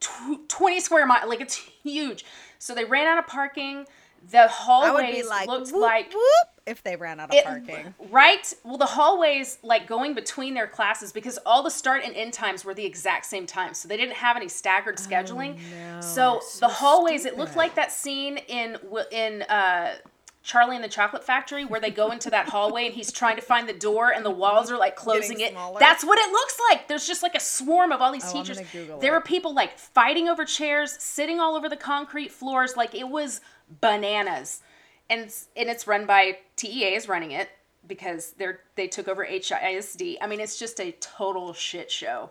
tw- 0.00 0.48
20 0.48 0.80
square 0.80 1.06
mile 1.06 1.28
like 1.28 1.40
it's 1.40 1.54
huge 1.54 2.24
so 2.58 2.74
they 2.74 2.84
ran 2.84 3.06
out 3.06 3.18
of 3.18 3.26
parking 3.26 3.84
the 4.30 4.48
hallways 4.48 5.14
be 5.14 5.22
like, 5.28 5.48
looked 5.48 5.72
whoop, 5.72 5.80
like 5.82 6.12
whoop, 6.12 6.48
if 6.66 6.82
they 6.82 6.94
ran 6.96 7.18
out 7.20 7.30
of 7.30 7.34
it- 7.34 7.44
parking. 7.44 7.94
Right? 8.10 8.52
Well, 8.64 8.76
the 8.78 8.86
hallways, 8.86 9.58
like 9.62 9.86
going 9.86 10.14
between 10.14 10.54
their 10.54 10.66
classes, 10.66 11.10
because 11.12 11.38
all 11.46 11.62
the 11.62 11.70
start 11.70 12.02
and 12.04 12.14
end 12.14 12.32
times 12.32 12.64
were 12.64 12.74
the 12.74 12.84
exact 12.84 13.26
same 13.26 13.46
time. 13.46 13.74
So 13.74 13.88
they 13.88 13.96
didn't 13.96 14.16
have 14.16 14.36
any 14.36 14.48
staggered 14.48 14.96
scheduling. 14.98 15.58
Oh, 15.58 15.94
no. 15.96 16.00
So, 16.00 16.40
So 16.42 16.60
the 16.66 16.68
hallways, 16.72 17.24
it 17.24 17.38
looked 17.38 17.56
like 17.56 17.74
that 17.76 17.90
scene 17.92 18.36
in 18.36 18.76
in 19.10 19.42
uh, 19.42 19.94
Charlie 20.42 20.74
and 20.76 20.84
the 20.84 20.88
Chocolate 20.88 21.22
Factory 21.24 21.64
where 21.64 21.80
they 21.80 21.90
go 21.90 22.12
into 22.12 22.30
that 22.30 22.48
hallway 22.48 22.86
and 22.86 22.94
he's 22.94 23.12
trying 23.12 23.36
to 23.36 23.42
find 23.42 23.68
the 23.68 23.74
door 23.74 24.10
and 24.12 24.24
the 24.24 24.30
walls 24.30 24.70
are 24.70 24.78
like 24.78 24.96
closing 24.96 25.40
it. 25.40 25.54
That's 25.78 26.02
what 26.04 26.18
it 26.18 26.30
looks 26.32 26.58
like. 26.70 26.88
There's 26.88 27.06
just 27.06 27.22
like 27.22 27.34
a 27.34 27.40
swarm 27.40 27.92
of 27.92 28.00
all 28.00 28.10
these 28.12 28.24
Oh, 28.26 28.32
teachers. 28.32 28.58
there 28.72 28.96
it. 29.00 29.10
were 29.12 29.20
people 29.20 29.54
like 29.54 29.78
fighting 29.78 30.28
over 30.28 30.44
chairs, 30.44 30.92
sitting 30.98 31.40
all 31.40 31.56
over 31.56 31.68
the 31.68 31.76
concrete 31.76 32.30
floors. 32.32 32.74
Like 32.76 32.94
it 32.94 33.08
was 33.08 33.40
bananas 33.80 34.62
and 35.08 35.20
it's- 35.20 35.48
and 35.56 35.68
it's 35.68 35.86
run 35.86 36.06
by 36.06 36.38
TEA 36.56 36.94
is 36.94 37.08
running 37.08 37.30
it 37.32 37.48
because 37.86 38.32
they're 38.32 38.60
they 38.76 38.86
took 38.86 39.08
over 39.08 39.24
HISD. 39.24 40.16
I 40.20 40.26
mean, 40.26 40.40
it's 40.40 40.58
just 40.58 40.80
a 40.80 40.92
total 41.00 41.52
shit 41.52 41.90
show. 41.90 42.30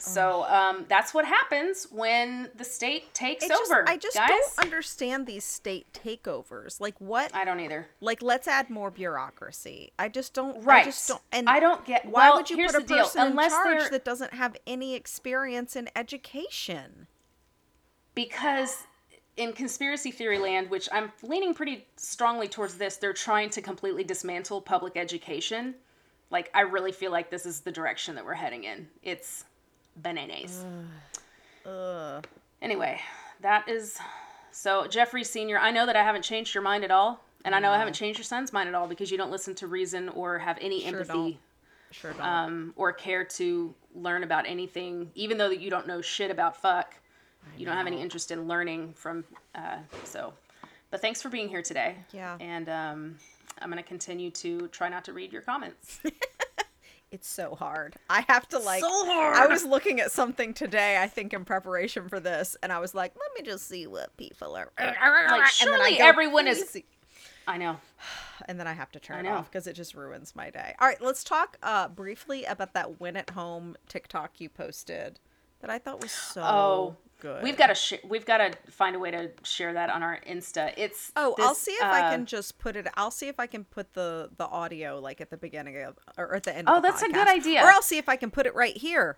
So 0.00 0.42
um, 0.48 0.86
that's 0.88 1.14
what 1.14 1.24
happens 1.24 1.86
when 1.90 2.50
the 2.56 2.64
state 2.64 3.14
takes 3.14 3.46
just, 3.46 3.70
over. 3.70 3.88
I 3.88 3.96
just 3.96 4.16
guys. 4.16 4.28
don't 4.28 4.58
understand 4.58 5.24
these 5.28 5.44
state 5.44 5.86
takeovers. 5.92 6.80
Like 6.80 7.00
what? 7.00 7.32
I 7.32 7.44
don't 7.44 7.60
either. 7.60 7.86
like 8.00 8.20
let's 8.20 8.48
add 8.48 8.70
more 8.70 8.90
bureaucracy. 8.90 9.92
I 9.96 10.08
just 10.08 10.34
don't. 10.34 10.64
Right. 10.64 10.82
I 10.82 10.84
just 10.86 11.06
don't. 11.06 11.22
And 11.30 11.48
I 11.48 11.60
don't 11.60 11.84
get- 11.84 12.06
Why 12.06 12.30
well, 12.30 12.38
would 12.38 12.50
you 12.50 12.56
here's 12.56 12.72
put 12.72 12.82
a 12.82 12.86
the 12.86 12.94
person 12.96 13.22
Unless 13.22 13.52
in 13.52 13.58
charge 13.58 13.80
they're- 13.82 13.90
that 13.90 14.04
doesn't 14.04 14.34
have 14.34 14.56
any 14.66 14.94
experience 14.96 15.76
in 15.76 15.88
education? 15.94 17.06
because 18.14 18.84
in 19.36 19.52
conspiracy 19.52 20.10
theory 20.10 20.38
land, 20.38 20.70
which 20.70 20.88
I'm 20.92 21.10
leaning 21.22 21.54
pretty 21.54 21.86
strongly 21.96 22.48
towards 22.48 22.74
this, 22.76 22.96
they're 22.96 23.12
trying 23.12 23.50
to 23.50 23.62
completely 23.62 24.04
dismantle 24.04 24.60
public 24.60 24.96
education. 24.96 25.74
Like 26.30 26.50
I 26.54 26.60
really 26.62 26.92
feel 26.92 27.10
like 27.10 27.30
this 27.30 27.46
is 27.46 27.60
the 27.60 27.72
direction 27.72 28.14
that 28.14 28.24
we're 28.24 28.34
heading 28.34 28.64
in. 28.64 28.88
It's 29.02 29.44
bananas. 29.96 30.64
Ugh. 31.66 32.26
Anyway, 32.62 33.00
that 33.40 33.68
is 33.68 33.98
so 34.52 34.86
Jeffrey 34.86 35.24
Senior. 35.24 35.58
I 35.58 35.70
know 35.70 35.86
that 35.86 35.96
I 35.96 36.02
haven't 36.02 36.22
changed 36.22 36.54
your 36.54 36.62
mind 36.62 36.84
at 36.84 36.90
all, 36.90 37.22
and 37.44 37.54
I 37.54 37.58
know 37.58 37.70
I 37.70 37.78
haven't 37.78 37.94
changed 37.94 38.18
your 38.18 38.24
son's 38.24 38.52
mind 38.52 38.68
at 38.68 38.74
all 38.74 38.86
because 38.86 39.10
you 39.10 39.18
don't 39.18 39.30
listen 39.30 39.54
to 39.56 39.66
reason 39.66 40.08
or 40.10 40.38
have 40.38 40.58
any 40.60 40.80
Sure 40.80 40.88
empathy 40.88 41.12
don't. 41.12 41.36
Sure 41.90 42.12
don't. 42.12 42.22
um, 42.26 42.72
or 42.76 42.92
care 42.92 43.24
to 43.24 43.74
learn 43.94 44.22
about 44.22 44.46
anything, 44.46 45.10
even 45.14 45.38
though 45.38 45.48
that 45.48 45.60
you 45.60 45.70
don't 45.70 45.86
know 45.86 46.00
shit 46.00 46.30
about 46.30 46.60
fuck. 46.60 46.94
You 47.56 47.66
don't 47.66 47.76
have 47.76 47.86
any 47.86 48.00
interest 48.00 48.30
in 48.30 48.48
learning 48.48 48.94
from. 48.94 49.24
Uh, 49.54 49.78
so, 50.04 50.32
but 50.90 51.00
thanks 51.00 51.22
for 51.22 51.28
being 51.28 51.48
here 51.48 51.62
today. 51.62 51.96
Yeah. 52.12 52.36
And 52.40 52.68
um, 52.68 53.16
I'm 53.60 53.70
gonna 53.70 53.82
continue 53.82 54.30
to 54.32 54.68
try 54.68 54.88
not 54.88 55.04
to 55.04 55.12
read 55.12 55.32
your 55.32 55.42
comments. 55.42 56.00
It's 57.14 57.28
so 57.28 57.54
hard. 57.54 57.94
I 58.10 58.24
have 58.26 58.48
to 58.48 58.58
like. 58.58 58.80
So 58.80 58.88
hard. 58.90 59.36
I 59.36 59.46
was 59.46 59.64
looking 59.64 60.00
at 60.00 60.10
something 60.10 60.52
today. 60.52 61.00
I 61.00 61.06
think 61.06 61.32
in 61.32 61.44
preparation 61.44 62.08
for 62.08 62.18
this, 62.18 62.56
and 62.60 62.72
I 62.72 62.80
was 62.80 62.92
like, 62.92 63.12
"Let 63.14 63.30
me 63.38 63.48
just 63.48 63.68
see 63.68 63.86
what 63.86 64.16
people 64.16 64.56
are." 64.56 64.72
Like, 64.76 64.96
I 64.98 65.48
surely 65.48 66.00
everyone 66.00 66.48
is-. 66.48 66.76
I 67.46 67.56
know. 67.56 67.76
and 68.48 68.58
then 68.58 68.66
I 68.66 68.72
have 68.72 68.90
to 68.90 68.98
turn 68.98 69.26
it 69.26 69.28
off 69.28 69.48
because 69.48 69.68
it 69.68 69.74
just 69.74 69.94
ruins 69.94 70.34
my 70.34 70.50
day. 70.50 70.74
All 70.80 70.88
right, 70.88 71.00
let's 71.00 71.22
talk 71.22 71.56
uh, 71.62 71.86
briefly 71.86 72.44
about 72.46 72.74
that 72.74 73.00
win 73.00 73.16
at 73.16 73.30
home 73.30 73.76
TikTok 73.88 74.40
you 74.40 74.48
posted 74.48 75.20
that 75.60 75.70
I 75.70 75.78
thought 75.78 76.02
was 76.02 76.10
so 76.10 76.42
Oh, 76.42 76.96
good. 77.24 77.42
We've 77.42 77.56
got 77.56 77.68
to 77.68 77.74
sh- 77.74 78.02
we've 78.06 78.26
got 78.26 78.38
to 78.38 78.52
find 78.70 78.94
a 78.94 78.98
way 78.98 79.10
to 79.10 79.30
share 79.42 79.72
that 79.72 79.88
on 79.90 80.02
our 80.02 80.20
Insta. 80.28 80.72
It's 80.76 81.10
Oh, 81.16 81.34
I'll 81.38 81.54
see 81.54 81.72
if 81.72 81.82
I 81.82 82.02
uh, 82.08 82.10
can 82.10 82.26
just 82.26 82.58
put 82.58 82.76
it. 82.76 82.86
I'll 82.94 83.10
see 83.10 83.28
if 83.28 83.40
I 83.40 83.46
can 83.46 83.64
put 83.64 83.94
the 83.94 84.30
the 84.36 84.46
audio 84.46 85.00
like 85.00 85.20
at 85.20 85.30
the 85.30 85.36
beginning 85.36 85.82
of 85.82 85.98
or 86.18 86.34
at 86.34 86.42
the 86.44 86.56
end. 86.56 86.68
Oh, 86.68 86.76
of 86.76 86.82
the 86.82 86.88
that's 86.88 87.02
a 87.02 87.08
good 87.08 87.28
idea. 87.28 87.62
Or 87.64 87.68
I'll 87.70 87.82
see 87.82 87.98
if 87.98 88.08
I 88.08 88.16
can 88.16 88.30
put 88.30 88.46
it 88.46 88.54
right 88.54 88.76
here. 88.76 89.16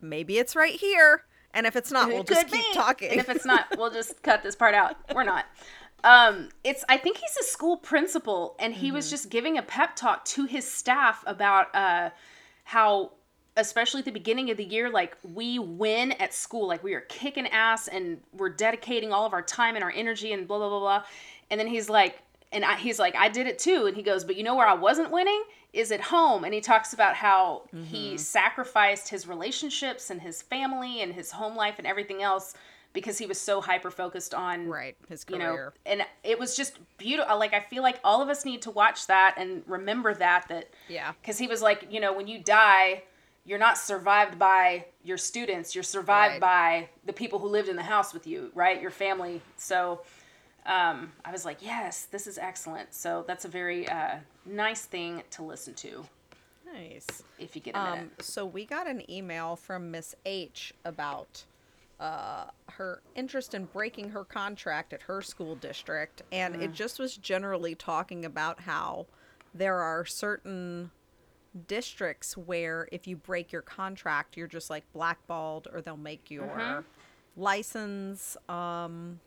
Maybe 0.00 0.38
it's 0.38 0.54
right 0.54 0.74
here, 0.74 1.24
and 1.52 1.66
if 1.66 1.74
it's 1.74 1.90
not, 1.90 2.08
we'll 2.08 2.22
just 2.22 2.48
keep 2.48 2.64
be. 2.64 2.72
talking. 2.74 3.10
And 3.10 3.20
if 3.20 3.28
it's 3.28 3.44
not, 3.46 3.66
we'll 3.76 3.90
just 3.90 4.22
cut 4.28 4.42
this 4.42 4.54
part 4.54 4.74
out. 4.74 4.96
We're 5.14 5.24
not. 5.24 5.46
Um, 6.04 6.50
it's 6.62 6.84
I 6.88 6.98
think 6.98 7.16
he's 7.16 7.36
a 7.40 7.44
school 7.44 7.78
principal, 7.78 8.54
and 8.58 8.74
he 8.74 8.88
Mm-hmm. 8.88 8.96
was 8.96 9.10
just 9.10 9.30
giving 9.30 9.58
a 9.58 9.62
pep 9.62 9.96
talk 9.96 10.24
to 10.26 10.44
his 10.44 10.70
staff 10.70 11.24
about 11.26 11.74
uh, 11.74 12.10
how 12.64 13.12
especially 13.56 14.00
at 14.00 14.04
the 14.04 14.12
beginning 14.12 14.50
of 14.50 14.56
the 14.56 14.64
year, 14.64 14.90
like 14.90 15.16
we 15.22 15.58
win 15.58 16.12
at 16.12 16.34
school, 16.34 16.66
like 16.68 16.84
we 16.84 16.94
are 16.94 17.00
kicking 17.02 17.46
ass 17.48 17.88
and 17.88 18.20
we're 18.32 18.50
dedicating 18.50 19.12
all 19.12 19.24
of 19.26 19.32
our 19.32 19.42
time 19.42 19.74
and 19.74 19.84
our 19.84 19.92
energy 19.94 20.32
and 20.32 20.46
blah 20.46 20.58
blah 20.58 20.68
blah 20.68 20.80
blah. 20.80 21.02
And 21.50 21.58
then 21.58 21.66
he's 21.66 21.88
like, 21.88 22.20
and 22.52 22.64
I, 22.64 22.76
he's 22.76 22.98
like, 22.98 23.14
I 23.16 23.28
did 23.28 23.46
it 23.46 23.58
too. 23.58 23.86
And 23.86 23.96
he 23.96 24.02
goes, 24.02 24.24
but 24.24 24.36
you 24.36 24.42
know 24.42 24.54
where 24.54 24.66
I 24.68 24.74
wasn't 24.74 25.10
winning 25.10 25.42
is 25.72 25.90
at 25.92 26.00
home. 26.00 26.44
And 26.44 26.54
he 26.54 26.60
talks 26.60 26.92
about 26.92 27.14
how 27.16 27.62
he 27.72 28.08
mm-hmm. 28.08 28.16
sacrificed 28.16 29.08
his 29.08 29.26
relationships 29.26 30.10
and 30.10 30.20
his 30.20 30.42
family 30.42 31.02
and 31.02 31.12
his 31.12 31.32
home 31.32 31.56
life 31.56 31.74
and 31.78 31.86
everything 31.86 32.22
else 32.22 32.54
because 32.92 33.18
he 33.18 33.26
was 33.26 33.38
so 33.38 33.60
hyper 33.60 33.90
focused 33.90 34.32
on 34.32 34.68
Right, 34.68 34.96
his 35.06 35.26
you 35.28 35.36
career. 35.36 35.66
know 35.66 35.70
and 35.84 36.02
it 36.24 36.38
was 36.38 36.56
just 36.56 36.78
beautiful 36.96 37.38
like 37.38 37.52
i 37.52 37.60
feel 37.60 37.82
like 37.82 38.00
all 38.02 38.22
of 38.22 38.30
us 38.30 38.46
need 38.46 38.62
to 38.62 38.70
watch 38.70 39.06
that 39.08 39.34
and 39.36 39.62
remember 39.66 40.14
that 40.14 40.48
that 40.48 40.70
Yeah. 40.88 41.12
because 41.20 41.36
he 41.36 41.46
was 41.46 41.60
like 41.60 41.88
you 41.90 42.00
know 42.00 42.14
when 42.16 42.26
you 42.26 42.38
die 42.42 43.02
you're 43.46 43.58
not 43.58 43.78
survived 43.78 44.38
by 44.38 44.84
your 45.04 45.16
students 45.16 45.74
you're 45.74 45.84
survived 45.84 46.32
Right. 46.32 46.40
by 46.40 46.88
the 47.04 47.12
people 47.12 47.38
who 47.38 47.48
lived 47.48 47.68
in 47.68 47.76
the 47.76 47.82
house 47.82 48.12
with 48.12 48.26
you 48.26 48.50
right? 48.54 48.80
Your 48.82 48.90
family. 48.90 49.40
So 49.56 50.02
um, 50.66 51.12
i 51.24 51.30
was 51.30 51.44
like 51.44 51.58
yes 51.62 52.06
this 52.10 52.26
is 52.26 52.38
excellent. 52.38 52.92
So 52.92 53.24
that's 53.26 53.44
a 53.44 53.48
very 53.48 53.88
uh, 53.88 54.16
nice 54.44 54.84
thing 54.84 55.22
to 55.30 55.42
listen 55.42 55.74
to. 55.74 56.04
Nice. 56.74 57.22
if 57.38 57.54
you 57.54 57.62
get 57.62 57.76
a 57.76 57.82
minute. 57.84 57.98
Um, 58.00 58.10
so 58.20 58.44
we 58.44 58.64
got 58.66 58.86
an 58.88 59.08
email 59.10 59.54
from 59.56 59.90
Miss 59.92 60.14
H 60.26 60.74
about 60.84 61.44
uh, 62.00 62.46
her 62.72 63.00
interest 63.14 63.54
in 63.54 63.64
breaking 63.66 64.10
her 64.10 64.24
contract 64.24 64.92
at 64.92 65.02
her 65.02 65.22
school 65.22 65.54
district, 65.54 66.22
and 66.32 66.56
it 66.60 66.72
just 66.72 66.98
was 66.98 67.16
generally 67.16 67.74
talking 67.74 68.24
about 68.24 68.60
how 68.60 69.06
there 69.54 69.76
are 69.76 70.04
certain 70.04 70.90
districts 71.56 72.36
where 72.36 72.88
if 72.92 73.06
you 73.06 73.16
break 73.16 73.52
your 73.52 73.62
contract, 73.62 74.36
you're 74.36 74.46
just 74.46 74.70
like 74.70 74.84
blackballed, 74.92 75.68
or 75.72 75.80
they'll 75.80 75.96
make 75.96 76.30
your 76.30 76.84
license 77.36 78.36
um 78.48 79.20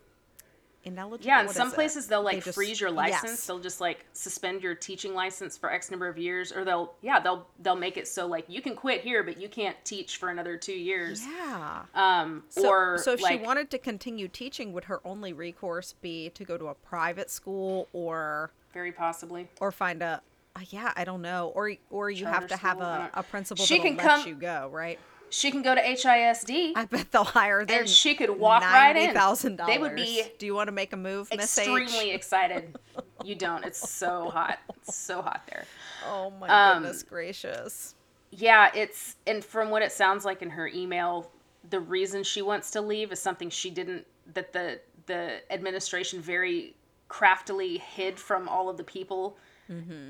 ineligible. 0.86 1.28
Yeah, 1.28 1.42
in 1.42 1.48
What 1.48 1.56
some 1.56 1.68
is 1.68 1.74
it? 1.74 1.76
places 1.76 2.08
they'll 2.08 2.22
They 2.24 2.36
like 2.36 2.44
just- 2.46 2.56
freeze 2.56 2.80
your 2.80 2.90
license. 2.90 3.24
yes. 3.32 3.46
They'll 3.48 3.60
just 3.60 3.82
like 3.82 4.06
suspend 4.14 4.64
your 4.64 4.74
teaching 4.76 5.14
license 5.14 5.58
for 5.58 5.70
X 5.72 5.92
number 5.92 6.08
of 6.08 6.18
years, 6.18 6.52
or 6.54 6.64
they'll 6.64 6.94
yeah 7.02 7.20
they'll 7.20 7.48
they'll 7.60 7.76
make 7.76 7.98
it 7.98 8.08
so 8.08 8.26
like 8.28 8.46
you 8.48 8.62
can 8.62 8.76
quit 8.76 9.02
here, 9.02 9.22
but 9.22 9.40
you 9.40 9.50
can't 9.50 9.76
teach 9.84 10.18
for 10.18 10.30
another 10.30 10.56
two 10.58 10.74
years. 10.74 11.26
Yeah. 11.26 11.84
Um, 11.94 12.44
So, 12.50 12.68
or 12.70 12.98
so 12.98 13.12
if 13.14 13.22
like 13.22 13.40
she 13.42 13.46
wanted 13.46 13.70
to 13.72 13.78
continue 13.78 14.28
teaching, 14.30 14.72
would 14.74 14.86
her 14.86 15.02
only 15.06 15.34
recourse 15.34 15.94
be 15.94 16.30
to 16.32 16.44
go 16.46 16.58
to 16.58 16.68
a 16.68 16.74
private 16.76 17.30
school 17.30 17.90
or 17.94 18.52
very 18.74 18.92
possibly. 18.94 19.50
or 19.60 19.72
find 19.72 20.02
a 20.02 20.22
uh, 20.56 20.62
yeah, 20.70 20.92
I 20.96 21.04
don't 21.06 21.22
know, 21.22 21.52
or 21.56 21.74
or 21.90 22.10
you 22.10 22.26
have 22.26 22.48
to 22.48 22.56
have 22.58 22.80
a, 22.82 23.10
a 23.14 23.24
principal 23.24 23.66
She 23.66 23.80
can 23.80 23.96
let 23.98 24.06
come- 24.06 24.28
you 24.28 24.36
go, 24.36 24.70
right? 24.72 25.00
She 25.32 25.52
can 25.52 25.62
go 25.62 25.76
to 25.76 25.82
HISD 25.82 26.72
I 26.76 26.86
bet 26.86 27.12
they'll 27.12 27.24
hire 27.24 27.64
them. 27.64 27.82
and 27.82 27.90
she 27.90 28.16
could 28.16 28.32
walk 28.32 28.64
right 28.64 28.96
in. 28.98 29.14
thousand 29.14 29.58
dollars. 29.58 29.76
They 29.76 29.80
would 29.80 29.96
be 29.96 30.24
Do 30.40 30.48
you 30.48 30.56
want 30.56 30.70
to 30.70 30.72
make 30.72 30.92
a 30.92 30.98
move, 30.98 31.30
Miss 31.32 31.56
extremely 31.56 32.10
excited. 32.12 32.80
You 33.24 33.36
don't. 33.36 33.64
It's 33.64 33.88
so 33.90 34.30
hot. 34.32 34.58
It's 34.88 34.98
so 34.98 35.22
hot 35.22 35.44
there. 35.48 35.66
Oh 36.08 36.32
my 36.40 36.48
Um, 36.48 36.82
goodness 36.82 37.04
gracious! 37.04 37.94
Yeah, 38.32 38.72
it's 38.74 39.18
and 39.28 39.46
from 39.46 39.70
what 39.70 39.84
it 39.84 39.92
sounds 39.92 40.26
like 40.26 40.42
in 40.42 40.50
her 40.50 40.68
email, 40.68 41.30
the 41.70 41.80
reason 41.80 42.24
she 42.24 42.42
wants 42.42 42.72
to 42.72 42.82
leave 42.82 43.12
is 43.12 43.20
something 43.20 43.52
she 43.52 43.70
didn't 43.70 44.08
that 44.34 44.52
the 44.52 44.80
the 45.06 45.42
administration 45.54 46.22
very 46.22 46.76
craftily 47.08 47.78
hid 47.78 48.20
from 48.20 48.48
all 48.50 48.68
of 48.70 48.78
the 48.78 48.84
people 48.84 49.38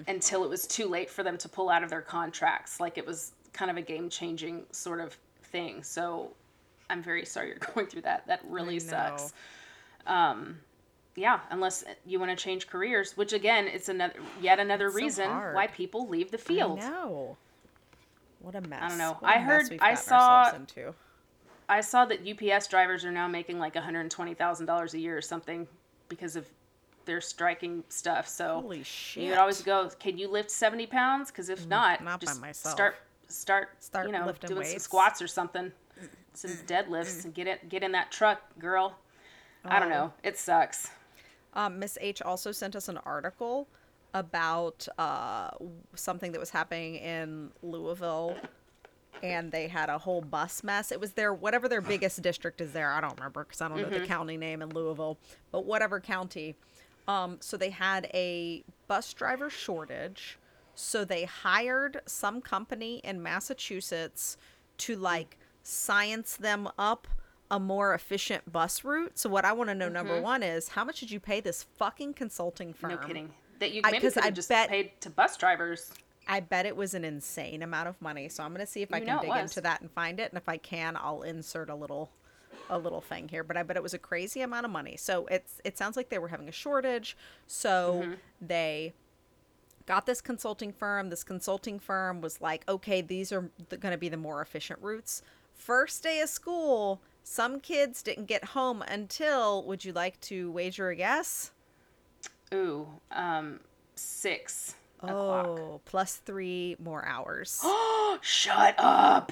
until 0.07 0.43
it 0.45 0.49
was 0.49 0.66
too 0.66 0.88
late 0.88 1.10
for 1.10 1.22
them 1.24 1.38
to 1.38 1.49
pull 1.49 1.70
out 1.70 1.84
of 1.84 1.89
their 1.89 2.01
contracts. 2.01 2.80
Like 2.80 2.97
it 2.97 3.05
was 3.05 3.34
kind 3.51 3.70
of 3.70 3.76
a 3.78 3.82
game 3.82 4.10
changing 4.10 4.64
sort 4.72 4.99
of 5.01 5.18
thing. 5.43 5.84
So 5.84 6.32
I'm 6.89 7.03
very 7.03 7.26
sorry 7.26 7.49
you're 7.49 7.57
going 7.76 7.88
through 7.88 8.03
that. 8.03 8.26
That 8.28 8.39
really 8.47 8.80
sucks. 8.80 9.34
Um 10.07 10.60
yeah, 11.16 11.41
unless 11.49 11.84
you 12.05 12.18
want 12.20 12.32
to 12.32 12.41
change 12.41 12.68
careers, 12.68 13.18
which 13.18 13.34
again, 13.34 13.68
it's 13.68 13.89
another 13.89 14.14
yet 14.41 14.60
another 14.60 14.88
It's 14.88 14.95
reason 14.95 15.30
hard. 15.30 15.53
why 15.55 15.68
people 15.68 16.07
leave 16.07 16.32
the 16.32 16.38
field. 16.38 16.80
No. 16.80 17.36
What 18.39 18.55
a 18.55 18.62
mess! 18.62 18.80
I 18.82 18.88
don't 18.88 18.97
know. 18.97 19.18
What 19.20 19.30
I 19.36 19.39
heard- 19.39 19.78
I 19.82 19.95
saw-. 19.95 20.53
I 21.68 21.82
saw 21.82 22.05
that 22.05 22.20
UPS 22.26 22.68
drivers 22.68 23.03
are 23.03 23.12
now 23.12 23.28
making 23.28 23.60
like 23.60 23.76
$120,000 23.76 24.93
a 24.93 24.97
year 24.99 25.18
or 25.18 25.22
something 25.22 25.68
because 26.07 26.36
of 26.38 26.47
their 27.10 27.20
striking 27.22 27.84
stuff. 27.89 28.28
So 28.28 28.62
Holy 28.62 28.84
shit! 28.84 29.24
you 29.24 29.30
would 29.32 29.39
always 29.39 29.62
go, 29.64 29.89
"Can 29.99 30.18
you 30.20 30.28
lift 30.28 30.51
70 30.51 30.86
pounds?" 30.86 31.32
Because 31.32 31.49
if 31.49 31.66
not, 31.68 31.99
Mm, 31.99 32.03
not 32.05 32.20
by 32.22 32.26
just 32.28 32.39
myself. 32.39 32.76
start 32.76 32.95
start 33.28 33.70
Start 33.84 34.05
you 34.05 34.12
know 34.12 34.32
doing 34.47 34.66
some 34.66 34.78
squats 34.80 35.22
or 35.22 35.28
something, 35.28 35.72
some 36.36 36.51
deadlifts, 36.68 37.26
and 37.26 37.34
get 37.34 37.47
it 37.47 37.68
get 37.68 37.82
in 37.84 37.91
that 37.93 38.12
truck, 38.12 38.41
girl. 38.60 38.95
I 39.66 39.80
don't 39.80 39.91
Oh. 39.91 39.95
know. 39.95 40.14
It 40.24 40.38
sucks. 40.38 40.91
Um, 41.53 41.80
Miss 41.80 41.97
H 41.99 42.22
also 42.22 42.51
sent 42.51 42.76
us 42.76 42.88
an 42.88 42.97
article 42.99 43.68
about 44.14 44.88
uh, 44.99 45.49
something 45.95 46.32
that 46.32 46.39
was 46.39 46.51
happening 46.51 46.95
in 46.95 47.51
Louisville, 47.64 48.38
and 49.24 49.51
they 49.51 49.68
had 49.68 49.89
a 49.89 49.97
whole 49.97 50.22
bus 50.22 50.64
mess. 50.64 50.91
It 50.91 50.99
was 50.99 51.14
their 51.14 51.34
whatever 51.34 51.68
their 51.68 51.82
biggest 51.82 52.22
district 52.22 52.62
is 52.62 52.72
there. 52.72 52.91
I 52.91 53.01
don't 53.01 53.18
remember 53.18 53.43
because 53.43 53.62
I 53.62 53.68
don't 53.68 53.82
know 53.82 53.89
the 53.89 54.05
county 54.05 54.38
name 54.38 54.62
in 54.62 54.70
Louisville, 54.70 55.18
but 55.51 55.66
whatever 55.66 55.99
county. 55.99 56.55
Um, 57.10 57.38
so 57.39 57.57
they 57.57 57.72
had 57.72 58.05
a 58.14 58.64
bus 58.88 59.12
driver 59.14 59.49
shortage. 59.49 60.38
So 60.76 61.03
they 61.03 61.24
hired 61.26 62.01
some 62.05 62.39
company 62.39 63.01
in 63.03 63.22
Massachusetts 63.24 64.38
to 64.78 64.95
like 64.95 65.38
science 65.64 66.38
them 66.38 66.70
up 66.78 67.07
a 67.51 67.60
more 67.60 67.95
efficient 67.95 68.51
bus 68.51 68.84
route. 68.84 69.18
So 69.18 69.28
what 69.28 69.43
I 69.43 69.53
want 69.53 69.72
to 69.72 69.76
know 69.76 69.89
number 69.89 70.22
one 70.22 70.43
is 70.43 70.70
how 70.70 70.84
much 70.86 70.99
did 70.99 71.10
you 71.10 71.20
pay 71.20 71.41
this 71.41 71.64
fucking 71.64 72.14
consulting 72.14 72.74
firm? 72.74 72.91
No 72.91 72.97
kidding. 72.97 73.34
That 73.57 73.72
you 73.72 73.82
I- 73.84 73.89
maybe 73.91 74.12
could 74.12 74.24
I 74.24 74.30
just 74.30 74.49
bet- 74.49 74.70
paid 74.70 74.91
to 75.01 75.10
bus 75.10 75.36
drivers. 75.36 75.91
I 76.28 76.41
bet 76.41 76.68
it 76.68 76.76
was 76.76 76.93
an 76.93 77.03
insane 77.03 77.64
amount 77.64 77.88
of 77.88 77.99
money. 78.03 78.30
So 78.30 78.43
I'm 78.43 78.51
gonna 78.53 78.68
see 78.68 78.84
if 78.84 78.93
I 78.93 78.99
can 78.99 79.20
dig 79.20 79.36
into 79.36 79.62
that 79.62 79.82
and 79.82 79.89
find 79.91 80.20
it. 80.20 80.32
And 80.32 80.38
if 80.38 80.47
I 80.47 80.57
can, 80.57 80.95
I'll 80.95 81.24
insert 81.24 81.72
a 81.72 81.76
little 81.76 82.12
a 82.70 82.78
little 82.78 83.02
thing 83.02 83.28
here. 83.30 83.44
But 83.44 83.58
I 83.58 83.64
bet 83.64 83.78
it 83.78 83.84
was 83.84 83.94
a 83.94 84.00
crazy 84.00 84.42
amount 84.42 84.66
of 84.66 84.72
money. 84.72 84.98
So 84.98 85.26
it's 85.28 85.62
it 85.64 85.78
sounds 85.78 85.98
like 85.98 86.10
they 86.10 86.20
were 86.20 86.30
having 86.30 86.50
a 86.50 86.54
shortage. 86.54 87.18
So 87.48 88.04
Mm-hmm. 88.04 88.14
they 88.42 88.94
got 89.86 90.06
this 90.06 90.22
consulting 90.22 90.72
firm. 90.72 91.10
This 91.10 91.24
consulting 91.24 91.80
firm 91.80 92.22
was 92.22 92.42
like, 92.42 92.64
okay, 92.70 93.02
these 93.02 93.32
are 93.32 93.50
going 93.70 93.92
to 93.92 93.98
be 93.98 94.10
the 94.10 94.18
more 94.18 94.42
efficient 94.42 94.80
routes. 94.82 95.22
First 95.54 96.04
day 96.04 96.22
of 96.22 96.30
school, 96.30 97.02
some 97.24 97.60
kids 97.60 98.02
didn't 98.04 98.26
get 98.26 98.46
home 98.46 98.82
until, 98.84 99.64
would 99.66 99.84
you 99.86 99.92
like 99.94 100.20
to 100.22 100.52
wager 100.52 100.90
a 100.90 100.96
guess? 100.96 101.52
Ooh, 102.54 102.88
um, 103.12 103.60
six 103.96 104.76
o'clock. 105.04 105.62
Oh, 105.62 105.82
plus 105.86 106.18
three 106.18 106.76
more 106.80 107.06
hours. 107.06 107.60
Oh, 107.64 108.20
shut 108.22 108.76
up. 108.78 109.32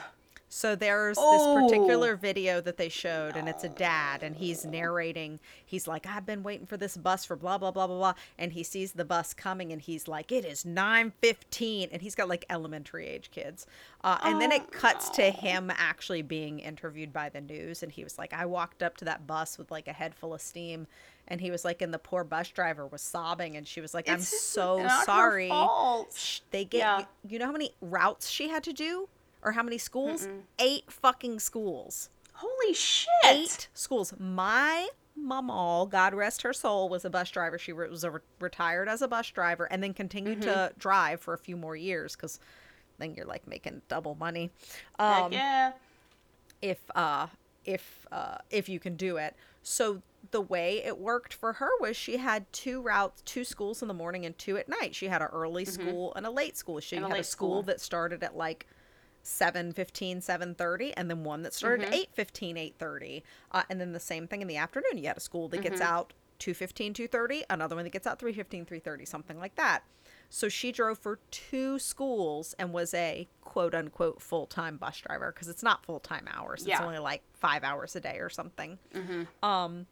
So 0.58 0.76
there's 0.76 1.20
Oh. 1.20 1.32
this 1.62 1.70
particular 1.70 2.16
video 2.16 2.62
that 2.62 2.78
they 2.78 2.90
showed, 2.90 3.36
and 3.36 3.48
it's 3.48 3.64
a 3.64 3.70
dad, 3.70 4.24
and 4.24 4.36
he's 4.36 4.66
narrating. 4.66 5.40
He's 5.64 5.88
like, 5.88 6.08
"I've 6.08 6.26
been 6.26 6.42
waiting 6.42 6.66
for 6.66 6.78
this 6.78 6.98
bus 6.98 7.26
for 7.26 7.36
blah 7.36 7.60
blah 7.60 7.70
blah 7.70 7.86
blah 7.86 7.98
blah," 7.98 8.14
and 8.40 8.54
he 8.54 8.64
sees 8.64 8.94
the 8.94 9.06
bus 9.06 9.36
coming, 9.36 9.72
and 9.72 9.80
he's 9.80 10.08
like, 10.08 10.32
"It 10.32 10.44
is 10.44 10.66
nine 10.66 11.12
fifteen, 11.22 11.90
and 11.92 12.02
he's 12.02 12.16
got 12.16 12.28
like 12.28 12.44
elementary 12.50 13.06
age 13.06 13.30
kids. 13.30 13.68
Uh, 14.04 14.18
and 14.24 14.42
then 14.42 14.52
it 14.52 14.72
cuts 14.72 15.12
to 15.12 15.30
him 15.30 15.72
actually 15.76 16.24
being 16.24 16.60
interviewed 16.60 17.14
by 17.14 17.30
the 17.30 17.40
news, 17.42 17.84
and 17.84 17.92
he 17.92 18.04
was 18.04 18.18
like, 18.18 18.34
"I 18.34 18.48
walked 18.48 18.82
up 18.82 18.98
to 18.98 19.06
that 19.06 19.28
bus 19.28 19.60
with 19.60 19.70
like 19.70 19.88
a 19.88 19.94
head 19.94 20.16
full 20.16 20.34
of 20.34 20.42
steam." 20.42 20.88
And 21.28 21.40
he 21.40 21.52
was 21.52 21.66
like, 21.66 21.82
and 21.82 21.94
the 21.94 22.00
poor 22.00 22.24
bus 22.24 22.50
driver 22.50 22.88
was 22.88 23.02
sobbing, 23.02 23.56
and 23.58 23.68
she 23.68 23.80
was 23.80 23.94
like, 23.94 24.10
"I'm 24.10 24.16
It's 24.16 24.42
so 24.50 24.88
sorry." 25.06 25.50
fault. 25.50 26.42
They 26.50 26.66
get 26.66 26.80
Yeah. 26.80 27.06
you 27.28 27.38
know 27.38 27.46
how 27.46 27.52
many 27.52 27.76
routes 27.80 28.28
she 28.30 28.48
had 28.48 28.64
to 28.64 28.74
do 28.74 29.08
or 29.48 29.54
how 29.54 29.64
many 29.64 29.78
schools 29.78 30.28
eight 30.60 30.92
fucking 30.92 31.40
schools 31.40 32.10
Holy 32.34 32.74
shit. 32.74 33.08
eight 33.26 33.68
schools 33.74 34.14
my 34.20 34.88
mama 35.16 35.88
god 35.90 36.14
rest 36.14 36.42
her 36.44 36.54
soul 36.54 36.90
was 36.90 37.04
a 37.06 37.10
bus 37.10 37.32
driver 37.32 37.58
she 37.58 37.74
was 37.74 38.04
a 38.04 38.12
re- 38.12 38.20
retired 38.40 38.88
as 38.88 39.02
a 39.02 39.08
bus 39.08 39.30
driver 39.32 39.66
and 39.72 39.82
then 39.82 39.94
continued 39.94 40.42
to 40.42 40.50
Mm-hmm. 40.50 40.78
drive 40.80 41.22
for 41.22 41.34
a 41.34 41.38
few 41.38 41.58
more 41.58 41.76
years 41.76 42.16
because 42.16 42.40
then 43.00 43.16
you're 43.16 43.26
like 43.26 43.48
making 43.48 43.82
double 43.88 44.16
money 44.16 44.52
um 45.00 45.32
yeah. 45.32 45.72
if 46.62 46.80
uh 46.96 47.28
if 47.66 48.06
uh 48.12 48.38
if 48.52 48.68
you 48.70 48.80
can 48.80 48.96
do 48.96 49.18
it 49.18 49.36
so 49.64 50.02
the 50.32 50.42
way 50.42 50.84
it 50.84 50.98
worked 50.98 51.34
for 51.34 51.54
her 51.54 51.70
was 51.80 51.96
she 51.96 52.18
had 52.18 52.46
two 52.54 52.82
routes 52.82 53.22
two 53.26 53.44
schools 53.44 53.82
in 53.82 53.88
the 53.88 53.94
morning 53.94 54.26
and 54.26 54.38
two 54.38 54.58
at 54.58 54.68
night 54.70 54.94
she 54.94 55.08
had 55.08 55.22
an 55.22 55.30
early 55.32 55.66
school 55.66 56.14
and 56.16 56.26
a 56.26 56.30
late 56.32 56.56
school 56.58 56.80
she 56.80 56.96
Mm-hmm. 56.98 57.06
And 57.06 57.14
a 57.14 57.16
had 57.16 57.16
a 57.16 57.20
late 57.20 57.26
school, 57.26 57.50
school. 57.50 57.64
that 57.64 57.82
started 57.82 58.24
at 58.24 58.36
like 58.38 58.68
7 59.28 59.74
7.30 59.74 60.94
and 60.96 61.10
then 61.10 61.24
one 61.24 61.42
that 61.44 61.54
started 61.54 61.86
Mm-hmm. 61.86 61.94
at 61.94 62.00
8 62.18 62.76
8.30 62.80 63.24
uh, 63.52 63.64
and 63.70 63.80
then 63.82 63.92
the 63.92 64.00
same 64.00 64.28
thing 64.28 64.42
in 64.42 64.48
the 64.48 64.58
afternoon 64.58 64.98
you 64.98 65.08
had 65.08 65.18
a 65.18 65.22
school 65.22 65.48
that 65.50 65.58
Mm-hmm. 65.62 65.70
gets 65.70 65.82
out 65.82 66.14
2.15 66.40 66.94
2.30 66.94 67.44
another 67.50 67.76
one 67.76 67.84
that 67.84 67.90
gets 67.92 68.08
out 68.08 68.20
3.15 68.20 68.66
3.30 68.68 69.08
something 69.08 69.40
like 69.40 69.56
that 69.56 69.84
So 70.30 70.50
she 70.50 70.72
drove 70.72 70.98
for 71.00 71.20
two 71.32 71.80
schools 71.80 72.54
and 72.60 72.72
was 72.74 72.94
a 72.94 73.28
quote 73.42 73.74
unquote 73.76 74.22
full 74.22 74.46
time 74.46 74.78
bus 74.78 75.00
driver 75.02 75.32
because 75.34 75.48
it's 75.50 75.64
not 75.64 75.86
full 75.86 76.00
time 76.00 76.28
hours. 76.34 76.62
It's 76.62 76.70
only 76.86 77.00
like 77.00 77.24
five 77.34 77.64
hours 77.64 77.96
a 77.96 78.02
day 78.02 78.18
or 78.20 78.30
something. 78.30 78.78
Um, 79.42 79.88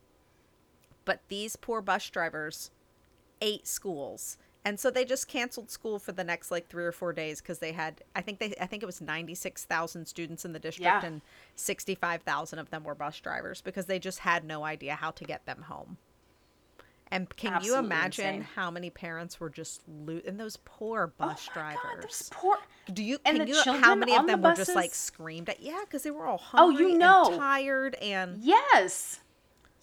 but 1.05 1.21
these 1.29 1.55
poor 1.55 1.81
bus 1.81 2.09
drivers, 2.09 2.69
eight 3.41 3.65
schools. 3.67 4.37
And 4.65 4.79
so 4.79 4.89
they 4.89 5.05
just 5.05 5.27
canceled 5.27 5.69
school 5.69 5.99
for 5.99 6.11
the 6.11 6.23
next 6.23 6.49
like 6.49 6.67
three 6.67 6.83
or 6.85 6.91
four 6.91 7.13
days 7.13 7.39
because 7.39 7.59
they 7.59 7.71
had, 7.71 8.01
I 8.15 8.21
think 8.21 8.39
they, 8.39 8.55
I 8.59 8.65
think 8.65 8.81
it 8.81 8.87
was 8.87 8.99
ninety 8.99 9.35
six 9.35 9.63
thousand 9.63 10.07
students 10.07 10.43
in 10.43 10.53
the 10.53 10.59
district, 10.59 10.85
Yeah. 10.85 11.05
and 11.05 11.21
sixty 11.55 11.93
five 11.93 12.23
thousand 12.23 12.57
of 12.59 12.71
them 12.71 12.83
were 12.83 12.95
bus 12.95 13.19
drivers 13.19 13.61
because 13.61 13.85
they 13.85 13.99
just 13.99 14.19
had 14.19 14.43
no 14.43 14.63
idea 14.63 14.95
how 14.95 15.11
to 15.11 15.23
get 15.23 15.45
them 15.45 15.61
home. 15.63 15.97
And 17.11 17.29
can 17.37 17.63
you 17.63 17.77
imagine 17.77 18.25
insane. 18.25 18.47
how 18.55 18.71
many 18.71 18.89
parents 18.89 19.39
were 19.39 19.51
just 19.51 19.81
lo- 19.87 20.21
and 20.25 20.39
those 20.39 20.57
poor 20.65 21.05
bus 21.15 21.47
Oh 21.55 21.59
my 21.59 21.73
God, 21.73 21.79
drivers? 21.83 22.01
those 22.01 22.29
poor. 22.31 22.57
Do 22.91 23.03
you 23.03 23.19
and 23.23 23.37
can 23.37 23.47
the 23.47 23.53
you 23.53 23.73
how 23.79 23.93
many 23.93 24.13
of 24.13 24.21
on 24.21 24.25
the 24.25 24.31
them 24.33 24.41
were 24.41 24.55
just 24.55 24.73
like 24.73 24.95
screamed 24.95 25.47
at? 25.49 25.61
Yeah, 25.61 25.81
because 25.85 26.01
they 26.01 26.09
were 26.09 26.25
all 26.25 26.41
Oh, 26.53 26.71
hungry 26.71 26.93
you 26.93 26.97
know. 26.97 27.27
and 27.27 27.37
tired 27.39 27.95
and 28.01 28.39
Yes. 28.41 29.19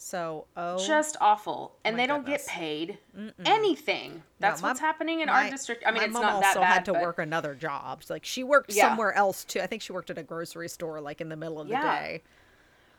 So 0.05 0.47
oh 0.57 0.85
Just 0.85 1.17
awful. 1.21 1.77
And 1.85 1.97
they 1.99 2.07
don't 2.07 2.23
goodness. 2.25 2.47
get 2.47 2.53
paid 2.55 2.99
anything. 3.45 4.23
That's 4.41 4.61
my- 4.61 4.69
what's 4.69 4.81
happening 4.81 5.21
in 5.21 5.27
my- 5.29 5.45
our 5.45 5.51
district. 5.51 5.85
I 5.87 5.91
mean, 5.91 5.99
my 6.01 6.05
it's 6.07 6.13
mom 6.13 6.23
not 6.23 6.33
also 6.35 6.47
that 6.49 6.55
bad. 6.61 6.73
had 6.75 6.85
to 6.87 6.93
but 6.95 7.03
work 7.03 7.19
another 7.19 7.55
job. 7.55 8.03
Like 8.09 8.25
she 8.25 8.43
worked 8.43 8.73
Yeah. 8.73 8.89
somewhere 8.89 9.13
else 9.13 9.45
too. 9.45 9.61
I 9.61 9.67
think 9.67 9.83
she 9.83 9.93
worked 9.93 10.11
at 10.11 10.19
a 10.19 10.23
grocery 10.23 10.69
store, 10.69 11.01
like 11.01 11.21
in 11.21 11.29
the 11.29 11.37
middle 11.37 11.61
of 11.61 11.69
the 11.69 11.73
Yeah. 11.75 12.01
day. 12.01 12.23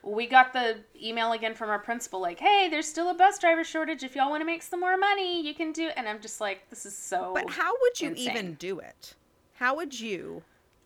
We 0.02 0.28
got 0.28 0.52
the 0.54 0.80
email 1.02 1.32
again 1.32 1.54
from 1.56 1.70
our 1.70 1.80
principal, 1.80 2.20
like, 2.20 2.40
"Hey, 2.40 2.68
there's 2.70 2.88
still 2.88 3.10
a 3.10 3.14
bus 3.14 3.40
driver 3.40 3.64
shortage. 3.64 4.04
If 4.04 4.16
y'all 4.16 4.30
want 4.30 4.42
to 4.42 4.46
make 4.46 4.62
some 4.64 4.80
more 4.82 4.98
money, 4.98 5.42
you 5.42 5.54
can 5.54 5.72
do." 5.72 5.90
And 5.96 6.08
I'm 6.10 6.20
just 6.22 6.42
like, 6.42 6.70
"This 6.70 6.86
is 6.86 6.98
so." 6.98 7.32
But 7.34 7.50
how 7.52 7.74
would 7.82 8.02
you 8.02 8.10
insane. 8.10 8.30
even 8.30 8.54
do 8.56 8.80
it? 8.80 9.16
How 9.56 9.76
would 9.76 9.98
you 10.00 10.44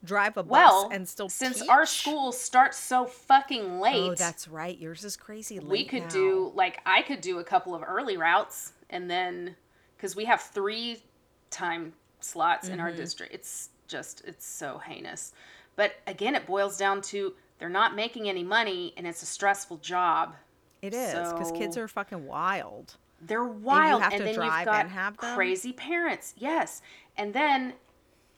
drive 0.07 0.37
a 0.37 0.43
bus 0.43 0.51
well, 0.51 0.89
and 0.91 1.07
still 1.07 1.29
since 1.29 1.59
teach? 1.59 1.69
our 1.69 1.85
school 1.85 2.31
starts 2.31 2.77
so 2.77 3.05
fucking 3.05 3.79
late, 3.79 3.95
Oh, 3.95 4.15
that's 4.15 4.47
right. 4.47 4.77
Yours 4.77 5.03
is 5.03 5.15
crazy. 5.17 5.59
Late 5.59 5.69
we 5.69 5.85
could 5.85 6.03
now. 6.03 6.09
do 6.09 6.51
like 6.55 6.79
I 6.85 7.01
could 7.01 7.21
do 7.21 7.39
a 7.39 7.43
couple 7.43 7.75
of 7.75 7.83
early 7.87 8.17
routes, 8.17 8.73
and 8.89 9.09
then 9.09 9.55
because 9.95 10.15
we 10.15 10.25
have 10.25 10.41
three 10.41 11.03
time 11.51 11.93
slots 12.19 12.67
in 12.69 12.79
our 12.79 12.87
Mm-hmm. 12.87 12.97
district, 12.97 13.33
it's 13.33 13.69
just 13.87 14.23
it's 14.25 14.45
so 14.45 14.79
heinous. 14.79 15.33
But 15.75 15.93
again, 16.07 16.33
it 16.35 16.45
boils 16.47 16.77
down 16.77 17.01
to 17.03 17.33
they're 17.59 17.69
not 17.69 17.95
making 17.95 18.27
any 18.29 18.43
money, 18.43 18.93
and 18.97 19.05
it's 19.07 19.21
a 19.21 19.27
stressful 19.27 19.77
job. 19.77 20.35
It 20.81 20.93
is 20.93 21.11
because 21.33 21.51
kids 21.51 21.75
are 21.77 21.87
fucking 21.87 22.25
wild. 22.25 22.95
They're 23.19 23.43
wild, 23.43 24.03
have 24.03 24.13
and, 24.13 24.19
to 24.21 24.25
then 24.25 24.35
drive 24.35 24.59
you've 24.59 24.65
got 24.65 24.81
and 24.81 24.91
have 24.91 25.17
them? 25.17 25.35
crazy 25.35 25.73
parents. 25.73 26.35
Yes, 26.37 26.81
and 27.17 27.33
then, 27.33 27.73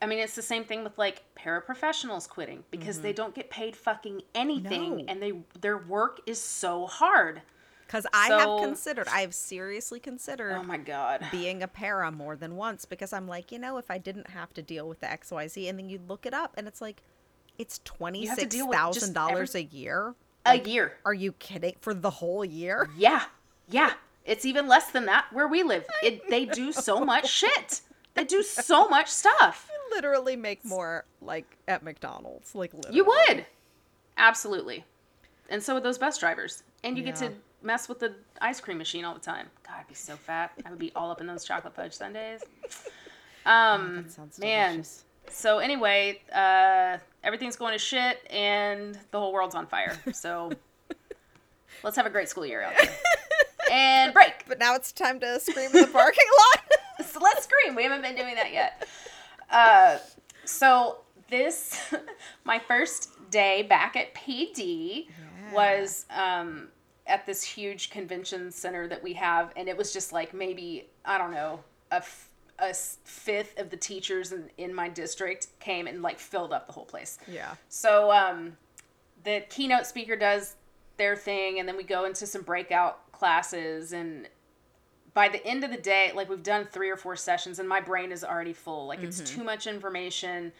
I 0.02 0.06
mean, 0.06 0.20
it's 0.20 0.36
the 0.36 0.42
same 0.42 0.64
thing 0.64 0.84
with 0.84 0.98
like 0.98 1.24
paraprofessionals 1.38 2.28
quitting 2.30 2.64
because 2.72 3.02
they 3.02 3.12
don't 3.14 3.36
get 3.36 3.50
paid 3.50 3.76
fucking 3.76 4.22
anything, 4.34 4.92
Mm-hmm. 4.92 4.98
No. 4.98 5.04
and 5.08 5.22
they 5.22 5.34
their 5.60 5.78
work 5.78 6.22
is 6.26 6.40
so 6.42 6.86
hard. 6.88 7.42
Because 7.86 8.06
I 8.14 8.28
have 8.28 8.62
considered, 8.62 9.08
I 9.08 9.22
have 9.22 9.34
seriously 9.34 10.00
considered 10.00 10.52
Oh 10.54 10.62
my 10.64 10.78
god. 10.78 11.26
being 11.32 11.64
a 11.64 11.68
para 11.68 12.12
more 12.12 12.36
than 12.36 12.56
once 12.56 12.86
because 12.86 13.12
I'm 13.14 13.28
like, 13.28 13.52
you 13.52 13.58
know, 13.58 13.78
if 13.78 13.90
I 13.90 13.98
didn't 13.98 14.30
have 14.30 14.54
to 14.54 14.62
deal 14.62 14.88
with 14.88 15.00
the 15.00 15.08
XYZ, 15.08 15.68
and 15.68 15.80
then 15.80 15.90
you 15.90 16.00
look 16.08 16.28
it 16.28 16.34
up 16.36 16.54
and 16.56 16.68
it's 16.68 16.82
like, 16.82 17.02
it's 17.58 17.80
twenty 17.84 18.26
six 18.28 18.46
deal 18.56 18.68
with 18.70 18.78
just 18.78 18.98
thousand 18.98 19.14
dollars 19.14 19.56
a 19.56 19.64
year. 19.64 20.14
A 20.46 20.58
year. 20.60 20.94
Are 21.04 21.14
you 21.14 21.34
kidding? 21.34 21.76
For 21.82 21.94
the 21.94 22.10
whole 22.10 22.46
year? 22.46 22.88
Yeah, 22.98 23.24
yeah. 23.68 23.94
It's 24.24 24.46
even 24.46 24.68
less 24.68 24.92
than 24.92 25.06
that 25.08 25.26
where 25.34 25.48
we 25.48 25.64
live. 25.64 25.86
It 26.04 26.30
they 26.30 26.46
do 26.46 26.72
so 26.72 27.00
much 27.02 27.28
shit. 27.30 27.82
They 28.14 28.24
do 28.24 28.44
so 28.44 28.88
much 28.88 29.08
stuff. 29.10 29.70
Literally 29.92 30.36
make 30.36 30.64
more 30.66 31.06
like 31.22 31.58
at 31.68 31.84
McDonald's. 31.84 32.56
Like 32.56 32.74
literally. 32.74 32.98
You 32.98 33.06
would. 33.06 33.46
Absolutely. 34.18 34.86
And 35.50 35.62
so 35.64 35.74
would 35.74 35.84
those 35.84 35.98
bus 35.98 36.18
drivers. 36.18 36.64
And 36.84 36.98
you 36.98 37.04
get 37.04 37.16
to 37.18 37.32
mess 37.62 37.90
with 37.90 38.00
the 38.00 38.14
ice 38.42 38.60
cream 38.62 38.78
machine 38.78 39.04
all 39.04 39.14
the 39.14 39.20
time. 39.20 39.48
God, 39.66 39.76
I'd 39.80 39.88
be 39.88 39.96
so 39.96 40.16
fat. 40.16 40.52
I 40.66 40.70
would 40.70 40.80
be 40.80 40.92
all 40.96 41.12
up 41.12 41.22
in 41.22 41.28
those 41.28 41.44
chocolate 41.44 41.76
fudge 41.76 41.94
sundaes. 41.94 42.42
Um, 43.46 44.06
sounds 44.10 44.40
man. 44.40 44.72
delicious. 44.74 45.04
So 45.30 45.60
anyway, 45.60 46.22
uh, 46.34 46.98
everything's 47.24 47.56
going 47.56 47.74
to 47.74 47.80
shit 47.80 48.26
and 48.30 48.98
the 49.12 49.20
whole 49.20 49.34
world's 49.34 49.56
on 49.56 49.68
fire. 49.68 49.98
So 50.14 50.52
let's 51.84 51.96
have 51.98 52.06
a 52.06 52.10
great 52.10 52.30
school 52.30 52.46
year 52.46 52.62
out 52.64 52.74
there. 52.78 52.90
And 53.72 54.14
break. 54.14 54.46
But 54.48 54.60
now 54.60 54.76
it's 54.76 54.92
time 54.92 55.20
to 55.20 55.40
scream 55.40 55.70
in 55.74 55.82
the 55.82 55.88
parking 55.88 56.26
lot. 56.38 56.64
So 57.06 57.22
let's 57.22 57.46
scream. 57.46 57.76
We 57.76 57.84
haven't 57.84 58.02
been 58.02 58.16
doing 58.18 58.36
that 58.36 58.52
yet. 58.52 58.86
Uh, 59.52 59.98
so 60.46 61.00
this, 61.30 61.80
my 62.44 62.60
first 62.60 63.12
day 63.32 63.64
back 63.64 63.96
at 63.96 64.14
PD 64.16 65.08
was 65.54 66.06
um, 66.16 66.68
at 67.08 67.26
this 67.26 67.44
huge 67.44 67.90
convention 67.90 68.52
center 68.52 68.88
that 68.88 69.02
we 69.04 69.14
have, 69.14 69.52
and 69.56 69.68
it 69.68 69.76
was 69.78 69.92
just 69.94 70.12
like 70.14 70.34
maybe 70.34 70.88
I 71.06 71.18
don't 71.18 71.32
know 71.32 71.60
a, 71.92 71.96
f- 71.96 72.30
a 72.60 72.74
fifth 72.74 73.60
of 73.60 73.70
the 73.70 73.78
teachers 73.78 74.32
in, 74.32 74.50
in 74.58 74.74
my 74.74 74.90
district 74.90 75.48
came 75.60 75.88
and 75.88 76.02
like 76.02 76.20
filled 76.20 76.54
up 76.54 76.68
the 76.68 76.74
whole 76.74 76.86
place. 76.86 77.18
yeah. 77.28 77.56
So 77.70 78.12
um, 78.12 78.58
the 79.24 79.44
keynote 79.50 79.86
speaker 79.88 80.16
does 80.16 80.56
their 80.98 81.16
thing, 81.16 81.60
and 81.60 81.68
then 81.68 81.78
we 81.78 81.84
go 81.84 82.06
into 82.06 82.28
some 82.28 82.42
breakout 82.44 83.12
classes. 83.12 83.94
And 83.94 84.28
by 85.20 85.28
the 85.28 85.46
end 85.46 85.66
of 85.66 85.70
the 85.70 85.76
day, 85.76 86.14
like 86.16 86.30
we've 86.30 86.42
done 86.42 86.66
three 86.72 86.90
or 86.90 86.96
four 86.96 87.14
sessions, 87.18 87.60
and 87.60 87.68
my 87.68 87.82
brain 87.82 88.10
is 88.14 88.24
already 88.24 88.54
full. 88.54 88.88
Like 88.88 89.04
it's 89.04 89.20
mm-hmm. 89.20 89.40
too 89.40 89.44
much 89.44 89.68
information. 89.68 90.54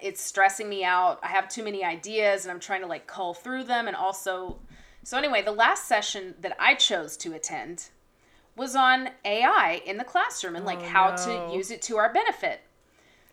It's 0.00 0.20
stressing 0.20 0.68
me 0.68 0.84
out. 0.84 1.18
I 1.24 1.26
have 1.26 1.48
too 1.48 1.64
many 1.64 1.82
ideas, 1.82 2.44
and 2.44 2.52
I'm 2.52 2.60
trying 2.60 2.82
to 2.82 2.86
like 2.86 3.08
cull 3.08 3.34
through 3.34 3.64
them. 3.64 3.88
And 3.88 3.96
also, 3.96 4.60
so 5.02 5.18
anyway, 5.18 5.42
the 5.42 5.50
last 5.50 5.86
session 5.88 6.36
that 6.40 6.56
I 6.56 6.76
chose 6.76 7.16
to 7.16 7.32
attend 7.32 7.88
was 8.54 8.76
on 8.76 9.10
AI 9.24 9.82
in 9.84 9.96
the 9.96 10.04
classroom 10.04 10.54
and 10.54 10.64
like 10.64 10.78
Oh, 10.78 10.84
how 10.84 11.16
no. 11.16 11.48
to 11.48 11.56
use 11.56 11.72
it 11.72 11.82
to 11.82 11.96
our 11.96 12.12
benefit 12.12 12.60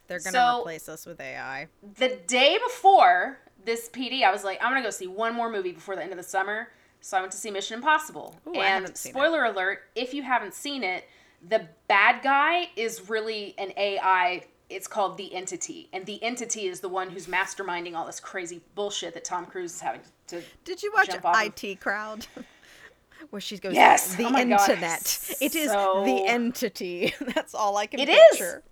They're 0.08 0.18
gonna 0.18 0.32
So- 0.32 0.62
replace 0.62 0.90
us 0.90 1.06
with 1.06 1.22
AI. 1.22 1.68
the 2.00 2.16
day 2.26 2.58
before 2.58 3.38
this 3.64 3.90
PD, 3.90 4.24
I 4.24 4.32
was 4.32 4.44
like, 4.44 4.58
I'm 4.60 4.72
gonna 4.72 4.82
go 4.82 4.90
see 4.90 5.06
one 5.06 5.36
more 5.36 5.52
movie 5.52 5.72
before 5.72 5.96
the 5.96 6.02
end 6.02 6.14
of 6.14 6.18
the 6.18 6.24
summer. 6.24 6.70
So 7.02 7.18
I 7.18 7.22
went 7.22 7.32
to 7.32 7.38
see 7.38 7.52
Mission 7.52 7.76
Impossible. 7.76 8.40
Ooh, 8.48 8.54
and 8.54 8.86
seen 8.98 9.10
it. 9.10 9.14
spoiler 9.14 9.46
alert, 9.46 9.80
if 9.96 10.14
you 10.14 10.22
haven't 10.24 10.54
seen 10.54 10.84
it, 10.84 11.06
the 11.48 11.68
bad 11.88 12.22
guy 12.24 12.70
is 12.76 13.10
really 13.10 13.56
an 13.58 13.72
AI. 13.76 14.46
It's 14.70 14.88
called 14.88 15.18
the 15.18 15.34
Entity, 15.36 15.90
and 15.92 16.06
the 16.06 16.22
Entity 16.24 16.68
is 16.68 16.80
the 16.80 16.88
one 16.88 17.10
who's 17.10 17.28
masterminding 17.28 17.96
all 17.96 18.06
this 18.06 18.20
crazy 18.22 18.62
bullshit 18.76 19.14
that 19.16 19.26
Tom 19.26 19.46
Cruise 19.46 19.74
is 19.74 19.82
having 19.82 20.02
to. 20.28 20.42
Did 20.64 20.82
you 20.84 20.92
watch 20.94 21.10
off 21.10 21.26
of. 21.26 21.36
IT 21.62 21.82
Crowd? 21.82 22.28
Where 23.32 23.42
she 23.42 23.58
goes, 23.58 23.74
Yes! 23.74 24.16
the 24.16 24.26
Oh 24.26 24.38
internet. 24.38 25.36
It 25.42 25.56
is 25.56 25.72
the 25.72 26.24
entity. 26.26 27.14
That's 27.36 27.54
all 27.54 27.78
I 27.78 27.86
can 27.86 28.00
It 28.00 28.10
is. 28.10 28.30
picture. 28.32 28.64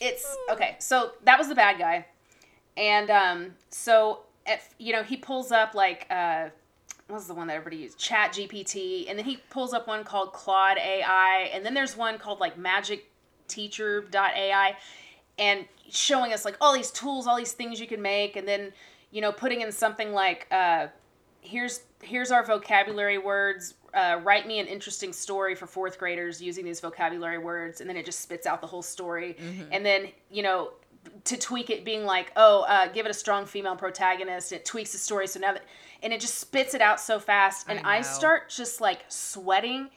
it's 0.00 0.36
okay 0.50 0.74
so 0.80 1.12
that 1.24 1.38
was 1.38 1.48
the 1.48 1.54
bad 1.54 1.78
guy 1.78 2.04
and 2.76 3.08
um 3.10 3.54
so 3.70 4.20
if 4.46 4.74
you 4.78 4.92
know 4.92 5.04
he 5.04 5.16
pulls 5.16 5.52
up 5.52 5.74
like 5.74 6.06
uh 6.10 6.48
what 7.06 7.16
was 7.16 7.26
the 7.26 7.34
one 7.34 7.48
that 7.48 7.54
everybody 7.54 7.82
uses? 7.82 7.96
ChatGPT 7.96 9.08
and 9.08 9.18
then 9.18 9.26
he 9.26 9.36
pulls 9.50 9.74
up 9.74 9.86
one 9.86 10.04
called 10.04 10.32
claude 10.32 10.78
ai 10.78 11.50
and 11.52 11.64
then 11.64 11.74
there's 11.74 11.96
one 11.96 12.18
called 12.18 12.40
like 12.40 12.56
magic 12.58 13.10
teacher.ai 13.46 14.76
and 15.38 15.66
showing 15.90 16.32
us 16.32 16.44
like 16.44 16.56
all 16.60 16.72
these 16.72 16.90
tools 16.90 17.26
all 17.26 17.36
these 17.36 17.52
things 17.52 17.78
you 17.78 17.86
can 17.86 18.00
make 18.00 18.36
and 18.36 18.48
then 18.48 18.72
you 19.10 19.20
know 19.20 19.32
putting 19.32 19.60
in 19.60 19.70
something 19.70 20.12
like 20.12 20.46
uh 20.50 20.86
here's 21.40 21.82
here's 22.02 22.30
our 22.30 22.44
vocabulary 22.44 23.18
words 23.18 23.74
uh, 23.92 24.18
write 24.24 24.44
me 24.46 24.58
an 24.58 24.66
interesting 24.66 25.12
story 25.12 25.54
for 25.54 25.66
fourth 25.68 25.98
graders 25.98 26.42
using 26.42 26.64
these 26.64 26.80
vocabulary 26.80 27.38
words 27.38 27.80
and 27.80 27.88
then 27.88 27.96
it 27.96 28.04
just 28.04 28.20
spits 28.20 28.44
out 28.46 28.60
the 28.60 28.66
whole 28.66 28.82
story 28.82 29.36
and 29.70 29.86
then 29.86 30.08
you 30.30 30.42
know 30.42 30.70
to 31.24 31.36
tweak 31.36 31.70
it 31.70 31.84
being 31.84 32.04
like 32.04 32.32
oh 32.36 32.62
uh, 32.62 32.88
give 32.88 33.06
it 33.06 33.10
a 33.10 33.14
strong 33.14 33.44
female 33.46 33.76
protagonist 33.76 34.52
it 34.52 34.64
tweaks 34.64 34.92
the 34.92 34.98
story 34.98 35.26
so 35.26 35.38
now 35.38 35.52
that 35.52 35.62
and 36.04 36.12
it 36.12 36.20
just 36.20 36.36
spits 36.36 36.74
it 36.74 36.82
out 36.82 37.00
so 37.00 37.18
fast. 37.18 37.66
And 37.68 37.80
i, 37.84 37.96
know. 37.96 38.02
start 38.02 38.50
just 38.50 38.80
like 38.80 39.00
sweating. 39.08 39.88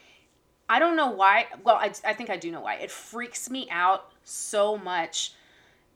I 0.69 0.79
don't 0.79 0.95
know 0.95 1.11
why 1.11 1.47
well 1.63 1.75
I, 1.75 1.91
I 2.03 2.13
think 2.13 2.29
i 2.29 2.37
do 2.37 2.51
know 2.51 2.61
why. 2.61 2.75
It 2.75 2.89
freaks 2.89 3.49
me 3.49 3.67
out 3.69 4.11
so 4.23 4.77
much 4.77 5.33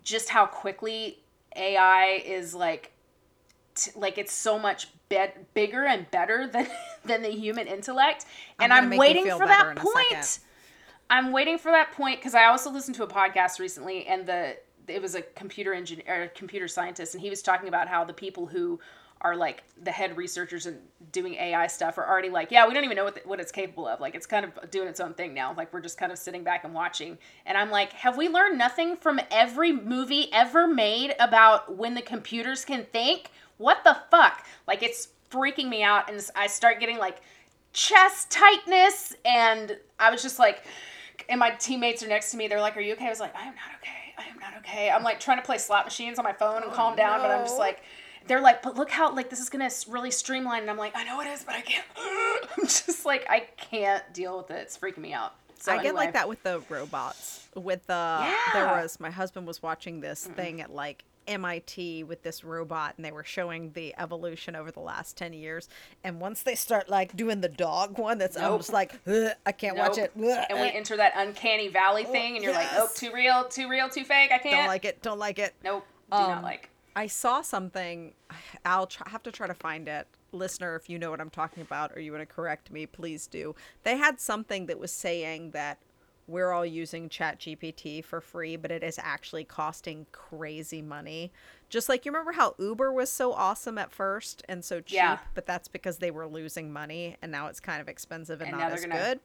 just 0.04 0.30
how 0.30 0.46
quickly 0.46 1.20
ai 1.56 2.22
is 2.26 2.54
like 2.54 2.92
t- 3.76 3.92
like 3.96 4.18
it's 4.18 4.34
so 4.34 4.60
much 4.60 4.88
bet 5.10 5.54
bigger 5.54 5.86
and 5.86 6.10
better 6.12 6.48
than 6.52 6.68
than 7.06 7.22
the 7.22 7.32
human 7.32 7.68
intellect. 7.68 8.26
And 8.60 8.72
gonna 8.72 8.88
i'm 8.88 8.98
waiting 8.98 9.30
for 9.30 9.48
that 9.48 9.76
point. 9.78 10.40
I'm 11.10 11.34
waiting 11.34 11.58
for 11.58 11.72
that 11.72 11.92
point 11.94 12.20
because 12.20 12.36
i 12.36 12.46
also 12.46 12.70
listened 12.70 12.96
to 12.96 13.04
a 13.04 13.08
podcast 13.08 13.60
recently 13.60 14.06
and 14.08 14.26
the 14.26 14.58
it 14.88 15.02
was 15.02 15.16
a 15.16 15.22
computer 15.22 15.74
engineer 15.74 16.24
a 16.24 16.28
computer 16.30 16.68
scientist 16.68 17.14
and 17.14 17.22
he 17.22 17.30
was 17.30 17.42
talking 17.42 17.68
about 17.68 17.88
how 17.88 18.04
the 18.04 18.14
people 18.14 18.46
who 18.46 18.80
are 19.22 19.36
like 19.36 19.64
the 19.84 19.92
head 19.92 20.18
researchers 20.18 20.66
and 20.66 20.80
doing 21.12 21.36
AI 21.36 21.68
stuff 21.68 21.98
are 21.98 22.08
already 22.08 22.30
like, 22.30 22.52
yeah, 22.52 22.68
we 22.68 22.74
don't 22.74 22.84
even 22.84 22.98
know 22.98 23.04
what, 23.04 23.16
the, 23.16 23.22
what 23.26 23.40
it's 23.40 23.52
capable 23.52 23.88
of. 23.88 24.00
Like, 24.00 24.16
it's 24.16 24.26
kind 24.26 24.46
of 24.46 24.72
doing 24.72 24.88
its 24.88 25.00
own 25.00 25.14
thing 25.14 25.34
now. 25.34 25.54
Like, 25.56 25.72
we're 25.72 25.82
just 25.82 25.98
kind 25.98 26.12
of 26.12 26.18
sitting 26.18 26.44
back 26.44 26.64
and 26.64 26.74
watching. 26.74 27.18
And 27.46 27.58
I'm 27.58 27.70
like, 27.70 27.94
have 27.94 28.18
we 28.18 28.30
learned 28.30 28.58
nothing 28.58 28.98
from 28.98 29.20
every 29.30 29.72
movie 29.72 30.30
ever 30.34 30.68
made 30.68 31.16
about 31.20 31.76
when 31.78 31.94
the 31.94 32.02
computers 32.02 32.66
can 32.66 32.86
think? 32.92 33.32
What 33.58 33.84
the 33.84 33.98
fuck? 34.10 34.46
Like, 34.68 34.82
it's 34.82 35.10
freaking 35.30 35.70
me 35.70 35.84
out. 35.84 36.12
And 36.12 36.20
I 36.36 36.48
start 36.48 36.80
getting 36.80 36.98
like 36.98 37.22
chest 37.74 38.32
tightness. 38.32 39.16
And 39.24 39.78
I 40.00 40.10
was 40.10 40.22
just 40.24 40.40
like, 40.40 40.64
and 41.30 41.40
my 41.40 41.52
teammates 41.52 42.02
are 42.02 42.08
next 42.08 42.32
to 42.32 42.38
me. 42.38 42.48
They're 42.48 42.62
like, 42.62 42.76
are 42.76 42.82
you 42.82 42.94
okay? 42.94 43.06
I 43.06 43.10
was 43.10 43.20
like, 43.20 43.36
I 43.36 43.42
am 43.42 43.54
not 43.56 43.80
okay. 43.82 43.92
I 44.18 44.30
am 44.32 44.40
not 44.40 44.58
okay. 44.60 44.90
I'm 44.90 45.04
like 45.04 45.20
trying 45.20 45.38
to 45.38 45.46
play 45.46 45.58
slot 45.58 45.86
machines 45.86 46.18
on 46.18 46.24
my 46.24 46.34
phone 46.34 46.64
and 46.64 46.72
calm 46.72 46.96
down, 46.96 47.22
but 47.22 47.32
I'm 47.32 47.46
just 47.46 47.58
like, 47.58 47.82
they're 48.28 48.42
like, 48.42 48.62
but 48.62 48.76
look 48.76 48.90
how 48.90 49.14
like 49.16 49.30
this 49.30 49.40
is 49.40 49.50
gonna 49.50 49.70
really 49.88 50.12
streamline. 50.12 50.62
And 50.62 50.70
I'm 50.70 50.78
like, 50.78 50.96
I 50.96 51.04
know 51.04 51.20
it 51.22 51.28
is, 51.28 51.44
but 51.44 51.56
I 51.56 51.62
can't. 51.62 51.86
I'm 52.58 52.64
just 52.66 53.06
like, 53.06 53.26
I 53.30 53.42
can't 53.58 54.04
deal 54.14 54.38
with 54.38 54.52
it. 54.52 54.62
It's 54.62 54.78
freaking 54.78 55.00
me 55.00 55.14
out. 55.14 55.34
So 55.60 55.72
I 55.72 55.82
get 55.84 55.94
like 55.96 56.14
that 56.14 56.28
with 56.28 56.42
the 56.44 56.62
robots. 56.70 57.48
With 57.56 57.86
the 57.88 58.28
there 58.54 58.66
was 58.68 59.00
my 59.00 59.12
husband 59.12 59.46
was 59.46 59.62
watching 59.62 60.00
this 60.02 60.26
thing 60.26 60.62
at 60.62 60.74
like 60.74 61.04
MIT 61.28 62.04
with 62.06 62.24
this 62.24 62.44
robot 62.44 62.96
and 62.98 63.06
they 63.06 63.12
were 63.12 63.24
showing 63.24 63.72
the 63.74 63.94
evolution 64.00 64.56
over 64.56 64.72
the 64.72 64.80
last 64.80 65.16
10 65.18 65.34
years 65.34 65.70
and 66.04 66.20
once 66.20 66.42
they 66.42 66.56
start 66.56 66.90
like 66.90 67.16
doing 67.16 67.42
the 67.42 67.48
dog 67.48 68.00
one 68.00 68.18
that's 68.18 68.36
I'm 68.36 68.44
Nope. 68.44 68.62
just 68.62 68.74
like 68.74 68.94
I 69.46 69.52
can't 69.52 69.78
watch 69.78 70.00
it 70.00 70.12
Ugh, 70.18 70.46
And 70.50 70.60
we 70.60 70.72
enter 70.72 70.98
that 70.98 71.14
uncanny 71.16 71.68
valley 71.68 72.06
thing, 72.06 72.36
and 72.36 72.44
you're 72.44 72.54
like, 72.56 72.68
oh, 72.74 72.90
too 72.96 73.12
real, 73.14 73.46
too 73.46 73.70
real, 73.70 73.88
too 73.88 74.04
fake. 74.04 74.32
I 74.32 74.40
can't. 74.40 74.56
don't 74.56 74.68
like 74.68 74.84
it 74.84 75.02
don't 75.04 75.20
like 75.20 75.38
it 75.38 75.54
Nope. 75.64 75.86
Do 76.12 76.18
not 76.18 76.38
Um, 76.38 76.44
like. 76.44 76.70
I 76.96 77.08
saw 77.08 77.42
something. 77.42 78.14
I'll 78.66 78.88
try, 78.88 79.10
have 79.10 79.24
to 79.24 79.32
try 79.32 79.48
to 79.48 79.54
find 79.54 79.88
it. 79.88 80.08
Listener, 80.34 80.76
if 80.76 80.90
you 80.90 80.98
know 81.00 81.12
what 81.12 81.22
I'm 81.22 81.30
talking 81.30 81.62
about 81.62 81.92
or 81.96 82.00
you 82.00 82.12
want 82.12 82.22
to 82.22 82.26
correct 82.34 82.72
me, 82.72 82.86
please 82.86 83.28
do. 83.28 83.56
They 83.84 83.98
had 83.98 84.20
something 84.20 84.66
that 84.68 84.80
was 84.80 84.92
saying 84.92 85.52
that 85.52 85.78
we're 86.28 86.52
all 86.52 86.66
using 86.66 87.10
ChatGPT 87.10 88.04
for 88.06 88.22
free, 88.22 88.56
but 88.56 88.72
it 88.72 88.84
is 88.84 88.98
actually 89.02 89.44
costing 89.44 90.06
crazy 90.14 90.82
money. 90.82 91.32
Just 91.70 91.90
like 91.90 92.06
you 92.06 92.12
remember 92.12 92.32
how 92.32 92.56
Uber 92.60 92.94
was 92.94 93.12
so 93.12 93.34
awesome 93.34 93.78
at 93.78 93.92
first 93.92 94.44
and 94.48 94.64
so 94.64 94.80
cheap, 94.80 94.96
Yeah. 94.96 95.18
but 95.34 95.46
that's 95.46 95.68
because 95.68 95.98
they 95.98 96.12
were 96.12 96.28
losing 96.28 96.72
money 96.72 97.18
and 97.22 97.32
now 97.32 97.48
it's 97.48 97.60
kind 97.60 97.82
of 97.82 97.90
expensive 97.90 98.40
and, 98.42 98.52
And 98.52 98.60
not 98.60 98.72
as 98.72 98.86
gonna- 98.86 98.96
good. 98.98 99.20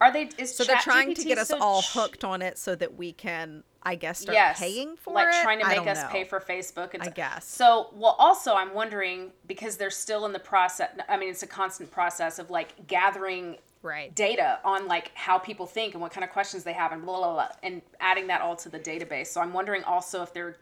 Are 0.00 0.12
they? 0.12 0.28
Is 0.38 0.56
So 0.56 0.64
they're 0.64 0.76
trying 0.78 1.14
to 1.14 1.22
ChatGPT 1.22 1.26
get 1.28 1.38
us 1.38 1.48
so 1.48 1.58
all 1.60 1.82
hooked 1.82 2.24
on 2.24 2.42
it 2.42 2.58
so 2.58 2.74
that 2.74 2.96
we 2.96 3.12
can, 3.12 3.62
I 3.82 3.94
guess, 3.94 4.20
start 4.20 4.34
yes, 4.34 4.58
paying 4.58 4.96
for 4.96 5.14
like 5.14 5.28
it. 5.28 5.30
Like 5.30 5.42
trying 5.42 5.58
to 5.60 5.68
make 5.68 5.86
us 5.86 6.02
know. 6.02 6.08
pay 6.10 6.24
for 6.24 6.40
Facebook. 6.40 6.94
And 6.94 7.02
I 7.02 7.10
guess. 7.10 7.46
So, 7.46 7.90
well, 7.94 8.16
also, 8.18 8.54
I'm 8.54 8.74
wondering 8.74 9.30
because 9.46 9.76
they're 9.76 9.90
still 9.90 10.26
in 10.26 10.32
the 10.32 10.38
process. 10.40 10.90
I 11.08 11.16
mean, 11.16 11.30
it's 11.30 11.42
a 11.44 11.46
constant 11.46 11.90
process 11.90 12.38
of 12.38 12.50
like 12.50 12.86
gathering 12.86 13.58
Right. 13.84 14.14
data 14.14 14.60
on 14.64 14.86
like 14.86 15.10
how 15.14 15.38
people 15.38 15.66
think 15.66 15.94
and 15.94 16.00
what 16.00 16.12
kind 16.12 16.22
of 16.22 16.30
questions 16.30 16.62
they 16.62 16.72
have 16.72 16.92
and 16.92 17.04
blah 17.04 17.18
blah 17.18 17.32
blah, 17.32 17.48
and 17.64 17.82
adding 18.00 18.28
that 18.28 18.40
all 18.40 18.54
to 18.56 18.68
the 18.68 18.78
database. 18.78 19.26
So 19.28 19.40
I'm 19.40 19.52
wondering 19.52 19.82
also 19.82 20.22
if 20.22 20.32
they're 20.32 20.56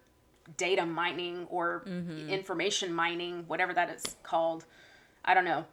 data 0.57 0.85
mining 0.87 1.47
or 1.51 1.83
Mm-hmm. 1.87 2.31
information 2.31 2.93
mining, 2.95 3.45
whatever 3.47 3.73
that 3.75 3.91
is 3.91 4.17
called. 4.23 4.65
I 5.23 5.35
don't 5.35 5.45
know, 5.45 5.67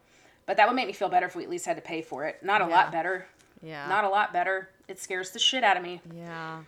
but 0.46 0.58
that 0.58 0.66
would 0.68 0.76
make 0.76 0.86
me 0.88 0.92
feel 0.92 1.08
better 1.08 1.24
if 1.26 1.34
we 1.34 1.42
at 1.42 1.48
least 1.48 1.64
had 1.64 1.76
to 1.76 1.82
pay 1.82 2.02
for 2.02 2.24
it. 2.26 2.42
Not 2.42 2.60
a 2.60 2.64
Yeah. 2.64 2.70
lot 2.76 2.92
better. 2.92 3.26
Yeah. 3.62 3.88
Not 3.88 4.04
a 4.04 4.08
lot 4.08 4.32
better. 4.32 4.70
It 4.88 4.98
scares 4.98 5.30
the 5.30 5.38
shit 5.38 5.64
out 5.64 5.76
of 5.76 5.82
me. 5.82 6.00
Yeah. 6.14 6.60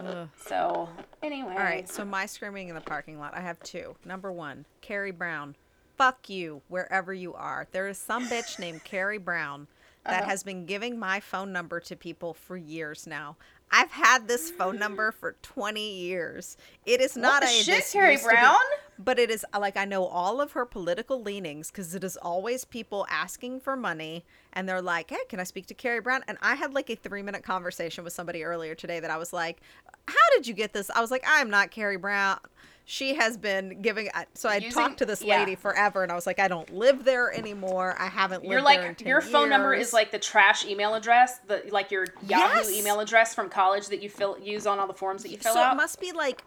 Ugh. 0.00 0.28
So 0.46 0.88
anyway, 1.22 1.52
All 1.52 1.58
right, 1.58 1.88
so 1.88 2.04
my 2.04 2.26
screaming 2.26 2.68
in 2.68 2.74
the 2.74 2.80
parking 2.80 3.18
lot, 3.18 3.34
I 3.36 3.40
have 3.40 3.60
two. 3.60 3.94
Number 4.04 4.32
one, 4.32 4.66
Carrie 4.80 5.10
Brown. 5.12 5.54
Fuck 5.96 6.28
you, 6.28 6.62
wherever 6.68 7.12
you 7.14 7.34
are. 7.34 7.68
There 7.70 7.86
is 7.88 7.98
some 7.98 8.26
bitch 8.26 8.58
named 8.58 8.82
Carrie 8.84 9.18
Brown 9.18 9.68
that 10.04 10.22
Uh-huh. 10.22 10.30
has 10.30 10.42
been 10.42 10.66
giving 10.66 10.98
my 10.98 11.20
phone 11.20 11.52
number 11.52 11.78
to 11.80 11.94
people 11.94 12.34
for 12.34 12.56
years 12.56 13.06
now. 13.06 13.36
I've 13.70 13.92
had 13.92 14.26
this 14.26 14.50
phone 14.50 14.78
number 14.78 15.12
for 15.12 15.36
20 15.42 15.80
years. 16.00 16.56
It 16.84 17.00
is 17.00 17.16
not 17.16 17.42
the 17.42 17.48
a 17.48 17.50
shit, 17.50 17.66
this 17.78 17.92
Carrie 17.92 18.12
used 18.12 18.24
to 18.24 18.30
be- 18.30 18.34
Brown? 18.34 18.56
But 18.98 19.18
it 19.18 19.30
is 19.30 19.44
like 19.58 19.76
I 19.76 19.84
know 19.84 20.04
all 20.04 20.40
of 20.40 20.52
her 20.52 20.64
political 20.64 21.22
leanings 21.22 21.70
because 21.70 21.94
it 21.94 22.04
is 22.04 22.16
always 22.16 22.64
people 22.64 23.06
asking 23.10 23.60
for 23.60 23.76
money 23.76 24.24
and 24.52 24.68
they're 24.68 24.82
like, 24.82 25.10
"Hey, 25.10 25.24
can 25.28 25.40
I 25.40 25.44
speak 25.44 25.66
to 25.66 25.74
Carrie 25.74 26.00
Brown?" 26.00 26.22
And 26.28 26.38
I 26.42 26.54
had 26.54 26.74
like 26.74 26.90
a 26.90 26.94
three 26.96 27.22
minute 27.22 27.42
conversation 27.42 28.04
with 28.04 28.12
somebody 28.12 28.44
earlier 28.44 28.74
today 28.74 29.00
that 29.00 29.10
I 29.10 29.16
was 29.16 29.32
like, 29.32 29.60
"How 30.08 30.14
did 30.36 30.46
you 30.46 30.54
get 30.54 30.72
this?" 30.72 30.90
I 30.90 31.00
was 31.00 31.10
like, 31.10 31.24
"I'm 31.26 31.50
not 31.50 31.70
Carrie 31.70 31.96
Brown." 31.96 32.38
She 32.84 33.14
has 33.14 33.36
been 33.36 33.80
giving. 33.80 34.08
So 34.34 34.48
I 34.48 34.56
Using- 34.56 34.72
talked 34.72 34.98
to 34.98 35.06
this 35.06 35.22
yeah. 35.22 35.38
lady 35.38 35.54
forever, 35.54 36.02
and 36.02 36.10
I 36.10 36.16
was 36.16 36.26
like, 36.26 36.40
"I 36.40 36.48
don't 36.48 36.68
live 36.74 37.04
there 37.04 37.32
anymore. 37.32 37.94
I 37.98 38.06
haven't 38.08 38.42
lived 38.42 38.50
You're 38.52 38.60
there 38.62 38.80
in 38.82 38.88
like 38.88 38.98
10 38.98 39.06
your 39.08 39.20
phone 39.20 39.48
number 39.48 39.72
is 39.72 39.92
like 39.92 40.10
the 40.10 40.18
trash 40.18 40.64
email 40.66 40.94
address, 40.94 41.38
the 41.46 41.62
like 41.70 41.92
your 41.92 42.06
Yahoo 42.26 42.56
Yes. 42.58 42.70
email 42.72 42.98
address 43.00 43.34
from 43.36 43.48
college 43.48 43.86
that 43.86 44.02
you 44.02 44.10
fill 44.10 44.36
use 44.38 44.66
on 44.66 44.80
all 44.80 44.88
the 44.88 44.92
forms 44.94 45.22
that 45.22 45.30
you 45.30 45.38
fill 45.38 45.54
so 45.54 45.60
out. 45.60 45.68
So 45.70 45.72
it 45.72 45.76
must 45.76 46.00
be 46.00 46.10
like 46.12 46.42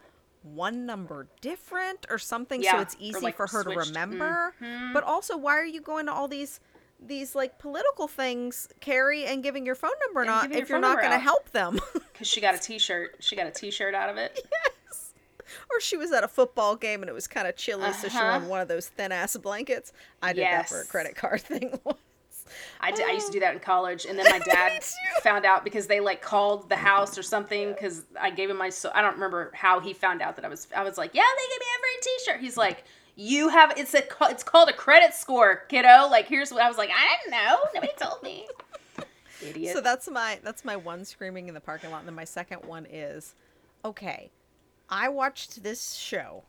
one 0.46 0.86
number 0.86 1.28
different 1.42 2.06
or 2.10 2.18
something 2.18 2.62
so 2.64 2.80
it's 2.80 2.96
easy 3.00 3.20
like, 3.20 3.36
for 3.36 3.48
her 3.48 3.64
switched. 3.64 3.80
to 3.86 3.90
remember 3.92 4.54
Mm-hmm. 4.62 4.94
but 4.94 5.04
also 5.04 5.36
why 5.38 5.58
are 5.58 5.66
you 5.66 5.82
going 5.82 6.06
to 6.06 6.14
all 6.14 6.28
these 6.28 6.60
these 7.06 7.36
like 7.36 7.60
political 7.60 8.08
things 8.08 8.68
carrie 8.80 9.26
and 9.26 9.44
giving 9.44 9.66
your 9.66 9.76
phone 9.76 9.92
number 10.06 10.22
And 10.22 10.28
not 10.30 10.50
your 10.52 10.62
if 10.62 10.70
you're 10.70 10.80
not 10.80 11.00
going 11.00 11.12
to 11.12 11.20
help 11.20 11.52
them 11.52 11.80
Because 12.14 12.28
she 12.28 12.40
got 12.40 12.56
a 12.56 12.58
T-shirt. 12.58 13.18
She 13.20 13.36
got 13.36 13.48
a 13.48 13.52
T-shirt 13.52 13.94
out 13.94 14.10
of 14.10 14.16
it. 14.18 14.40
Yes. 14.88 15.14
or 15.70 15.80
she 15.82 15.98
was 15.98 16.12
at 16.12 16.24
a 16.24 16.28
football 16.28 16.76
game 16.76 17.02
and 17.04 17.10
it 17.10 17.14
was 17.14 17.28
kind 17.28 17.48
of 17.48 17.56
chilly 17.56 17.92
so 17.94 18.08
she 18.08 18.18
Uh-huh. 18.18 18.26
wanted 18.34 18.50
one 18.50 18.62
of 18.62 18.68
those 18.68 18.88
thin 18.88 19.12
ass 19.12 19.36
blankets 19.38 19.92
i 20.22 20.32
did 20.34 20.44
that 20.44 20.70
for 20.70 20.82
a 20.82 20.86
credit 20.86 21.16
card 21.16 21.42
thing 21.52 21.80
once 21.84 22.00
I, 22.80 22.92
did, 22.92 23.08
I 23.08 23.12
used 23.14 23.28
to 23.28 23.32
do 23.32 23.40
that 23.40 23.54
in 23.54 23.60
college, 23.60 24.06
and 24.06 24.18
then 24.18 24.26
my 24.30 24.40
dad 24.46 24.84
found 25.22 25.46
out 25.46 25.64
because 25.64 25.88
they 25.88 26.00
like 26.00 26.22
called 26.22 26.70
the 26.70 26.76
house 26.76 27.18
or 27.18 27.24
something 27.24 27.74
because 27.74 28.04
I 28.20 28.30
gave 28.30 28.50
him 28.50 28.58
my. 28.58 28.70
So 28.70 28.92
I 28.94 29.02
don't 29.02 29.14
remember 29.14 29.52
how 29.54 29.80
he 29.80 29.94
found 29.94 30.22
out 30.22 30.36
that 30.36 30.46
I 30.46 30.48
was. 30.48 30.68
I 30.76 30.84
was 30.84 30.98
like, 30.98 31.14
yeah, 31.14 31.24
they 31.24 31.54
gave 31.54 31.60
me 31.60 31.66
a 31.66 31.80
free 31.80 32.00
T-shirt. 32.02 32.42
He's 32.42 32.58
like, 32.58 32.84
you 33.16 33.50
have 33.50 33.74
it's 33.78 33.94
a 33.94 34.04
it's 34.30 34.44
called 34.44 34.70
a 34.70 34.74
credit 34.74 35.14
score, 35.14 35.64
kiddo. 35.70 36.08
Like 36.10 36.28
here's 36.28 36.52
what 36.52 36.62
I 36.62 36.68
was 36.68 36.78
like. 36.78 36.90
I 36.90 37.18
didn't 37.18 37.32
know. 37.32 37.58
Nobody 37.74 37.94
told 38.00 38.24
me. 38.24 38.48
Idiot. 39.42 39.74
So 39.74 39.82
that's 39.82 40.10
my 40.10 40.40
that's 40.44 40.66
my 40.66 40.76
one 40.76 41.06
screaming 41.06 41.48
in 41.48 41.54
the 41.54 41.62
parking 41.62 41.92
lot, 41.92 42.00
and 42.00 42.08
then 42.08 42.16
my 42.16 42.24
second 42.24 42.66
one 42.66 42.86
is, 42.90 43.34
okay, 43.84 44.32
I 44.90 45.10
watched 45.10 45.64
this 45.64 45.94
show. 45.94 46.44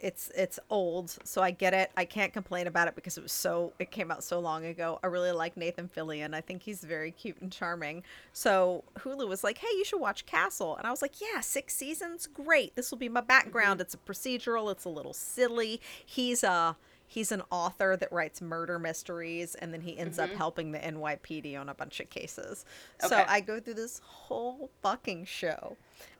It's 0.00 0.30
it's 0.36 0.58
old, 0.68 1.16
so 1.24 1.40
I 1.40 1.50
get 1.50 1.72
it. 1.72 1.90
I 1.96 2.04
can't 2.04 2.32
complain 2.32 2.66
about 2.66 2.88
it 2.88 2.94
because 2.94 3.16
it 3.16 3.22
was 3.22 3.32
so 3.32 3.72
it 3.78 3.90
came 3.90 4.10
out 4.10 4.22
so 4.22 4.38
long 4.38 4.66
ago. 4.66 4.98
I 5.02 5.06
really 5.06 5.32
like 5.32 5.56
Nathan 5.56 5.88
Fillion. 5.88 6.34
I 6.34 6.40
think 6.40 6.62
he's 6.62 6.82
very 6.82 7.10
cute 7.10 7.40
and 7.40 7.50
charming. 7.50 8.02
So 8.32 8.84
Hulu 8.98 9.26
was 9.28 9.42
like, 9.42 9.58
"Hey, 9.58 9.68
you 9.76 9.84
should 9.84 10.00
watch 10.00 10.26
Castle," 10.26 10.76
and 10.76 10.86
I 10.86 10.90
was 10.90 11.00
like, 11.00 11.20
"Yeah, 11.20 11.40
six 11.40 11.74
seasons, 11.74 12.26
great. 12.26 12.76
This 12.76 12.90
will 12.90 12.98
be 12.98 13.08
my 13.08 13.22
background. 13.22 13.80
Mm-hmm. 13.80 13.82
It's 13.82 13.94
a 13.94 13.98
procedural. 13.98 14.70
It's 14.70 14.84
a 14.84 14.90
little 14.90 15.14
silly. 15.14 15.80
He's 16.04 16.44
a." 16.44 16.76
He's 17.06 17.30
an 17.30 17.42
author 17.50 17.96
that 17.96 18.10
writes 18.10 18.40
murder 18.40 18.78
mysteries, 18.78 19.54
and 19.54 19.72
then 19.72 19.82
he 19.82 19.96
ends 19.96 20.18
up 20.18 20.30
mm-hmm. 20.30 20.38
helping 20.38 20.72
the 20.72 20.78
NYPD 20.80 21.56
on 21.56 21.68
a 21.68 21.74
bunch 21.74 22.00
of 22.00 22.10
cases. 22.10 22.64
So 22.98 23.24
I 23.28 23.40
go 23.40 23.60
through 23.60 23.74
this 23.74 24.00
whole 24.04 24.70
fucking 24.82 25.26
show, 25.26 25.76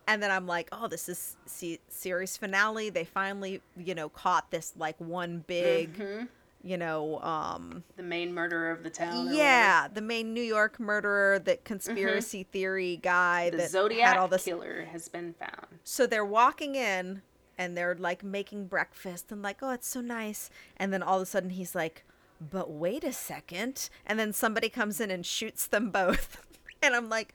and 0.06 0.22
then 0.22 0.30
I'm 0.30 0.46
like, 0.46 0.68
"Oh, 0.72 0.86
this 0.88 1.08
is 1.08 1.36
se- 1.46 1.80
series 1.88 2.36
finale. 2.36 2.90
They 2.90 3.04
finally, 3.04 3.60
you 3.76 3.94
know, 3.94 4.08
caught 4.08 4.50
this 4.50 4.72
like 4.76 5.00
one 5.00 5.44
big, 5.46 5.96
Mm-hmm. 5.98 6.24
you 6.62 6.76
know, 6.76 7.20
um, 7.20 7.84
the 7.96 8.02
main 8.02 8.32
murderer 8.34 8.70
of 8.70 8.82
the 8.82 8.90
town. 8.90 9.34
yeah, 9.34 9.88
the 9.92 10.00
main 10.00 10.32
New 10.34 10.42
York 10.42 10.78
murderer, 10.80 11.38
that 11.40 11.64
conspiracy 11.64 12.44
theory 12.44 12.98
guy. 13.02 13.46
Mm-hmm. 13.48 13.56
The 13.56 13.62
that 13.64 13.70
Zodiac 13.70 14.08
had 14.08 14.16
all 14.16 14.28
this 14.28 14.44
killer 14.44 14.86
has 14.92 15.08
been 15.08 15.34
found. 15.34 15.66
so 15.84 16.06
they're 16.06 16.24
walking 16.24 16.74
in 16.74 17.22
and 17.56 17.76
they're 17.76 17.94
like 17.94 18.24
making 18.24 18.66
breakfast 18.66 19.30
and 19.30 19.40
like, 19.42 19.58
oh, 19.62 19.70
it's 19.70 19.86
so 19.86 20.00
nice. 20.00 20.50
And 20.76 20.92
then 20.92 21.02
all 21.02 21.16
of 21.18 21.22
a 21.22 21.26
sudden 21.26 21.50
he's 21.50 21.74
like, 21.74 22.04
but 22.40 22.68
wait 22.70 23.04
a 23.04 23.12
second. 23.12 23.88
And 24.04 24.18
then 24.18 24.32
somebody 24.32 24.68
comes 24.68 25.00
in 25.00 25.10
and 25.10 25.24
shoots 25.24 25.66
them 25.66 25.90
both. 25.90 26.42
and 26.82 26.94
I'm 26.96 27.08
like, 27.08 27.32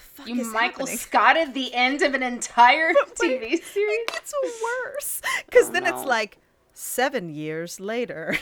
fuck 0.00 0.26
You 0.28 0.50
Michael 0.52 0.86
happening? 0.86 0.96
Scotted 0.98 1.54
the 1.54 1.72
end 1.74 2.02
of 2.02 2.14
an 2.14 2.22
entire 2.22 2.92
TV 3.14 3.62
series. 3.62 3.62
It 3.76 4.12
gets 4.12 4.32
worse 4.62 5.22
because 5.46 5.68
Oh, 5.68 5.72
then 5.72 5.86
it's 5.86 6.04
like 6.04 6.38
seven 6.72 7.28
years 7.30 7.78
later, 7.80 8.36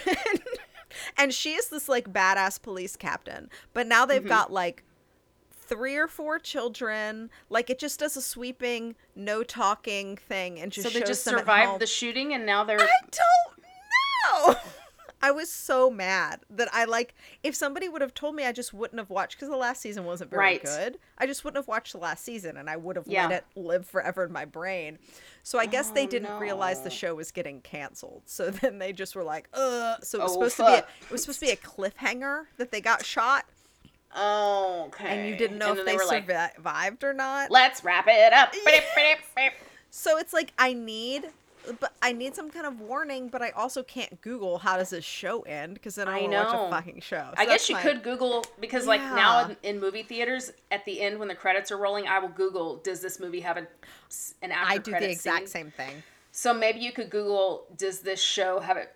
and 1.16 1.32
she 1.32 1.52
is 1.54 1.68
this 1.68 1.88
like 1.88 2.12
badass 2.12 2.60
police 2.62 2.96
captain. 2.96 3.50
But 3.72 3.86
now 3.86 4.06
they've 4.06 4.20
Mm-hmm. 4.20 4.28
got 4.28 4.52
like 4.52 4.84
three 5.52 5.96
or 5.96 6.08
four 6.08 6.38
children. 6.38 7.30
Like 7.50 7.68
it 7.70 7.78
just 7.78 8.00
does 8.00 8.16
a 8.16 8.22
sweeping, 8.22 8.94
no 9.14 9.42
talking 9.42 10.16
thing, 10.16 10.58
and 10.60 10.72
just 10.72 10.90
So 10.90 10.98
they 10.98 11.04
just 11.04 11.24
survived 11.24 11.80
the 11.80 11.86
shooting, 11.86 12.32
and 12.34 12.46
now 12.46 12.64
they're 12.64 12.80
I 12.80 12.88
don't 13.10 14.54
know. 14.54 14.56
I 15.20 15.30
was 15.30 15.50
so 15.50 15.90
mad 15.90 16.40
that 16.50 16.68
I 16.72 16.84
like 16.84 17.14
if 17.42 17.54
somebody 17.54 17.88
would 17.88 18.00
have 18.02 18.14
told 18.14 18.34
me 18.34 18.44
I 18.44 18.52
just 18.52 18.72
wouldn't 18.72 18.98
have 18.98 19.10
watched 19.10 19.36
because 19.36 19.48
the 19.48 19.56
last 19.56 19.80
season 19.82 20.04
wasn't 20.04 20.30
very 20.30 20.40
Right. 20.44 20.62
good. 20.62 20.98
I 21.18 21.26
just 21.26 21.44
wouldn't 21.44 21.56
have 21.58 21.68
watched 21.68 21.92
the 21.92 21.98
last 21.98 22.24
season 22.24 22.56
and 22.56 22.70
I 22.70 22.76
would 22.76 22.96
have 22.96 23.06
Yeah. 23.08 23.26
let 23.28 23.32
it 23.38 23.44
live 23.60 23.86
forever 23.86 24.24
in 24.24 24.32
my 24.32 24.44
brain. 24.44 24.98
So 25.42 25.58
I 25.58 25.66
guess 25.66 25.90
they 25.90 26.04
Oh, 26.04 26.08
didn't 26.08 26.38
realize 26.38 26.82
the 26.82 26.90
show 26.90 27.14
was 27.14 27.30
getting 27.32 27.60
canceled. 27.62 28.22
So 28.26 28.50
then 28.50 28.78
they 28.78 28.92
just 28.92 29.16
were 29.16 29.24
like, 29.24 29.48
"Uh." 29.52 29.96
So 30.02 30.20
it 30.20 30.22
was 30.22 30.30
Oh, 30.32 30.34
supposed 30.34 30.56
to 30.58 30.64
be 30.64 30.72
a, 30.72 30.78
it 30.78 31.10
was 31.10 31.22
supposed 31.22 31.40
to 31.40 31.46
be 31.46 31.52
a 31.52 31.56
cliffhanger 31.56 32.44
that 32.56 32.70
they 32.70 32.80
got 32.80 33.04
shot, 33.04 33.44
Oh, 34.14 34.84
okay. 34.88 35.06
and 35.08 35.28
you 35.28 35.34
didn't 35.36 35.58
know 35.58 35.70
And 35.70 35.78
if 35.80 35.84
then 35.84 35.94
they, 35.94 35.96
were 35.98 36.06
like, 36.06 36.26
survived 36.56 37.04
or 37.04 37.12
not. 37.12 37.50
let's 37.50 37.82
wrap 37.84 38.06
it 38.08 38.32
up. 38.32 38.54
So 39.90 40.18
it's 40.18 40.32
like 40.32 40.52
I 40.58 40.74
need, 40.74 41.30
but 41.80 41.92
I 42.02 42.12
need 42.12 42.34
some 42.34 42.50
kind 42.50 42.66
of 42.66 42.80
warning. 42.80 43.28
But 43.28 43.42
I 43.42 43.50
also 43.50 43.82
can't 43.82 44.20
Google 44.20 44.58
how 44.58 44.76
does 44.76 44.90
this 44.90 45.04
show 45.04 45.42
end 45.42 45.74
because 45.74 45.94
then 45.96 46.08
I, 46.08 46.18
I 46.18 46.20
to 46.26 46.28
watch 46.28 46.54
a 46.54 46.70
fucking 46.70 47.00
show. 47.00 47.28
So 47.30 47.34
I 47.36 47.46
guess 47.46 47.68
you 47.68 47.74
my- 47.76 47.82
could 47.82 48.02
Google 48.02 48.44
because, 48.60 48.86
like, 48.86 49.00
now 49.00 49.48
in, 49.48 49.56
in 49.62 49.80
movie 49.80 50.02
theaters, 50.02 50.52
at 50.70 50.84
the 50.84 51.00
end 51.00 51.18
when 51.18 51.28
the 51.28 51.34
credits 51.34 51.70
are 51.72 51.78
rolling, 51.78 52.06
I 52.06 52.18
will 52.18 52.28
Google, 52.28 52.76
does 52.76 53.00
this 53.00 53.18
movie 53.20 53.40
have 53.40 53.56
a, 53.56 53.66
an 54.42 54.52
after 54.52 54.72
I 54.74 54.78
do 54.78 54.90
the 54.92 55.10
exact 55.10 55.38
scene? 55.40 55.46
same 55.46 55.70
thing. 55.70 56.02
So 56.32 56.54
maybe 56.54 56.78
you 56.80 56.92
could 56.92 57.10
Google, 57.10 57.66
does 57.76 58.00
this 58.00 58.20
show 58.20 58.60
have 58.60 58.76
a 58.76 58.82
A 58.82 58.86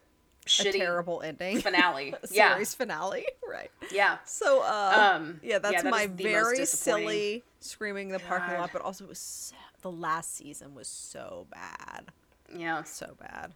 shitty 0.46 0.72
terrible 0.78 1.22
ending. 1.22 1.60
finale? 1.60 2.14
Yeah, 2.30 2.52
series 2.54 2.74
finale. 2.74 3.24
Right. 3.48 3.70
yeah. 3.92 4.18
So 4.24 4.62
uh 4.62 5.12
Um, 5.16 5.40
yeah, 5.42 5.58
that's 5.58 5.82
that 5.82 5.90
my 5.90 6.04
is 6.04 6.10
the 6.16 6.24
most 6.24 6.32
very 6.32 6.66
silly 6.66 7.42
screaming 7.60 8.08
in 8.08 8.12
the 8.14 8.18
parking 8.20 8.58
lot, 8.58 8.70
but 8.72 8.80
also 8.82 9.04
it 9.04 9.08
was 9.08 9.18
so, 9.18 9.56
the 9.82 9.90
last 9.90 10.36
season 10.36 10.74
was 10.74 10.88
so 10.88 11.46
bad. 11.50 12.12
Yeah, 12.54 12.82
So 12.84 13.14
bad. 13.20 13.52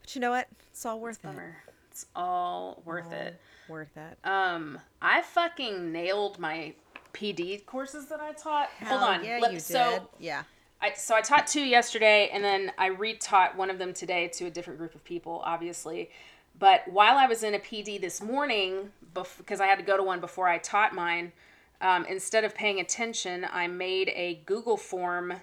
But 0.00 0.14
you 0.14 0.20
know 0.20 0.30
what? 0.30 0.48
It's 0.70 0.86
all 0.86 1.00
worth 1.00 1.16
it. 1.16 1.22
bummer. 1.22 1.56
It's 1.90 2.06
all 2.14 2.82
worth 2.84 3.10
it. 3.12 3.40
Worth 3.68 3.96
it. 3.96 4.18
Um, 4.28 4.78
I 5.02 5.22
fucking 5.22 5.90
nailed 5.90 6.38
my 6.38 6.74
PD 7.12 7.64
courses 7.66 8.06
that 8.06 8.20
I 8.20 8.32
taught. 8.32 8.68
Hold 8.84 9.02
on. 9.02 9.24
Yeah, 9.24 9.38
Let- 9.40 9.52
you 9.52 9.58
did. 9.58 9.64
so 9.64 10.10
yeah. 10.18 10.44
I 10.80 10.92
so 10.92 11.14
I 11.16 11.22
taught 11.22 11.46
two 11.46 11.62
yesterday, 11.64 12.28
and 12.32 12.44
then 12.44 12.70
I 12.76 12.90
retaught 12.90 13.56
one 13.56 13.70
of 13.70 13.78
them 13.78 13.94
today 13.94 14.28
to 14.34 14.44
a 14.44 14.50
different 14.50 14.78
group 14.78 14.94
of 14.94 15.02
people, 15.04 15.40
obviously. 15.44 16.10
But 16.58 16.86
while 16.88 17.16
I 17.16 17.26
was 17.26 17.42
in 17.42 17.54
a 17.54 17.58
PD 17.58 17.98
this 18.00 18.20
morning, 18.22 18.90
because 19.14 19.60
I 19.60 19.66
had 19.66 19.78
to 19.78 19.84
go 19.84 19.96
to 19.96 20.02
one 20.02 20.20
before 20.20 20.48
I 20.48 20.58
taught 20.58 20.94
mine, 20.94 21.32
um, 21.80 22.04
instead 22.04 22.44
of 22.44 22.54
paying 22.54 22.78
attention, 22.78 23.46
I 23.50 23.66
made 23.68 24.10
a 24.14 24.42
Google 24.46 24.76
form. 24.76 25.40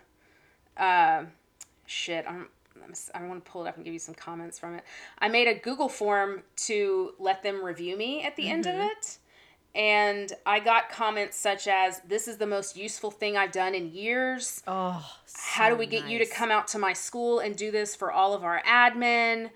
Uh, 0.77 1.25
shit, 1.85 2.25
I'm, 2.27 2.47
I'm 2.83 2.93
I 3.13 3.27
want 3.27 3.43
to 3.43 3.51
pull 3.51 3.65
it 3.65 3.69
up 3.69 3.75
and 3.75 3.85
give 3.85 3.93
you 3.93 3.99
some 3.99 4.15
comments 4.15 4.59
from 4.59 4.75
it. 4.75 4.83
I 5.19 5.27
made 5.27 5.47
a 5.47 5.55
Google 5.55 5.89
form 5.89 6.43
to 6.67 7.13
let 7.19 7.43
them 7.43 7.63
review 7.63 7.97
me 7.97 8.23
at 8.23 8.35
the 8.35 8.49
end 8.49 8.65
of 8.65 8.73
mm-hmm. 8.73 8.87
it. 8.87 9.17
And 9.75 10.31
I 10.45 10.59
got 10.59 10.89
comments 10.91 11.35
such 11.35 11.67
as, 11.67 11.99
This 12.07 12.27
is 12.27 12.37
the 12.37 12.45
most 12.45 12.77
useful 12.77 13.09
thing 13.09 13.37
I've 13.37 13.51
done 13.51 13.73
in 13.73 13.91
years. 13.91 14.61
Oh. 14.67 15.03
How 15.35 15.69
do 15.69 15.75
we 15.75 15.87
get 15.87 16.07
you 16.07 16.19
to 16.19 16.25
come 16.25 16.51
out 16.51 16.67
to 16.69 16.79
my 16.79 16.93
school 16.93 17.39
and 17.39 17.55
do 17.55 17.71
this 17.71 17.95
for 17.95 18.11
all 18.11 18.33
of 18.33 18.43
our 18.43 18.61
admin 18.67 19.49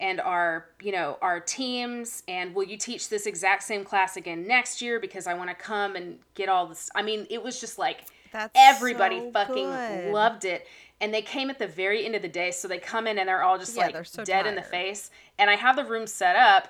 and 0.00 0.20
our, 0.20 0.66
you 0.80 0.92
know, 0.92 1.18
our 1.20 1.40
teams? 1.40 2.22
And 2.28 2.54
will 2.54 2.64
you 2.64 2.78
teach 2.78 3.10
this 3.10 3.26
exact 3.26 3.62
same 3.62 3.84
class 3.84 4.16
again 4.16 4.46
next 4.46 4.80
year? 4.80 4.98
Because 4.98 5.26
I 5.26 5.34
want 5.34 5.50
to 5.50 5.54
come 5.54 5.96
and 5.96 6.18
get 6.34 6.48
all 6.48 6.66
this. 6.66 6.88
I 6.94 7.02
mean, 7.02 7.26
it 7.28 7.42
was 7.42 7.60
just 7.60 7.78
like 7.78 8.06
That's 8.32 8.52
everybody 8.56 9.18
so 9.18 9.32
fucking 9.32 9.66
good. 9.66 10.12
loved 10.14 10.46
it. 10.46 10.66
And 11.00 11.14
they 11.14 11.22
came 11.22 11.48
at 11.48 11.58
the 11.58 11.66
very 11.68 12.04
end 12.04 12.14
of 12.16 12.22
the 12.22 12.28
day, 12.28 12.50
so 12.50 12.66
they 12.66 12.78
come 12.78 13.06
in 13.06 13.18
and 13.18 13.28
they're 13.28 13.42
all 13.42 13.58
just 13.58 13.76
Yeah, 13.76 13.86
like 13.86 14.06
so 14.06 14.24
dead 14.24 14.46
in 14.46 14.54
the 14.56 14.62
face. 14.62 15.10
And 15.38 15.48
I 15.48 15.54
have 15.54 15.76
the 15.76 15.84
room 15.84 16.06
set 16.08 16.34
up, 16.34 16.68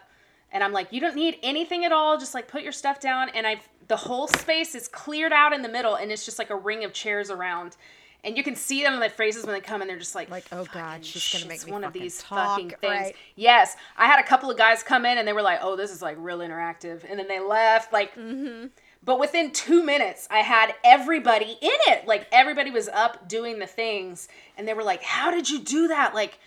and 0.53 0.63
I'm 0.63 0.73
like, 0.73 0.93
you 0.93 1.01
don't 1.01 1.17
need 1.17 1.39
anything 1.43 1.85
at 1.85 1.93
all. 1.93 2.19
Just 2.19 2.35
like 2.35 2.47
put 2.49 2.63
your 2.63 2.73
stuff 2.73 3.01
down. 3.01 3.31
And 3.31 3.47
I've 3.47 3.67
the 3.89 3.97
whole 3.97 4.29
space 4.29 4.75
is 4.75 4.87
cleared 4.87 5.33
out 5.33 5.55
in 5.55 5.63
the 5.63 5.69
middle, 5.69 5.95
and 5.95 6.13
it's 6.13 6.27
just 6.27 6.39
like 6.39 6.51
a 6.51 6.57
ring 6.57 6.85
of 6.85 6.93
chairs 6.93 7.31
around. 7.31 7.77
And 8.25 8.37
you 8.37 8.43
can 8.43 8.57
see 8.57 8.83
them 8.83 8.95
on 8.95 9.01
their 9.01 9.09
faces 9.09 9.47
when 9.47 9.55
they 9.55 9.61
come, 9.61 9.81
and 9.81 9.89
they're 9.89 9.99
just 9.99 10.15
like, 10.15 10.29
Like, 10.29 10.45
oh, 10.53 10.65
God, 10.75 10.75
"Fucking 10.75 11.03
she's 11.05 11.33
gonna 11.33 11.47
make 11.47 11.65
me 11.65 11.71
one 11.73 11.85
of 11.85 11.93
these 11.93 12.21
talk," 12.21 12.57
fucking 12.59 12.71
things. 12.81 12.83
right. 12.93 13.17
Yes, 13.37 13.77
I 13.97 14.07
had 14.07 14.19
a 14.19 14.25
couple 14.25 14.51
of 14.51 14.59
guys 14.59 14.83
come 14.83 15.07
in, 15.07 15.17
and 15.19 15.27
they 15.27 15.33
were 15.33 15.41
like, 15.41 15.61
oh, 15.63 15.77
this 15.77 15.91
is 15.93 16.03
like 16.03 16.17
real 16.19 16.41
interactive, 16.41 17.09
and 17.09 17.19
then 17.19 17.29
they 17.29 17.39
left. 17.41 17.93
Like, 17.93 18.15
Mm-hmm. 18.17 18.67
But 19.09 19.19
within 19.19 19.51
two 19.53 19.83
minutes, 19.83 20.29
I 20.31 20.41
had 20.41 20.75
everybody 20.85 21.57
in 21.63 21.71
it. 21.87 22.07
Like 22.07 22.27
everybody 22.31 22.71
was 22.71 22.89
up 22.89 23.27
doing 23.27 23.59
the 23.59 23.67
things, 23.67 24.29
and 24.59 24.69
they 24.69 24.75
were 24.75 24.83
like, 24.83 25.03
"How 25.03 25.31
did 25.31 25.49
you 25.49 25.61
do 25.61 25.89
that?" 25.89 26.15
Like, 26.15 26.39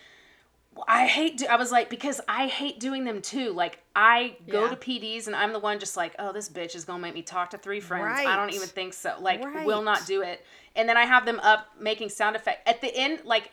I 0.86 1.08
hate. 1.08 1.38
Do- 1.38 1.46
I 1.50 1.56
was 1.56 1.72
like, 1.72 1.90
because 1.90 2.20
I 2.28 2.46
hate 2.46 2.78
doing 2.78 3.02
them 3.04 3.20
too. 3.20 3.52
Like, 3.52 3.80
I 3.96 4.36
go 4.48 4.62
Yeah. 4.62 4.68
to 4.70 4.76
PDs, 4.76 5.26
and 5.26 5.34
I'm 5.34 5.52
the 5.52 5.58
one 5.58 5.80
just 5.80 5.96
like, 5.96 6.14
"Oh, 6.20 6.30
this 6.32 6.48
bitch 6.48 6.76
is 6.76 6.84
gonna 6.84 7.00
make 7.02 7.14
me 7.14 7.22
talk 7.22 7.50
to 7.50 7.58
three 7.58 7.80
friends." 7.80 8.20
I 8.24 8.36
don't 8.36 8.54
even 8.54 8.68
think 8.68 8.94
so. 8.94 9.16
Like, 9.18 9.42
will 9.66 9.82
not 9.82 10.06
do 10.06 10.22
it. 10.22 10.46
And 10.76 10.88
then 10.88 10.96
I 10.96 11.04
have 11.04 11.26
them 11.26 11.40
up 11.40 11.66
making 11.80 12.10
sound 12.10 12.36
effect 12.36 12.68
at 12.68 12.80
the 12.80 12.94
end. 12.96 13.22
Like, 13.24 13.50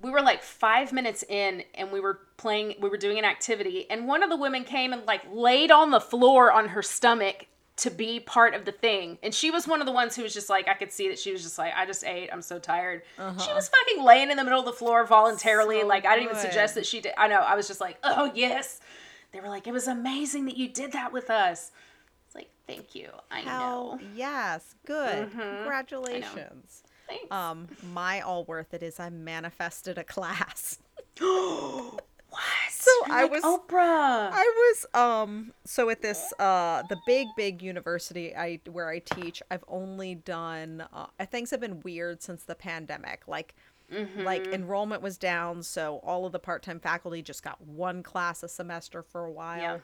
we 0.00 0.10
were 0.12 0.22
like 0.22 0.44
five 0.44 0.92
minutes 0.92 1.24
in 1.28 1.64
and 1.74 1.90
we 1.90 1.98
were 1.98 2.20
playing 2.36 2.76
we 2.80 2.88
were 2.88 2.96
doing 2.96 3.18
an 3.18 3.24
activity 3.24 3.90
and 3.90 4.06
one 4.06 4.22
of 4.22 4.30
the 4.30 4.36
women 4.36 4.62
came 4.62 4.92
and 4.92 5.04
like 5.06 5.22
laid 5.32 5.70
on 5.70 5.90
the 5.90 6.00
floor 6.00 6.52
on 6.52 6.68
her 6.68 6.82
stomach 6.82 7.46
to 7.76 7.90
be 7.90 8.18
part 8.20 8.54
of 8.54 8.64
the 8.64 8.72
thing 8.72 9.18
and 9.22 9.34
she 9.34 9.50
was 9.50 9.68
one 9.68 9.80
of 9.80 9.86
the 9.86 9.92
ones 9.92 10.16
who 10.16 10.22
was 10.22 10.32
just 10.32 10.48
like 10.48 10.66
i 10.66 10.72
could 10.74 10.90
see 10.90 11.08
that 11.08 11.18
she 11.18 11.30
was 11.32 11.42
just 11.42 11.58
like 11.58 11.72
i 11.76 11.84
just 11.84 12.04
ate 12.04 12.30
i'm 12.32 12.40
so 12.40 12.58
tired 12.58 13.02
she 13.18 13.52
was 13.52 13.68
fucking 13.68 14.02
laying 14.02 14.30
in 14.30 14.36
the 14.38 14.44
middle 14.44 14.60
of 14.60 14.64
the 14.64 14.72
floor 14.72 15.04
voluntarily 15.04 15.80
So 15.80 15.86
like 15.86 16.06
i 16.06 16.14
didn't 16.16 16.30
even 16.30 16.40
suggest 16.40 16.74
that 16.76 16.86
she 16.86 17.00
did 17.02 17.12
i 17.18 17.28
know 17.28 17.40
i 17.40 17.54
was 17.54 17.66
just 17.68 17.80
like 17.80 17.98
oh 18.02 18.30
yes 18.34 18.80
they 19.32 19.40
were 19.40 19.48
like 19.48 19.66
it 19.66 19.72
was 19.72 19.88
amazing 19.88 20.46
that 20.46 20.56
you 20.56 20.68
did 20.68 20.92
that 20.92 21.12
with 21.12 21.28
us 21.28 21.70
it's 22.24 22.34
like 22.34 22.48
thank 22.66 22.94
you 22.94 23.10
i 23.30 23.40
Hell 23.40 23.98
know 24.00 24.06
yes. 24.14 24.74
Good. 24.86 25.30
Mhm. 25.32 25.56
Congratulations. 25.58 26.82
Thanks. 27.08 27.30
Um, 27.30 27.68
my 27.92 28.20
all 28.20 28.44
worth 28.44 28.72
it 28.74 28.82
is 28.82 28.98
I 28.98 29.10
manifested 29.10 29.96
a 29.98 30.02
class. 30.04 30.78
what? 32.30 32.42
So 32.70 32.90
You're 33.06 33.16
I 33.16 33.22
like 33.22 33.30
was- 33.32 33.42
oprah. 33.44 34.30
I 34.32 34.42
was 34.44 34.86
um 34.94 35.52
so 35.64 35.90
at 35.90 36.02
this 36.02 36.32
uh 36.38 36.82
the 36.88 36.96
big 37.06 37.26
big 37.36 37.62
university 37.62 38.34
I 38.36 38.60
where 38.70 38.88
I 38.88 38.98
teach 39.00 39.42
I've 39.50 39.64
only 39.68 40.14
done 40.14 40.84
uh, 40.92 41.06
things 41.30 41.50
have 41.50 41.60
been 41.60 41.80
weird 41.80 42.22
since 42.22 42.42
the 42.44 42.54
pandemic. 42.54 43.22
Like 43.26 43.54
like 44.16 44.42
Mm-hmm. 44.44 44.52
enrollment 44.52 45.00
was 45.00 45.16
down 45.16 45.62
so 45.62 46.00
all 46.02 46.26
of 46.26 46.32
the 46.32 46.40
part-time 46.40 46.80
faculty 46.80 47.22
just 47.22 47.44
got 47.44 47.60
one 47.60 48.02
class 48.02 48.42
a 48.42 48.48
semester 48.48 49.00
for 49.02 49.24
a 49.24 49.30
while. 49.30 49.60
Yeah. 49.60 49.78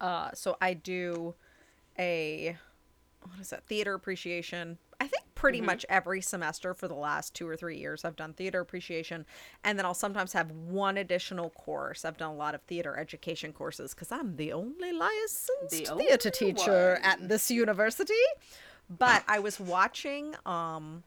Uh 0.00 0.30
so 0.34 0.56
I 0.60 0.74
do 0.74 1.34
a 1.98 2.56
what 3.22 3.38
is 3.40 3.50
that? 3.50 3.64
Theater 3.66 3.94
appreciation 3.94 4.78
Pretty 5.38 5.60
much 5.60 5.86
every 5.88 6.20
semester 6.20 6.74
for 6.74 6.88
the 6.88 6.94
last 6.94 7.32
two 7.32 7.48
or 7.48 7.56
three 7.56 7.78
years 7.78 8.04
I've 8.04 8.16
done 8.16 8.32
theater 8.32 8.60
appreciation 8.60 9.24
and 9.62 9.78
then 9.78 9.86
I'll 9.86 9.94
sometimes 9.94 10.32
have 10.32 10.50
one 10.50 10.96
additional 10.98 11.50
course. 11.50 12.04
I've 12.04 12.16
done 12.16 12.30
a 12.30 12.36
lot 12.36 12.56
of 12.56 12.62
theater 12.62 12.96
education 12.98 13.52
courses 13.52 13.94
because 13.94 14.10
I'm 14.10 14.34
the 14.34 14.52
only 14.52 14.92
licensed 14.92 15.70
The 15.70 15.84
theater 15.84 15.92
only 15.92 16.30
teacher 16.32 16.98
one. 17.00 17.02
at 17.10 17.28
this 17.28 17.50
university. 17.52 18.14
But 18.90 19.22
I 19.28 19.38
was 19.38 19.60
watching 19.60 20.34
um 20.44 21.04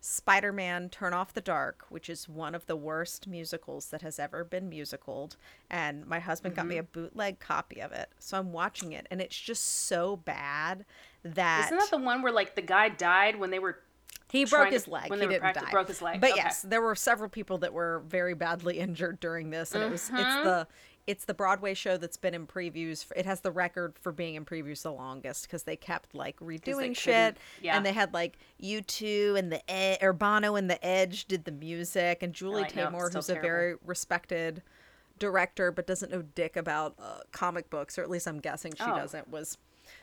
Spider-Man 0.00 0.88
Turn 0.90 1.12
Off 1.12 1.32
the 1.34 1.40
Dark, 1.40 1.84
which 1.88 2.08
is 2.08 2.28
one 2.28 2.54
of 2.54 2.66
the 2.66 2.76
worst 2.76 3.26
musicals 3.26 3.90
that 3.90 4.02
has 4.02 4.18
ever 4.18 4.44
been 4.44 4.70
musicaled, 4.70 5.36
and 5.70 6.06
my 6.06 6.18
husband 6.20 6.54
got 6.54 6.66
me 6.66 6.76
Mm-hmm. 6.76 6.80
a 6.80 6.82
bootleg 6.84 7.40
copy 7.40 7.80
of 7.80 7.92
it. 7.92 8.08
So 8.18 8.38
I'm 8.38 8.52
watching 8.52 8.92
it 8.92 9.06
and 9.10 9.20
it's 9.20 9.38
just 9.38 9.64
so 9.86 10.16
bad 10.16 10.84
that 11.24 11.66
Isn't 11.66 11.78
that 11.78 11.90
the 11.90 11.98
one 11.98 12.22
where 12.22 12.32
like 12.32 12.54
the 12.54 12.62
guy 12.62 12.88
died 12.88 13.38
when 13.38 13.50
they 13.50 13.58
were 13.58 13.80
he 14.30 14.44
broke 14.44 14.68
to- 14.68 14.74
his 14.74 14.86
leg. 14.86 15.10
when 15.10 15.18
he 15.18 15.26
they 15.26 15.26
were 15.26 15.32
didn't 15.40 15.56
practi- 15.56 15.64
die. 15.66 15.70
broke 15.72 15.88
his 15.88 16.02
leg, 16.02 16.20
But 16.20 16.32
okay. 16.32 16.40
yes, 16.42 16.62
there 16.62 16.82
were 16.82 16.94
several 16.94 17.28
people 17.30 17.58
that 17.58 17.72
were 17.72 18.02
very 18.06 18.34
badly 18.34 18.78
injured 18.80 19.18
during 19.20 19.50
this, 19.50 19.74
and 19.74 19.82
it 19.82 19.90
was 19.90 20.02
it's 20.02 20.10
Mhm. 20.10 20.44
the 20.44 20.68
it's 21.08 21.24
the 21.24 21.32
Broadway 21.32 21.72
show 21.72 21.96
that's 21.96 22.18
been 22.18 22.34
in 22.34 22.46
previews. 22.46 23.02
For, 23.02 23.14
it 23.14 23.24
has 23.24 23.40
the 23.40 23.50
record 23.50 23.94
for 23.98 24.12
being 24.12 24.34
in 24.34 24.44
previews 24.44 24.82
the 24.82 24.92
longest 24.92 25.46
because 25.46 25.62
they 25.62 25.74
kept 25.74 26.14
like 26.14 26.38
redoing 26.38 26.94
shit, 26.94 27.38
yeah. 27.62 27.76
and 27.76 27.84
they 27.84 27.94
had 27.94 28.12
like 28.12 28.38
U2 28.62 29.38
and 29.38 29.50
the 29.50 29.68
Ed, 29.70 29.98
or 30.02 30.12
Bono 30.12 30.54
and 30.54 30.68
the 30.68 30.84
Edge 30.84 31.24
did 31.24 31.46
the 31.46 31.50
music, 31.50 32.22
and 32.22 32.34
Julie 32.34 32.60
like, 32.60 32.74
Taymor, 32.74 33.10
who's 33.10 33.30
a 33.30 33.34
very 33.34 33.76
respected 33.86 34.62
director 35.18 35.72
but 35.72 35.86
doesn't 35.86 36.12
know 36.12 36.22
dick 36.22 36.56
about 36.56 36.94
uh, 37.02 37.20
comic 37.32 37.70
books, 37.70 37.98
or 37.98 38.02
at 38.02 38.10
least 38.10 38.28
I'm 38.28 38.38
guessing 38.38 38.74
she 38.74 38.84
Oh. 38.84 38.94
doesn't. 38.94 39.30
Was 39.30 39.56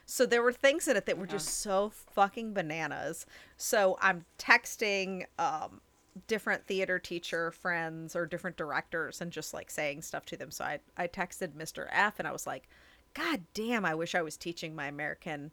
so 0.08 0.26
there 0.26 0.41
were 0.41 0.51
things 0.51 0.88
in 0.88 0.97
it 0.97 1.06
that 1.06 1.20
were 1.20 1.28
just 1.28 1.60
so 1.60 1.91
fucking 1.91 2.53
bananas. 2.53 3.28
So 3.58 3.99
I'm 4.01 4.26
texting 4.39 5.26
um 5.38 5.82
different 6.28 6.66
theater 6.66 6.99
teacher 6.99 7.51
friends 7.51 8.16
or 8.16 8.26
different 8.26 8.57
directors 8.57 9.22
and 9.22 9.32
just 9.32 9.53
like 9.53 9.70
saying 9.70 10.01
stuff 10.01 10.26
to 10.28 10.38
them. 10.38 10.51
So 10.51 10.63
I 10.66 10.80
I 10.97 11.07
texted 11.07 11.49
Mr. 11.53 11.88
F 11.91 12.20
and 12.20 12.28
I 12.28 12.32
was 12.32 12.47
like, 12.47 12.68
God 13.13 13.43
damn, 13.53 13.86
I 13.86 13.95
wish 13.95 14.16
I 14.16 14.22
was 14.22 14.38
teaching 14.38 14.76
my 14.76 14.88
American 14.88 15.51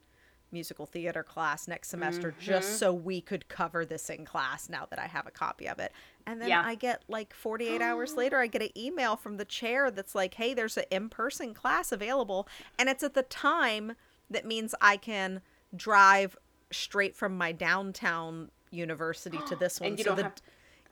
musical 0.52 0.84
theater 0.84 1.22
class 1.22 1.66
next 1.66 1.88
semester 1.88 2.30
Mm-hmm. 2.30 2.40
just 2.40 2.76
so 2.78 2.92
we 2.92 3.20
could 3.22 3.48
cover 3.48 3.86
this 3.86 4.10
in 4.10 4.24
class 4.26 4.68
now 4.68 4.86
that 4.90 4.98
I 4.98 5.06
have 5.06 5.26
a 5.26 5.30
copy 5.30 5.66
of 5.66 5.78
it. 5.78 5.92
And 6.26 6.42
then 6.42 6.48
Yeah. 6.50 6.62
I 6.64 6.74
get 6.74 7.04
like 7.08 7.32
48 7.34 7.80
hours 7.80 8.16
later, 8.18 8.38
I 8.38 8.46
get 8.48 8.62
an 8.62 8.76
email 8.78 9.16
from 9.16 9.38
the 9.38 9.46
chair 9.46 9.90
that's 9.90 10.14
like, 10.14 10.34
hey, 10.34 10.52
there's 10.54 10.76
an 10.76 10.84
in 10.90 11.08
person 11.08 11.54
class 11.54 11.90
available. 11.90 12.46
And 12.78 12.88
it's 12.90 13.02
at 13.02 13.14
the 13.14 13.22
time 13.22 13.94
that 14.30 14.44
means 14.46 14.74
I 14.80 14.96
can 14.98 15.40
drive 15.74 16.36
straight 16.70 17.16
from 17.16 17.36
my 17.36 17.52
downtown 17.52 18.50
university 18.72 19.38
to 19.46 19.56
this 19.60 19.80
one. 19.80 19.96
So 19.98 20.14
the, 20.14 20.24
have 20.24 20.34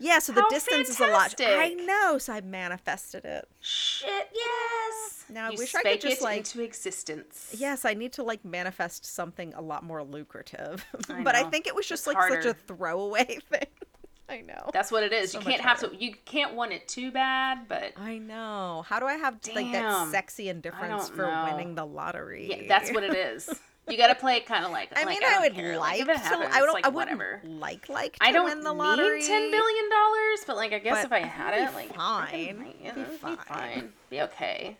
yeah, 0.01 0.19
so 0.19 0.33
the 0.33 0.41
How 0.41 0.49
distance 0.49 0.89
is 0.89 0.99
a 0.99 1.09
lot. 1.09 1.35
I 1.39 1.75
know, 1.75 2.17
so 2.17 2.33
I 2.33 2.41
manifested 2.41 3.27
it. 3.27 3.47
Shit, 3.61 4.31
yes. 4.35 5.25
Now, 5.29 5.49
I 5.49 5.51
you 5.51 5.59
wish 5.59 5.75
I 5.75 5.83
could 5.83 6.01
just, 6.01 6.23
like- 6.23 6.39
into 6.39 6.63
existence. 6.63 7.55
Yes, 7.57 7.85
I 7.85 7.93
need 7.93 8.15
to 8.15 8.23
like 8.23 8.43
manifest 8.43 9.05
something 9.05 9.53
a 9.55 9.61
lot 9.61 9.85
more 9.85 10.03
lucrative. 10.03 10.85
I 11.11 11.23
but 11.23 11.35
I 11.35 11.45
think 11.45 11.67
it 11.67 11.75
was 11.75 11.87
just 11.87 12.07
It's 12.07 12.15
like 12.15 12.33
such 12.33 12.47
a 12.47 12.55
throwaway 12.55 13.25
thing. 13.51 13.67
I 14.31 14.41
know. 14.41 14.71
That's 14.73 14.91
what 14.91 15.03
it 15.03 15.13
is. 15.13 15.33
So 15.33 15.41
you 15.41 15.45
can't 15.45 15.61
have 15.61 15.81
to. 15.81 15.91
You 15.95 16.15
can't 16.25 16.55
want 16.55 16.73
it 16.73 16.89
too 16.89 17.11
bad, 17.11 17.69
but 17.69 17.93
I 17.97 18.19
know. 18.19 18.85
How 18.89 19.01
do 19.01 19.07
I 19.07 19.15
have 19.15 19.39
like 19.55 19.73
that 19.73 20.09
sexy 20.11 20.49
indifference 20.49 21.11
for 21.11 21.27
know. 21.27 21.49
winning 21.51 21.75
the 21.75 21.85
lottery? 21.85 22.49
yeah, 22.49 22.69
that's 22.69 22.91
what 22.93 23.03
it 23.03 23.15
is. 23.15 23.51
You 23.91 23.97
got 23.99 24.09
to 24.09 24.15
play 24.15 24.37
it 24.37 24.47
kind 24.47 24.65
of 24.65 24.71
like. 24.71 24.91
I 24.97 25.01
like, 25.05 25.09
mean, 25.09 25.19
I, 25.25 25.31
don't 25.31 25.43
would 25.43 25.55
care. 25.55 25.79
like 25.79 26.01
it 26.01 26.07
to. 26.07 26.13
I 26.13 26.61
don't. 26.61 26.73
like, 26.73 26.85
I 26.87 26.89
wouldn't 26.89 27.19
whatever. 27.19 27.41
like 27.45 27.89
like 27.89 28.15
to 28.19 28.25
I 28.25 28.33
don't 28.33 28.45
win 28.45 28.61
the 28.63 28.73
lottery. 28.73 29.19
need 29.21 29.27
ten 29.27 29.51
billion 29.51 29.91
dollars, 29.91 30.41
but 30.47 30.57
like 30.57 30.73
I 30.73 30.79
guess 30.79 30.97
But 30.97 31.07
if 31.07 31.13
I 31.13 31.27
had 31.27 31.55
it, 31.55 31.75
like 31.75 31.95
fine. 31.95 32.75
I- 32.85 32.93
be 32.93 33.03
fine. 33.05 33.37
be 33.37 33.43
fine, 33.47 33.93
be 34.11 34.21
okay. 34.23 34.77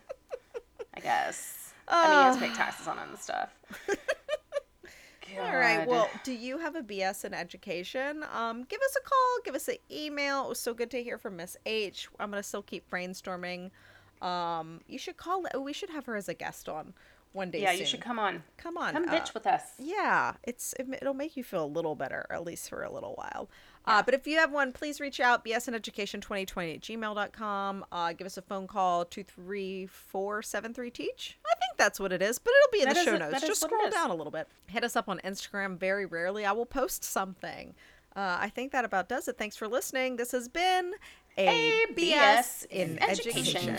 I 0.95 0.99
guess. 0.99 1.73
I 1.87 2.03
mean, 2.09 2.17
you 2.17 2.23
have 2.25 2.39
to 2.39 2.41
pay 2.47 2.53
taxes 2.53 2.87
on 2.87 2.97
it 2.99 3.07
and 3.09 3.19
stuff. 3.19 3.49
All 5.39 5.55
right. 5.55 5.87
Well, 5.87 6.09
do 6.23 6.33
you 6.33 6.57
have 6.57 6.75
a 6.75 6.81
BS 6.81 7.23
in 7.25 7.33
education? 7.33 8.23
Um, 8.33 8.63
give 8.63 8.81
us 8.81 8.97
a 8.97 9.01
call. 9.01 9.37
Give 9.45 9.55
us 9.55 9.67
an 9.69 9.77
email. 9.89 10.45
It 10.45 10.49
was 10.49 10.59
so 10.59 10.73
good 10.73 10.91
to 10.91 11.01
hear 11.01 11.17
from 11.17 11.37
Miss 11.37 11.55
H. 11.65 12.09
I'm 12.19 12.31
gonna 12.31 12.43
still 12.43 12.61
keep 12.61 12.89
brainstorming. 12.89 13.71
Um, 14.21 14.81
you 14.87 14.97
should 14.99 15.17
call. 15.17 15.45
We 15.59 15.73
should 15.73 15.89
have 15.89 16.05
her 16.05 16.15
as 16.15 16.27
a 16.29 16.33
guest 16.33 16.67
on 16.67 16.93
one 17.33 17.49
day. 17.51 17.61
yeah, 17.61 17.71
you 17.71 17.85
should 17.85 18.01
come 18.01 18.19
on. 18.19 18.43
Come 18.57 18.77
on. 18.77 18.93
Come 18.93 19.07
uh, 19.07 19.13
bitch 19.13 19.33
with 19.33 19.47
us. 19.47 19.61
Yeah, 19.79 20.33
it's 20.43 20.73
it, 20.79 20.87
it'll 21.01 21.13
make 21.13 21.37
you 21.37 21.43
feel 21.43 21.63
a 21.63 21.67
little 21.67 21.95
better, 21.95 22.25
at 22.29 22.43
least 22.43 22.69
for 22.69 22.83
a 22.83 22.91
little 22.91 23.13
while. 23.15 23.49
Uh, 23.85 24.03
but 24.03 24.13
if 24.13 24.27
you 24.27 24.37
have 24.37 24.51
one, 24.51 24.71
please 24.71 24.99
reach 24.99 25.19
out, 25.19 25.43
bsineducation2020 25.43 26.75
at 26.75 26.81
gmail.com. 26.81 27.83
Uh, 27.91 28.13
give 28.13 28.27
us 28.27 28.37
a 28.37 28.41
phone 28.43 28.67
call, 28.67 29.05
234-73-TEACH. 29.05 31.37
I 31.45 31.55
think 31.59 31.77
that's 31.77 31.99
what 31.99 32.11
it 32.13 32.21
is, 32.21 32.37
but 32.39 32.53
it'll 32.57 32.71
be 32.71 32.81
in 32.81 32.87
That 32.89 32.95
the 32.95 33.03
show 33.03 33.15
it- 33.15 33.19
notes. 33.31 33.41
Just 33.41 33.61
scroll 33.61 33.89
down 33.89 34.11
a 34.11 34.15
little 34.15 34.31
bit. 34.31 34.47
Hit 34.67 34.83
us 34.83 34.95
up 34.95 35.09
on 35.09 35.19
Instagram. 35.23 35.77
Very 35.79 36.05
rarely 36.05 36.45
I 36.45 36.51
will 36.51 36.65
post 36.65 37.03
something. 37.03 37.73
Uh, 38.15 38.37
I 38.41 38.49
think 38.49 38.73
that 38.73 38.83
about 38.83 39.07
does 39.07 39.29
it. 39.29 39.37
Thanks 39.37 39.55
for 39.55 39.69
listening. 39.69 40.17
This 40.17 40.31
has 40.31 40.49
been 40.49 40.93
a 41.37 41.85
BS 41.93 42.65
in 42.69 43.01
education. 43.01 43.75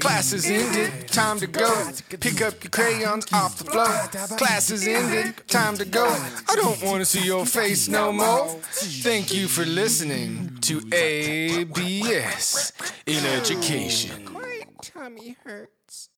Class 0.00 0.32
is 0.32 0.46
ended, 0.46 1.08
time 1.08 1.38
to 1.38 1.46
go. 1.46 1.90
Pick 2.20 2.42
up 2.42 2.62
your 2.62 2.70
crayons 2.70 3.26
off 3.32 3.58
the 3.58 3.64
floor. 3.64 4.36
Class 4.38 4.70
is 4.70 4.86
ended, 4.86 5.46
time 5.48 5.76
to 5.76 5.84
go. 5.84 6.06
I 6.48 6.56
don't 6.56 6.82
want 6.82 7.00
to 7.00 7.04
see 7.04 7.24
your 7.24 7.46
face 7.46 7.88
no 7.88 8.12
more. 8.12 8.48
Thank 9.02 9.32
you 9.34 9.48
for 9.48 9.64
listening 9.64 10.58
to 10.62 10.78
a 10.92 11.64
BS 11.66 12.72
in 13.06 13.24
education. 13.24 14.32
My 14.32 14.62
tummy 14.82 15.36
hurts. 15.44 16.08